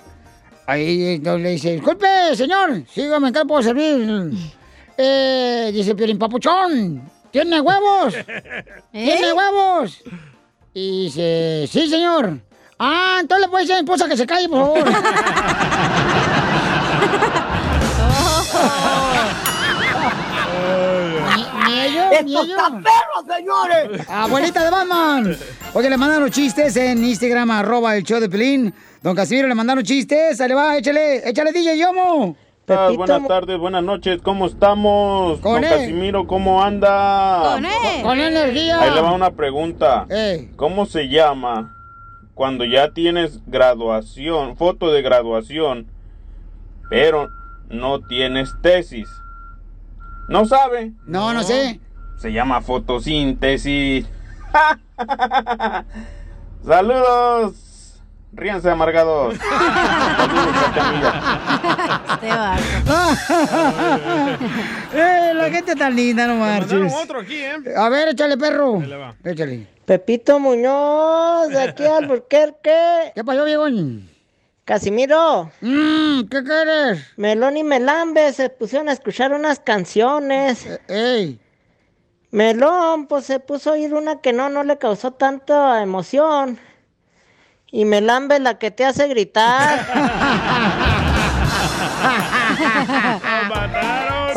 [0.67, 4.31] Ahí entonces le dice, disculpe, señor, sígame, ¿en qué le puedo servir?
[5.05, 8.15] Eh, dice Piolín, papuchón, ¿tiene huevos?
[8.93, 10.03] ¿Tiene huevos?
[10.75, 12.39] Y dice, sí, señor.
[12.79, 14.85] Ah, entonces le puede decir a mi esposa que se calle, por favor.
[21.67, 22.59] Ni ellos, ni ¡Esto ellos.
[22.59, 24.09] está perro, señores!
[24.09, 25.37] Abuelita de Batman.
[25.75, 28.73] Oye, le mandaron chistes en Instagram, arroba el show de Pelín.
[29.01, 30.41] Don Casimiro le mandaron chistes.
[30.41, 32.37] Ahí le va, échale, échale DJ Yomo.
[32.97, 35.41] Buenas tardes, buenas noches, ¿cómo estamos?
[35.41, 35.71] Con Don él.
[35.71, 37.55] Casimiro, ¿cómo anda?
[37.55, 38.03] Con él.
[38.03, 38.81] Con energía.
[38.81, 40.07] Ahí le va una pregunta.
[40.09, 40.51] Ey.
[40.57, 41.77] ¿Cómo se llama
[42.35, 45.87] cuando ya tienes graduación, foto de graduación,
[46.89, 47.29] pero
[47.69, 49.09] no tienes tesis?
[50.29, 50.93] ¿No sabe?
[51.07, 51.81] No, no sé.
[52.17, 54.07] Se llama fotosíntesis.
[56.65, 57.72] Saludos.
[58.33, 59.37] Ríanse amargados.
[64.95, 66.93] Eh, la gente tan linda, no marches.
[66.95, 67.57] otro aquí, ¿eh?
[67.77, 68.83] A ver, échale, perro.
[69.25, 69.67] Échale.
[69.85, 73.13] Pepito Muñoz, de aquí al Burquerque.
[73.15, 74.09] ¿Qué pasó, viejón?
[74.65, 75.51] Casimiro.
[75.61, 77.13] Mm, ¿Qué quieres?
[77.17, 80.67] Melón y Melambe se pusieron a escuchar unas canciones.
[80.67, 81.41] Eh, ¡Ey!
[82.31, 86.59] Melón, pues se puso a oír una que no, no le causó tanta emoción.
[87.75, 89.81] Y Melambe la que te hace gritar.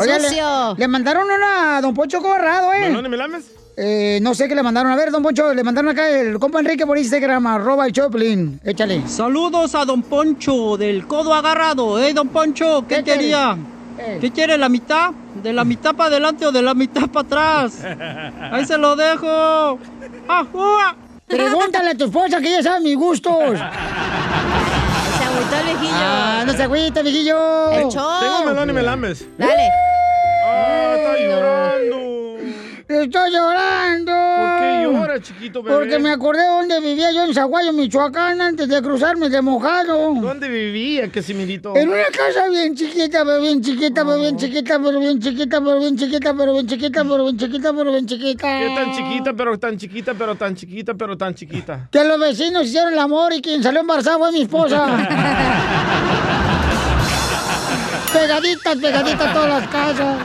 [0.00, 0.30] Oye, le,
[0.78, 2.88] le mandaron una a Don Poncho Corrado, ¿eh?
[2.88, 3.50] ¿Melón y melames?
[3.76, 4.90] Eh, no sé qué le mandaron.
[4.90, 8.58] A ver, Don Poncho, le mandaron acá el compa Enrique por Instagram, arroba el Choplin.
[8.64, 9.06] Échale.
[9.06, 12.86] Saludos a Don Poncho del codo agarrado, ¿eh, Don Poncho?
[12.88, 13.20] ¿Qué, ¿Qué quiere?
[13.20, 13.58] quería?
[13.98, 14.18] Eh.
[14.18, 15.10] ¿Qué quiere, la mitad?
[15.42, 17.82] ¿De la mitad para adelante o de la mitad para atrás?
[18.50, 19.78] Ahí se lo dejo.
[20.26, 20.96] ¡Ajúa!
[21.26, 23.58] Pregúntale a tu esposa que ella sabe mis gustos.
[23.58, 25.94] Se agüitó el viejillo.
[25.98, 27.70] Ah, no se agüita, viejillo.
[27.72, 28.20] El show.
[28.20, 29.26] Tengo melón y melames.
[29.36, 29.68] Dale.
[30.44, 32.05] Ah, está llorando.
[32.88, 34.12] Estoy llorando.
[34.12, 35.76] ¿Por qué llora, chiquito bebé?
[35.76, 40.14] Porque me acordé de dónde vivía yo en Zaguayo, Michoacán, antes de cruzarme de mojado.
[40.14, 41.74] ¿Dónde vivía, Casimirito?
[41.74, 45.80] En una casa bien chiquita, pero bien chiquita, pero bien chiquita, pero bien chiquita, pero
[45.80, 48.58] bien chiquita, pero bien chiquita, pero bien chiquita, pero bien chiquita.
[48.60, 51.88] ¿Qué tan chiquita, pero tan chiquita, pero tan chiquita, pero tan chiquita?
[51.90, 54.86] Que los vecinos hicieron el amor y quien salió embarazada fue mi esposa.
[58.12, 60.18] pegaditas, pegaditas todas las casas.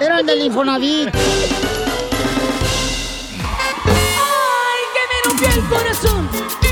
[0.00, 1.08] Eran del Infonavit.
[5.62, 6.28] El corazón!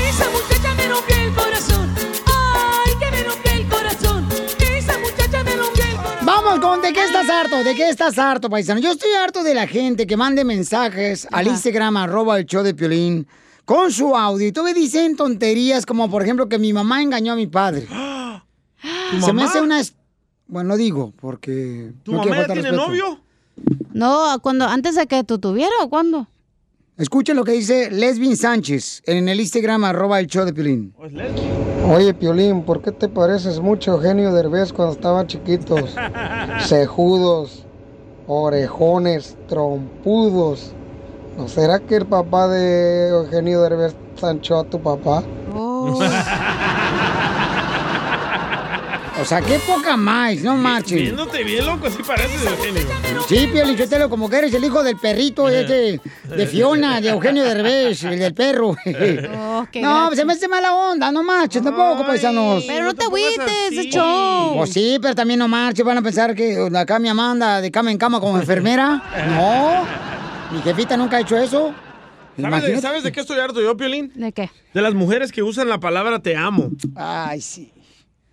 [0.09, 1.89] Esa muchacha me rompió el corazón.
[2.25, 4.27] ¡Ay, que me rompió el corazón!
[4.59, 6.25] Esa muchacha me rompió el corazón.
[6.25, 7.63] Vamos con ¿de qué estás harto?
[7.63, 8.79] ¿De qué estás harto, paisano?
[8.79, 12.73] Yo estoy harto de la gente que mande mensajes al Instagram, arroba el show de
[12.73, 13.27] Piolín,
[13.65, 14.47] con su audio.
[14.47, 17.87] Y tú me dicen tonterías como, por ejemplo, que mi mamá engañó a mi padre.
[19.11, 19.81] ¿Tu Se me hace una...
[20.47, 21.93] Bueno, no digo, porque...
[22.03, 22.87] ¿Tu no mamá ya tiene respeto.
[22.87, 23.19] novio?
[23.93, 26.27] No, cuando, antes de que tú tuvieras o cuándo?
[26.97, 30.93] Escuchen lo que dice Lesbin Sánchez en el Instagram, arroba el show de Piolín.
[31.89, 35.95] Oye, Piolín, ¿por qué te pareces mucho a Eugenio Derbez cuando estaban chiquitos?
[36.67, 37.65] Cejudos,
[38.27, 40.73] orejones, trompudos.
[41.37, 45.23] ¿No será que el papá de Eugenio Derbez sanchó a tu papá?
[49.21, 50.99] O sea, qué poca más, no marches.
[50.99, 52.81] Viéndote bien loco, así pareces, Eugenio.
[53.27, 55.99] Sí, Piolín, Sotelo, como que eres el hijo del perrito de
[56.49, 58.75] Fiona, de Eugenio Derbez, el del perro.
[58.85, 60.15] no, gacho.
[60.15, 62.63] se me hace mala onda, no marches tampoco, paisanos.
[62.65, 64.55] Pero no te agüites, es show.
[64.57, 67.91] Pues sí, pero también no marches, van a pensar que acá mi Amanda de cama
[67.91, 69.03] en cama como enfermera.
[69.31, 69.85] No,
[70.51, 71.73] mi jefita nunca ha hecho eso.
[72.39, 72.81] ¿Sabes de.
[72.81, 74.11] ¿Sabes de qué estoy harto yo, Piolín?
[74.15, 74.49] ¿De qué?
[74.73, 76.71] De las mujeres que usan la palabra te amo.
[76.95, 77.71] Ay, sí.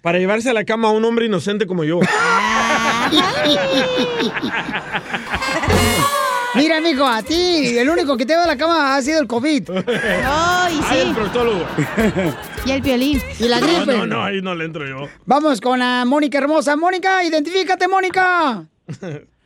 [0.02, 2.00] Para llevarse a la cama a un hombre inocente como yo.
[6.54, 9.26] Mira, amigo, a ti, el único que te va a la cama ha sido el
[9.26, 9.70] COVID.
[9.70, 9.84] Ay,
[10.26, 10.98] Ay, sí.
[11.08, 11.66] el proctólogo.
[12.64, 13.22] Y el violín.
[13.38, 13.86] Y la gripe.
[13.86, 15.08] No, no, no, ahí no le entro yo.
[15.24, 16.76] Vamos con la Mónica hermosa.
[16.76, 18.66] Mónica, identifícate, Mónica.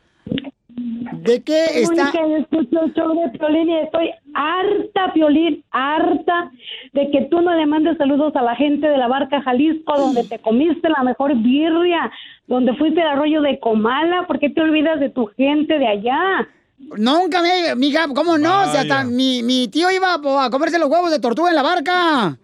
[1.12, 2.04] ¿De qué está?
[2.04, 6.50] Mónica, yo escucho el show de Piolín y estoy harta, Piolín, harta
[6.92, 10.24] de que tú no le mandes saludos a la gente de la Barca Jalisco, donde
[10.24, 12.10] te comiste la mejor birria,
[12.46, 14.26] donde fuiste al arroyo de Comala.
[14.26, 16.48] ¿Por qué te olvidas de tu gente de allá?
[16.96, 18.62] Nunca me, mija, ¿cómo no?
[18.62, 21.62] O sea, hasta mi, mi tío iba a comerse los huevos de tortuga en la
[21.62, 22.38] barca.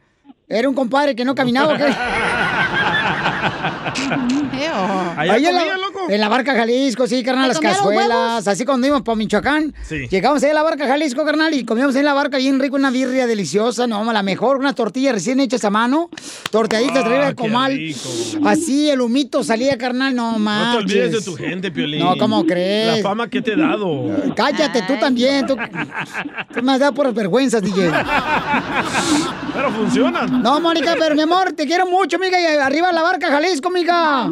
[0.48, 1.76] Era un compadre que no caminaba.
[4.66, 5.20] ¿o qué?
[5.20, 6.00] ¿Allá Ahí en la, loco?
[6.08, 8.08] en la barca Jalisco, sí, carnal, ¿Te las cazuelas.
[8.08, 8.48] huevos?
[8.48, 9.74] Así cuando íbamos por Michoacán.
[9.82, 10.06] Sí.
[10.10, 12.76] Llegamos ahí a la barca Jalisco, carnal, y comíamos ahí en la barca bien rico,
[12.76, 16.10] una birria deliciosa, no, la mejor, unas tortillas recién hechas a mano,
[16.50, 17.72] torteaditas Ah, arriba de comal.
[17.76, 18.08] rico.
[18.46, 22.00] Así el humito salía, carnal, no No te olvides de tu gente, Piolín.
[22.00, 22.96] No, ¿cómo crees?
[22.98, 24.04] La fama que te he dado.
[24.34, 25.46] Cállate, tú también.
[25.46, 25.56] Tú,
[26.54, 27.90] tú me has dado por vergüenzas, DJ.
[29.54, 30.42] Pero funcionan.
[30.42, 32.40] No, Mónica, pero mi amor, te quiero mucho, amiga.
[32.40, 34.30] Y arriba la barca Jalisco, amiga.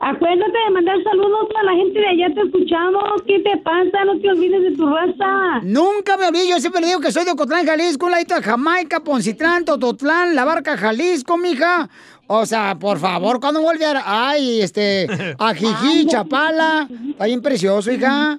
[0.00, 3.02] Acuérdate de mandar saludos a la gente de allá, te escuchamos.
[3.26, 4.04] ¿Qué te pasa?
[4.06, 5.60] No te olvides de tu raza.
[5.64, 8.42] Nunca me olvido, yo siempre le digo que soy de Ocotlán, Jalisco, un ladito de
[8.42, 11.88] Jamaica, Poncitlán, Tototlán, La Barca, Jalisco, mija.
[12.26, 14.02] O sea, por favor, ¿cuándo vuelve a...?
[14.04, 15.06] Ay, este,
[15.38, 16.88] Ajijí, Chapala.
[17.10, 18.38] Está bien precioso, hija.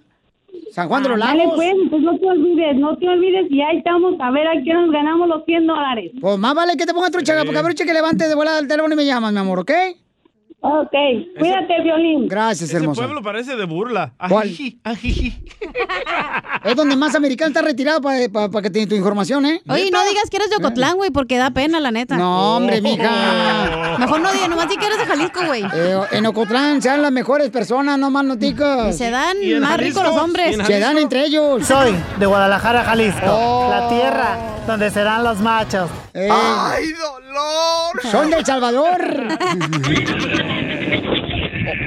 [0.72, 1.56] San Juan de los Dale, Lagos.
[1.56, 4.74] pues, pues no te olvides, no te olvides y ahí estamos a ver a qué
[4.74, 6.12] nos ganamos los 100 dólares.
[6.22, 8.68] Pues más vale que te pongas trucha, porque a ver, que levante de volada el
[8.68, 9.72] teléfono y me llamas, mi amor, ¿ok?
[10.61, 10.91] Ok,
[11.40, 12.27] cuídate, Violín.
[12.27, 13.02] Gracias, Ese hermosa.
[13.02, 14.11] pueblo parece de burla.
[14.27, 14.44] ¿Cuál?
[14.48, 15.41] Ajiji, ajiji.
[16.65, 18.18] Es donde más americano está retirado para
[18.61, 19.61] que tenga tu información, ¿eh?
[19.69, 22.18] Oye, no digas que eres de Ocotlán, güey, porque da pena, la neta.
[22.18, 23.95] No, hombre, mija.
[23.99, 25.64] Mejor no digas, nomás di que eres de Jalisco, güey.
[25.73, 28.94] Eh, en Ocotlán sean las mejores personas, no más noticas.
[28.94, 30.02] Y se dan ¿Y en más Jalisco?
[30.02, 30.52] ricos los hombres.
[30.57, 31.65] ¿Y en Se dan entre ellos.
[31.65, 33.69] Soy de Guadalajara, Jalisco, Oh.
[33.69, 34.38] la tierra
[34.68, 35.90] donde serán los machos.
[36.14, 38.02] ¡Ay, dolor!
[38.11, 38.99] Son de El Salvador.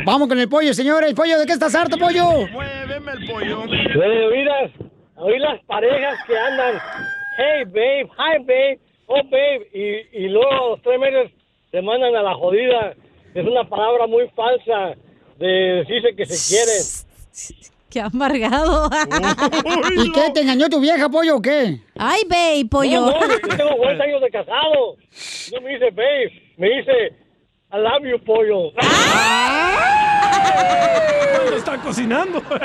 [0.04, 1.14] Vamos con el pollo, señores.
[1.14, 2.46] Pollo, ¿de qué estás harto, pollo?
[2.48, 3.66] Muéveme el pollo.
[3.66, 4.26] De
[5.16, 6.74] oír las, parejas que andan,
[7.38, 11.32] hey babe, hi babe, oh babe, y, y luego a los tres meses
[11.70, 12.94] se mandan a la jodida.
[13.34, 14.94] Es una palabra muy falsa
[15.38, 17.72] de decirse que se quieren.
[17.92, 18.88] Qué amargado.
[20.02, 20.30] ¿Y qué?
[20.32, 21.78] ¿Te engañó tu vieja, pollo, o qué?
[21.98, 23.02] Ay, babe, pollo.
[23.02, 24.96] No, no, yo tengo 40 años de casado.
[25.52, 27.12] No me dice babe, me dice
[27.72, 28.70] I love you, pollo.
[31.34, 32.42] Cuando está cocinando.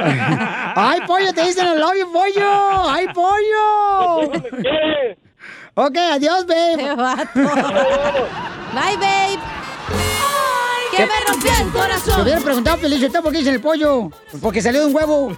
[0.76, 1.34] ¡Ay, pollo!
[1.34, 2.90] Te dicen el love you, pollo.
[2.90, 4.32] ¡Ay, pollo!
[5.76, 6.76] Ok, adiós, babe.
[8.74, 9.40] Bye, babe.
[10.96, 12.22] que me rompió el Te corazón.
[12.22, 14.10] hubiera preguntado, Felicio, ¿por qué dicen el pollo?
[14.42, 15.32] Porque salió de un huevo.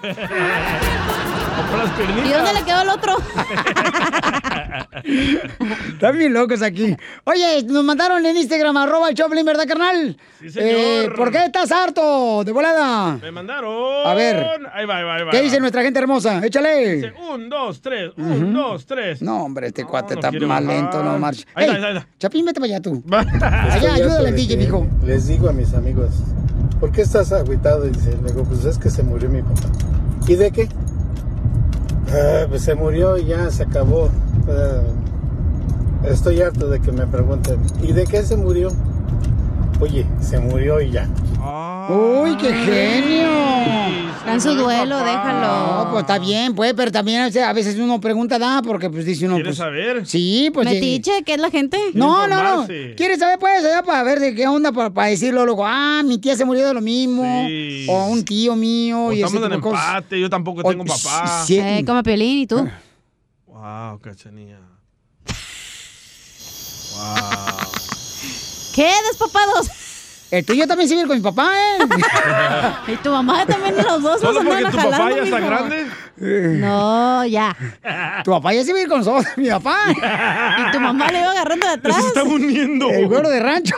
[2.25, 3.17] ¿Y dónde le quedó el otro?
[5.89, 6.95] Están bien locos aquí.
[7.25, 10.17] Oye, nos mandaron en Instagram, arroba el Choplin, ¿verdad, carnal?
[10.39, 10.69] Sí, señor.
[10.71, 12.43] Eh, ¿Por qué estás harto?
[12.43, 13.17] De volada.
[13.21, 14.05] Me mandaron.
[14.07, 14.37] A ver.
[14.73, 15.31] Ahí va, ahí va, ahí va.
[15.31, 16.45] ¿Qué dice nuestra gente hermosa?
[16.45, 16.95] Échale.
[16.95, 19.21] Dice, un, dos, tres, un, dos, tres.
[19.21, 20.81] No, hombre, este cuate no está quiere más bajar.
[20.81, 21.45] lento, no marcha.
[21.53, 22.07] Ahí está, Ey, ahí está.
[22.19, 23.03] Chapín, vete para allá tú.
[23.11, 24.87] Allá, ayúdale al DJ, mijo.
[25.05, 26.09] Les digo a mis amigos,
[26.79, 27.85] ¿por qué estás agüitado?
[27.87, 29.69] Y dice, le digo, pues es que se murió mi papá.
[30.27, 30.67] ¿Y de qué?
[32.11, 34.09] "Ah, pues se murió y ya se acabó.
[34.47, 34.81] Ah,
[36.07, 38.71] estoy harto de que me pregunten, ¿y de qué se murió?
[39.81, 41.07] Oye, se murió y ya.
[41.89, 43.29] ¡Uy, qué genio!
[44.17, 45.85] Está en su duelo, déjalo.
[45.85, 48.89] No, pues está bien, pues, pero también o sea, a veces uno pregunta, da, porque
[48.89, 49.35] pues dice uno.
[49.35, 50.05] ¿Quieres pues, saber?
[50.05, 50.67] Sí, pues.
[50.67, 50.75] sí.
[50.75, 51.77] Metiche, ¿qué es la gente?
[51.93, 52.67] No, no, no.
[52.67, 55.65] ¿Quieres saber, pues, allá para ver de qué onda, para, para decirlo luego?
[55.65, 57.45] Ah, mi tía se murió de lo mismo.
[57.47, 57.87] Sí.
[57.89, 59.05] O un tío mío.
[59.05, 59.87] O y estamos en de cosas.
[59.87, 61.43] empate, yo tampoco O- tengo papá.
[61.47, 61.57] sí.
[61.57, 62.67] Eh, como Piolín, ¿y tú?
[63.47, 64.59] Wow, cachanilla.
[66.97, 67.48] Wow.
[68.73, 69.69] ¿Qué, despapados?
[70.31, 71.79] El tuyo también se vive con mi papá, ¿eh?
[72.93, 75.39] y tu mamá también, los dos ¿Solo nos porque andan tu papá jalando, ya está
[75.39, 75.87] grande?
[76.59, 77.57] No, ya.
[78.23, 79.77] Tu papá ya se vive con nosotros, mi papá.
[79.89, 82.01] Y tu mamá le iba agarrando de atrás.
[82.01, 82.89] Se está uniendo.
[82.91, 83.75] El güero de rancho.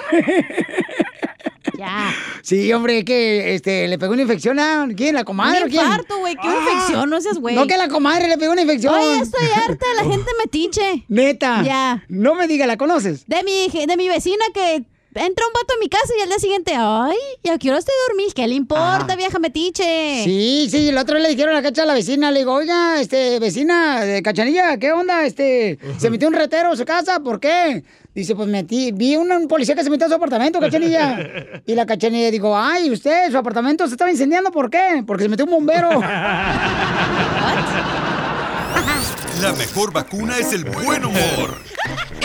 [1.82, 2.14] Ya.
[2.44, 4.88] Sí, hombre, que este, le pegó una infección a.
[4.96, 5.16] ¿Quién?
[5.16, 7.56] ¿La comadre Un infarto, güey, qué infección, no seas güey.
[7.56, 8.94] No, que la comadre le pegó una infección.
[8.94, 11.06] Oye, estoy harta la gente metiche.
[11.08, 11.64] Neta.
[11.64, 12.06] Ya.
[12.08, 13.26] No me diga, ¿la conoces?
[13.26, 14.84] De mi, de mi vecina que
[15.14, 17.80] entra un vato en mi casa y al día siguiente, ay, ¿y a qué hora
[17.80, 18.34] estoy dormir?
[18.34, 19.16] ¿Qué le importa, Ajá.
[19.16, 20.24] vieja metiche?
[20.24, 23.00] Sí, sí, el otro le dijeron a la cacha a la vecina, le digo, oiga,
[23.02, 25.26] este, vecina de Cachanilla, ¿qué onda?
[25.26, 27.84] Este, se metió un retero a su casa, ¿por qué?
[28.14, 31.18] Dice, pues metí, vi un, un policía que se metió a su apartamento, Cachanilla.
[31.66, 35.04] Y la Cachanilla dijo, ay, usted, su apartamento se estaba incendiando, ¿por qué?
[35.06, 35.90] Porque se metió un bombero.
[39.42, 41.58] La mejor vacuna es el buen humor.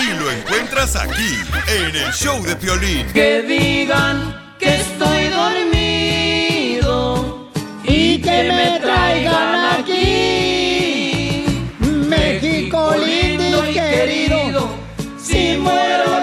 [0.06, 1.34] Y lo encuentras aquí,
[1.66, 3.06] en el show de Piolín.
[3.12, 6.86] Que digan que estoy dormido
[7.82, 11.44] y que me traigan aquí.
[11.80, 14.68] México lindo y querido,
[15.20, 16.20] si muero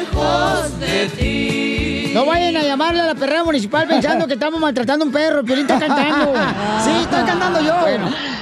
[0.00, 2.12] lejos de ti.
[2.14, 5.40] No vayan a llamarle a la perrera municipal pensando que estamos maltratando a un perro.
[5.40, 6.32] El Piolín está cantando.
[6.82, 7.74] Sí, estoy cantando yo.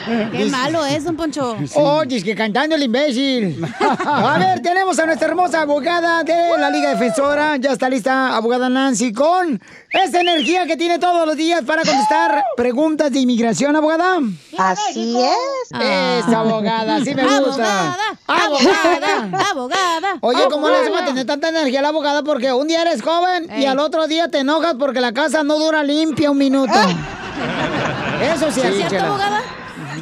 [0.32, 1.56] Qué malo es, don Poncho.
[1.74, 3.64] Oye, es que cantando el imbécil.
[4.06, 7.56] A ver, tenemos a nuestra hermosa abogada de la Liga Defensora.
[7.56, 9.60] Ya está lista, abogada Nancy, con
[9.90, 14.18] esa energía que tiene todos los días para contestar preguntas de inmigración, abogada.
[14.58, 15.80] Así es.
[15.80, 17.96] Esa abogada, sí me gusta.
[18.26, 20.08] Abogada, abogada.
[20.20, 22.22] Oye, ¿cómo le hace para tener tanta energía la abogada?
[22.22, 25.58] Porque un día eres joven y al otro día te enojas porque la casa no
[25.58, 26.72] dura limpia un minuto.
[28.22, 29.42] Eso sí, ¿Es cierto, abogada?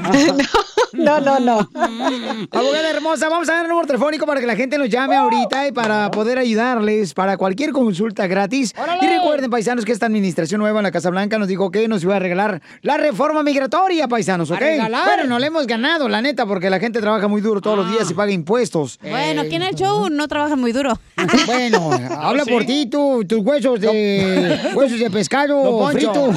[0.92, 1.70] No, no, no.
[2.50, 5.68] Abogada hermosa, vamos a dar el número telefónico para que la gente nos llame ahorita
[5.68, 8.74] y para poder ayudarles para cualquier consulta gratis.
[9.00, 12.02] Y recuerden, paisanos, que esta administración nueva en la Casa Blanca nos dijo que nos
[12.02, 14.60] iba a regalar la reforma migratoria, paisanos, ¿ok?
[14.60, 17.90] Bueno, no le hemos ganado, la neta, porque la gente trabaja muy duro todos los
[17.90, 18.98] días y paga impuestos.
[19.02, 20.98] Bueno, aquí en el show no trabaja muy duro.
[21.46, 26.12] Bueno, habla por ti, tú, tus huesos de huesos de pescado Poncho.
[26.12, 26.32] frito.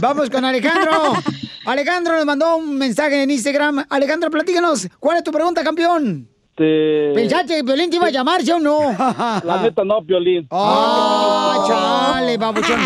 [0.00, 1.14] Vamos con Alejandro.
[1.66, 3.84] Alejandro nos mandó un mensaje en Instagram.
[3.88, 4.88] Alejandro, platícanos.
[4.98, 6.28] ¿Cuál es tu pregunta, campeón?
[6.56, 8.92] Este, ¿Pensaste que Piolín te iba a llamar, sí o no?
[9.44, 10.46] La neta no, Piolín.
[10.50, 12.80] ¡Ah, chale, babuchón!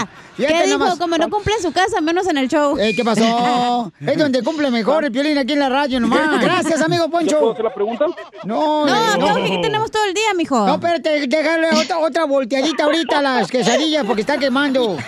[0.47, 0.79] ¿Qué dijo?
[0.79, 0.99] nomás.
[0.99, 2.79] Como no cumple en su casa, menos en el show.
[2.79, 3.93] Eh, ¿Qué pasó?
[4.01, 6.41] es donde cumple mejor el Piolín aquí en la radio nomás.
[6.45, 7.31] Gracias, amigo Poncho.
[7.31, 8.07] ¿Ya puedo hacer la pregunta?
[8.45, 10.67] No, No, eh, creo que aquí tenemos todo el día, mijo.
[10.67, 14.97] No, espérate, déjale otra, otra volteadita ahorita a las quesadillas porque está quemando.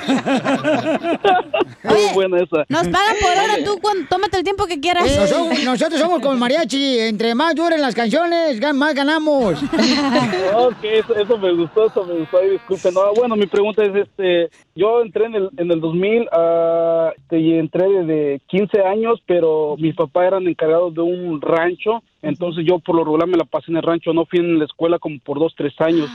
[1.84, 2.64] Muy buena esa.
[2.68, 5.06] Nos pagan por hora, tú cuando, tómate el tiempo que quieras.
[5.06, 6.98] Eh, nosotros, nosotros somos como el mariachi.
[7.00, 9.62] Entre más duren las canciones, más ganamos.
[9.62, 12.40] ok, eso, eso me gustó, eso me gustó.
[12.40, 12.94] Disculpen.
[12.94, 17.38] No, bueno, mi pregunta es, este, yo entré en el, en el 2000, ah, este,
[17.40, 22.78] y entré desde 15 años, pero mis papás eran encargados de un rancho, entonces yo
[22.78, 25.18] por lo regular me la pasé en el rancho, no fui en la escuela como
[25.20, 26.10] por dos, tres años.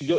[0.00, 0.18] Yo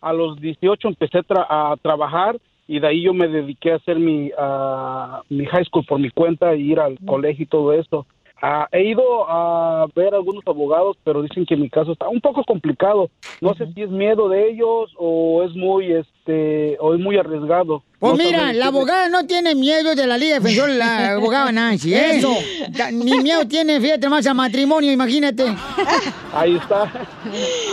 [0.00, 2.36] a los 18 empecé a, tra- a trabajar
[2.68, 6.10] y de ahí yo me dediqué a hacer mi, ah, mi high school por mi
[6.10, 8.06] cuenta y ir al colegio y todo esto.
[8.42, 12.20] Ah, he ido a ver a algunos abogados, pero dicen que mi caso está un
[12.20, 13.08] poco complicado.
[13.40, 15.92] No sé si es miedo de ellos o es muy,
[16.26, 17.82] este, es muy arriesgado.
[17.98, 21.94] Pues No mira, la abogada no tiene miedo de la Liga Defensora, la abogada Nancy.
[21.94, 22.18] ¿eh?
[22.18, 22.36] Eso.
[22.92, 25.44] Ni miedo tiene, fíjate más a matrimonio, imagínate.
[26.34, 26.92] Ahí está.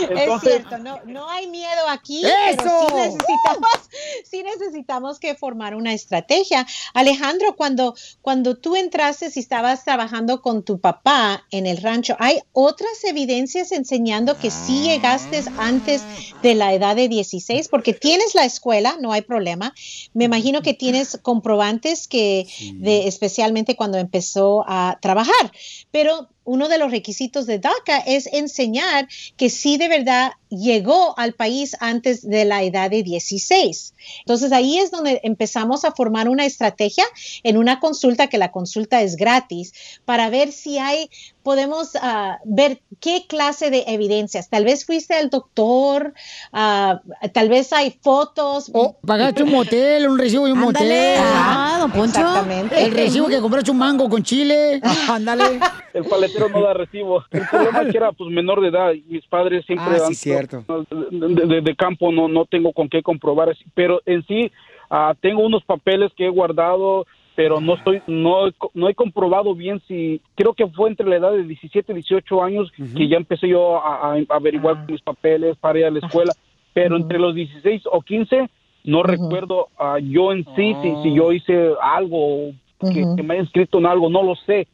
[0.08, 2.62] es cierto, no, no hay miedo aquí, ¡Eso!
[2.62, 3.68] pero sí necesitamos,
[4.24, 6.66] sí necesitamos que formar una estrategia.
[6.94, 12.38] Alejandro, cuando, cuando tú entraste y estabas trabajando con tu papá en el rancho, ¿hay
[12.52, 16.02] otras evidencias enseñando que sí llegaste antes
[16.42, 17.68] de la edad de 16?
[17.68, 19.74] Porque tienes la escuela, no hay problema.
[20.12, 25.52] Me imagino que tienes comprobantes que, de, especialmente cuando empezó a trabajar,
[25.90, 31.32] pero uno de los requisitos de DACA es enseñar que sí de verdad llegó al
[31.34, 33.94] país antes de la edad de 16.
[34.20, 37.04] Entonces ahí es donde empezamos a formar una estrategia
[37.42, 39.72] en una consulta, que la consulta es gratis,
[40.04, 41.10] para ver si hay,
[41.42, 44.48] podemos ah, ver qué clase de evidencias.
[44.48, 46.14] Tal vez fuiste al doctor,
[46.52, 47.00] ah,
[47.32, 48.70] tal vez hay fotos.
[48.72, 51.16] O pagaste un motel, un recibo de un Ándale.
[51.16, 51.24] motel.
[51.26, 52.20] Ah, don Poncho.
[52.20, 52.84] Exactamente.
[52.84, 54.80] El recibo que compraste un mango con chile.
[55.08, 55.60] Ándale.
[55.92, 57.24] El paletero no da recibo.
[57.30, 60.08] El problema es que era pues menor de edad y mis padres siempre Ah, han
[60.08, 60.14] sí,
[60.48, 60.84] cierto.
[61.10, 64.50] de, de- de campo no no tengo con qué comprobar, pero en sí
[64.90, 67.06] ah, tengo unos papeles que he guardado,
[67.36, 71.32] pero no estoy no no he comprobado bien si creo que fue entre la edad
[71.32, 75.78] de 17 y 18 años que ya empecé yo a, a averiguar mis papeles para
[75.78, 76.32] ir a la escuela,
[76.72, 78.48] pero entre los 16 o 15
[78.84, 83.42] no recuerdo ah, yo en sí si, si yo hice algo que, que me haya
[83.44, 84.66] inscrito en algo, no lo sé.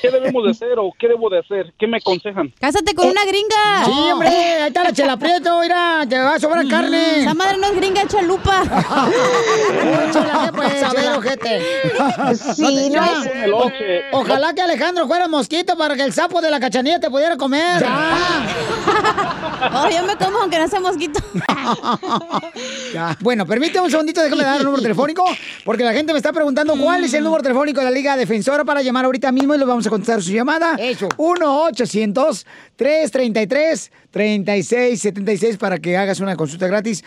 [0.00, 1.72] ¿Qué debemos de hacer o qué debo de hacer?
[1.78, 2.52] ¿Qué me aconsejan?
[2.60, 3.84] Cásate con una gringa.
[3.84, 7.20] Sí, hombre, ahí está la chela prieto, mira, te va a sobrar carne.
[7.20, 8.62] Esa madre no es gringa, chalupa.
[10.12, 11.62] Chela, ¿qué puedes saber, ojete?
[12.54, 13.44] Sí, No no ya.
[13.46, 13.52] es-
[14.12, 17.36] O- Ojalá que Alejandro fuera mosquito para que el sapo de la cachanilla te pudiera
[17.36, 17.84] comer.
[19.74, 21.20] Oh, yo me como aunque no sea mosquito.
[22.92, 23.16] Ya.
[23.20, 25.24] Bueno, permíteme un segundito, déjame dar el número telefónico,
[25.64, 28.64] porque la gente me está preguntando cuál es el número telefónico de la Liga Defensora
[28.64, 30.76] para llamar ahorita mismo y vamos a contestar su llamada.
[30.78, 31.08] Eso.
[34.12, 37.02] 1-800-333-3676 para que hagas una consulta gratis.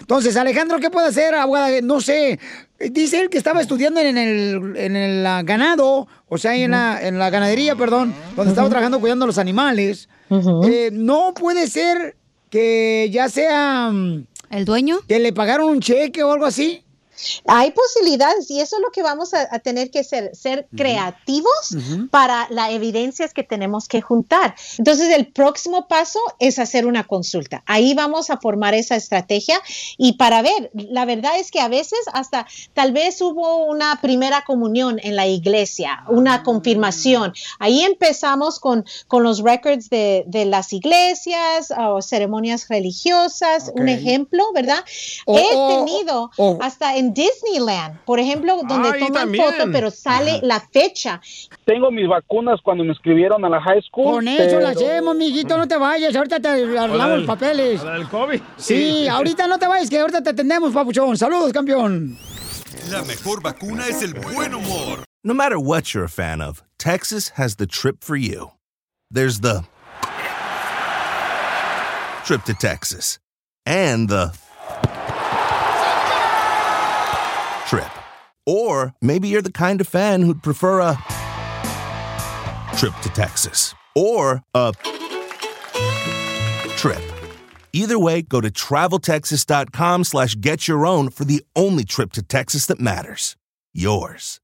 [0.00, 1.80] Entonces, Alejandro, ¿qué puede hacer, abogada?
[1.82, 2.38] No sé.
[2.78, 7.18] Dice él que estaba estudiando en el, en el ganado, o sea, en, la, en
[7.18, 10.08] la ganadería, perdón, donde estaba trabajando cuidando los animales.
[10.64, 12.16] Eh, no puede ser
[12.50, 13.90] que ya sea...
[13.92, 15.00] mm, ¿El dueño?
[15.06, 16.82] ¿Que le pagaron un cheque o algo así?
[17.46, 21.76] Hay posibilidades y eso es lo que vamos a, a tener que ser, ser creativos
[22.10, 24.54] para las evidencias que tenemos que juntar.
[24.78, 27.62] Entonces, el próximo paso es hacer una consulta.
[27.66, 29.60] Ahí vamos a formar esa estrategia
[29.98, 34.42] y para ver, la verdad es que a veces hasta tal vez hubo una primera
[34.46, 37.32] comunión en la iglesia, una confirmación.
[37.58, 43.88] Ahí empezamos con, con los records de, de las iglesias o ceremonias religiosas, un Ok.
[43.88, 44.84] ejemplo, ¿verdad?
[45.26, 49.44] O- He tenido o- hasta en Disneyland, por ejemplo, donde Ay, toman también.
[49.44, 51.20] foto, pero sale la fecha.
[51.64, 54.14] Tengo mis vacunas cuando me inscribieron a la high school.
[54.14, 56.14] Con eso la pero- hacemos, mijito, no te vayas.
[56.16, 57.82] Ahorita te arreglamos los papeles.
[57.82, 58.40] ¿La del COVID?
[58.56, 61.16] Sí, ahorita no te vayas, que ahorita te atendemos, papuchón.
[61.16, 62.18] Saludos, campeón.
[62.90, 65.04] La mejor vacuna es el buen humor.
[65.22, 68.52] No matter what you're a fan of, Texas has the trip for you.
[69.12, 69.64] There's the
[72.24, 73.18] trip to Texas
[73.66, 74.32] and the
[78.50, 80.98] Or maybe you're the kind of fan who'd prefer a
[82.76, 84.72] trip to Texas or a
[86.76, 87.00] trip.
[87.72, 92.66] Either way, go to traveltexas.com slash get your own for the only trip to Texas
[92.66, 93.36] that matters.
[93.72, 94.40] Yours.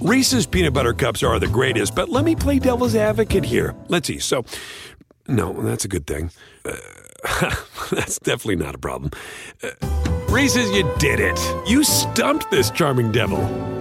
[0.00, 3.76] Reese's peanut butter cups are the greatest, but let me play devil's advocate here.
[3.86, 4.18] Let's see.
[4.18, 4.44] So,
[5.28, 6.32] no, that's a good thing.
[6.64, 6.74] Uh,
[7.92, 9.12] that's definitely not a problem.
[9.62, 11.40] Uh, Reese's, you did it.
[11.68, 13.79] You stumped this charming devil.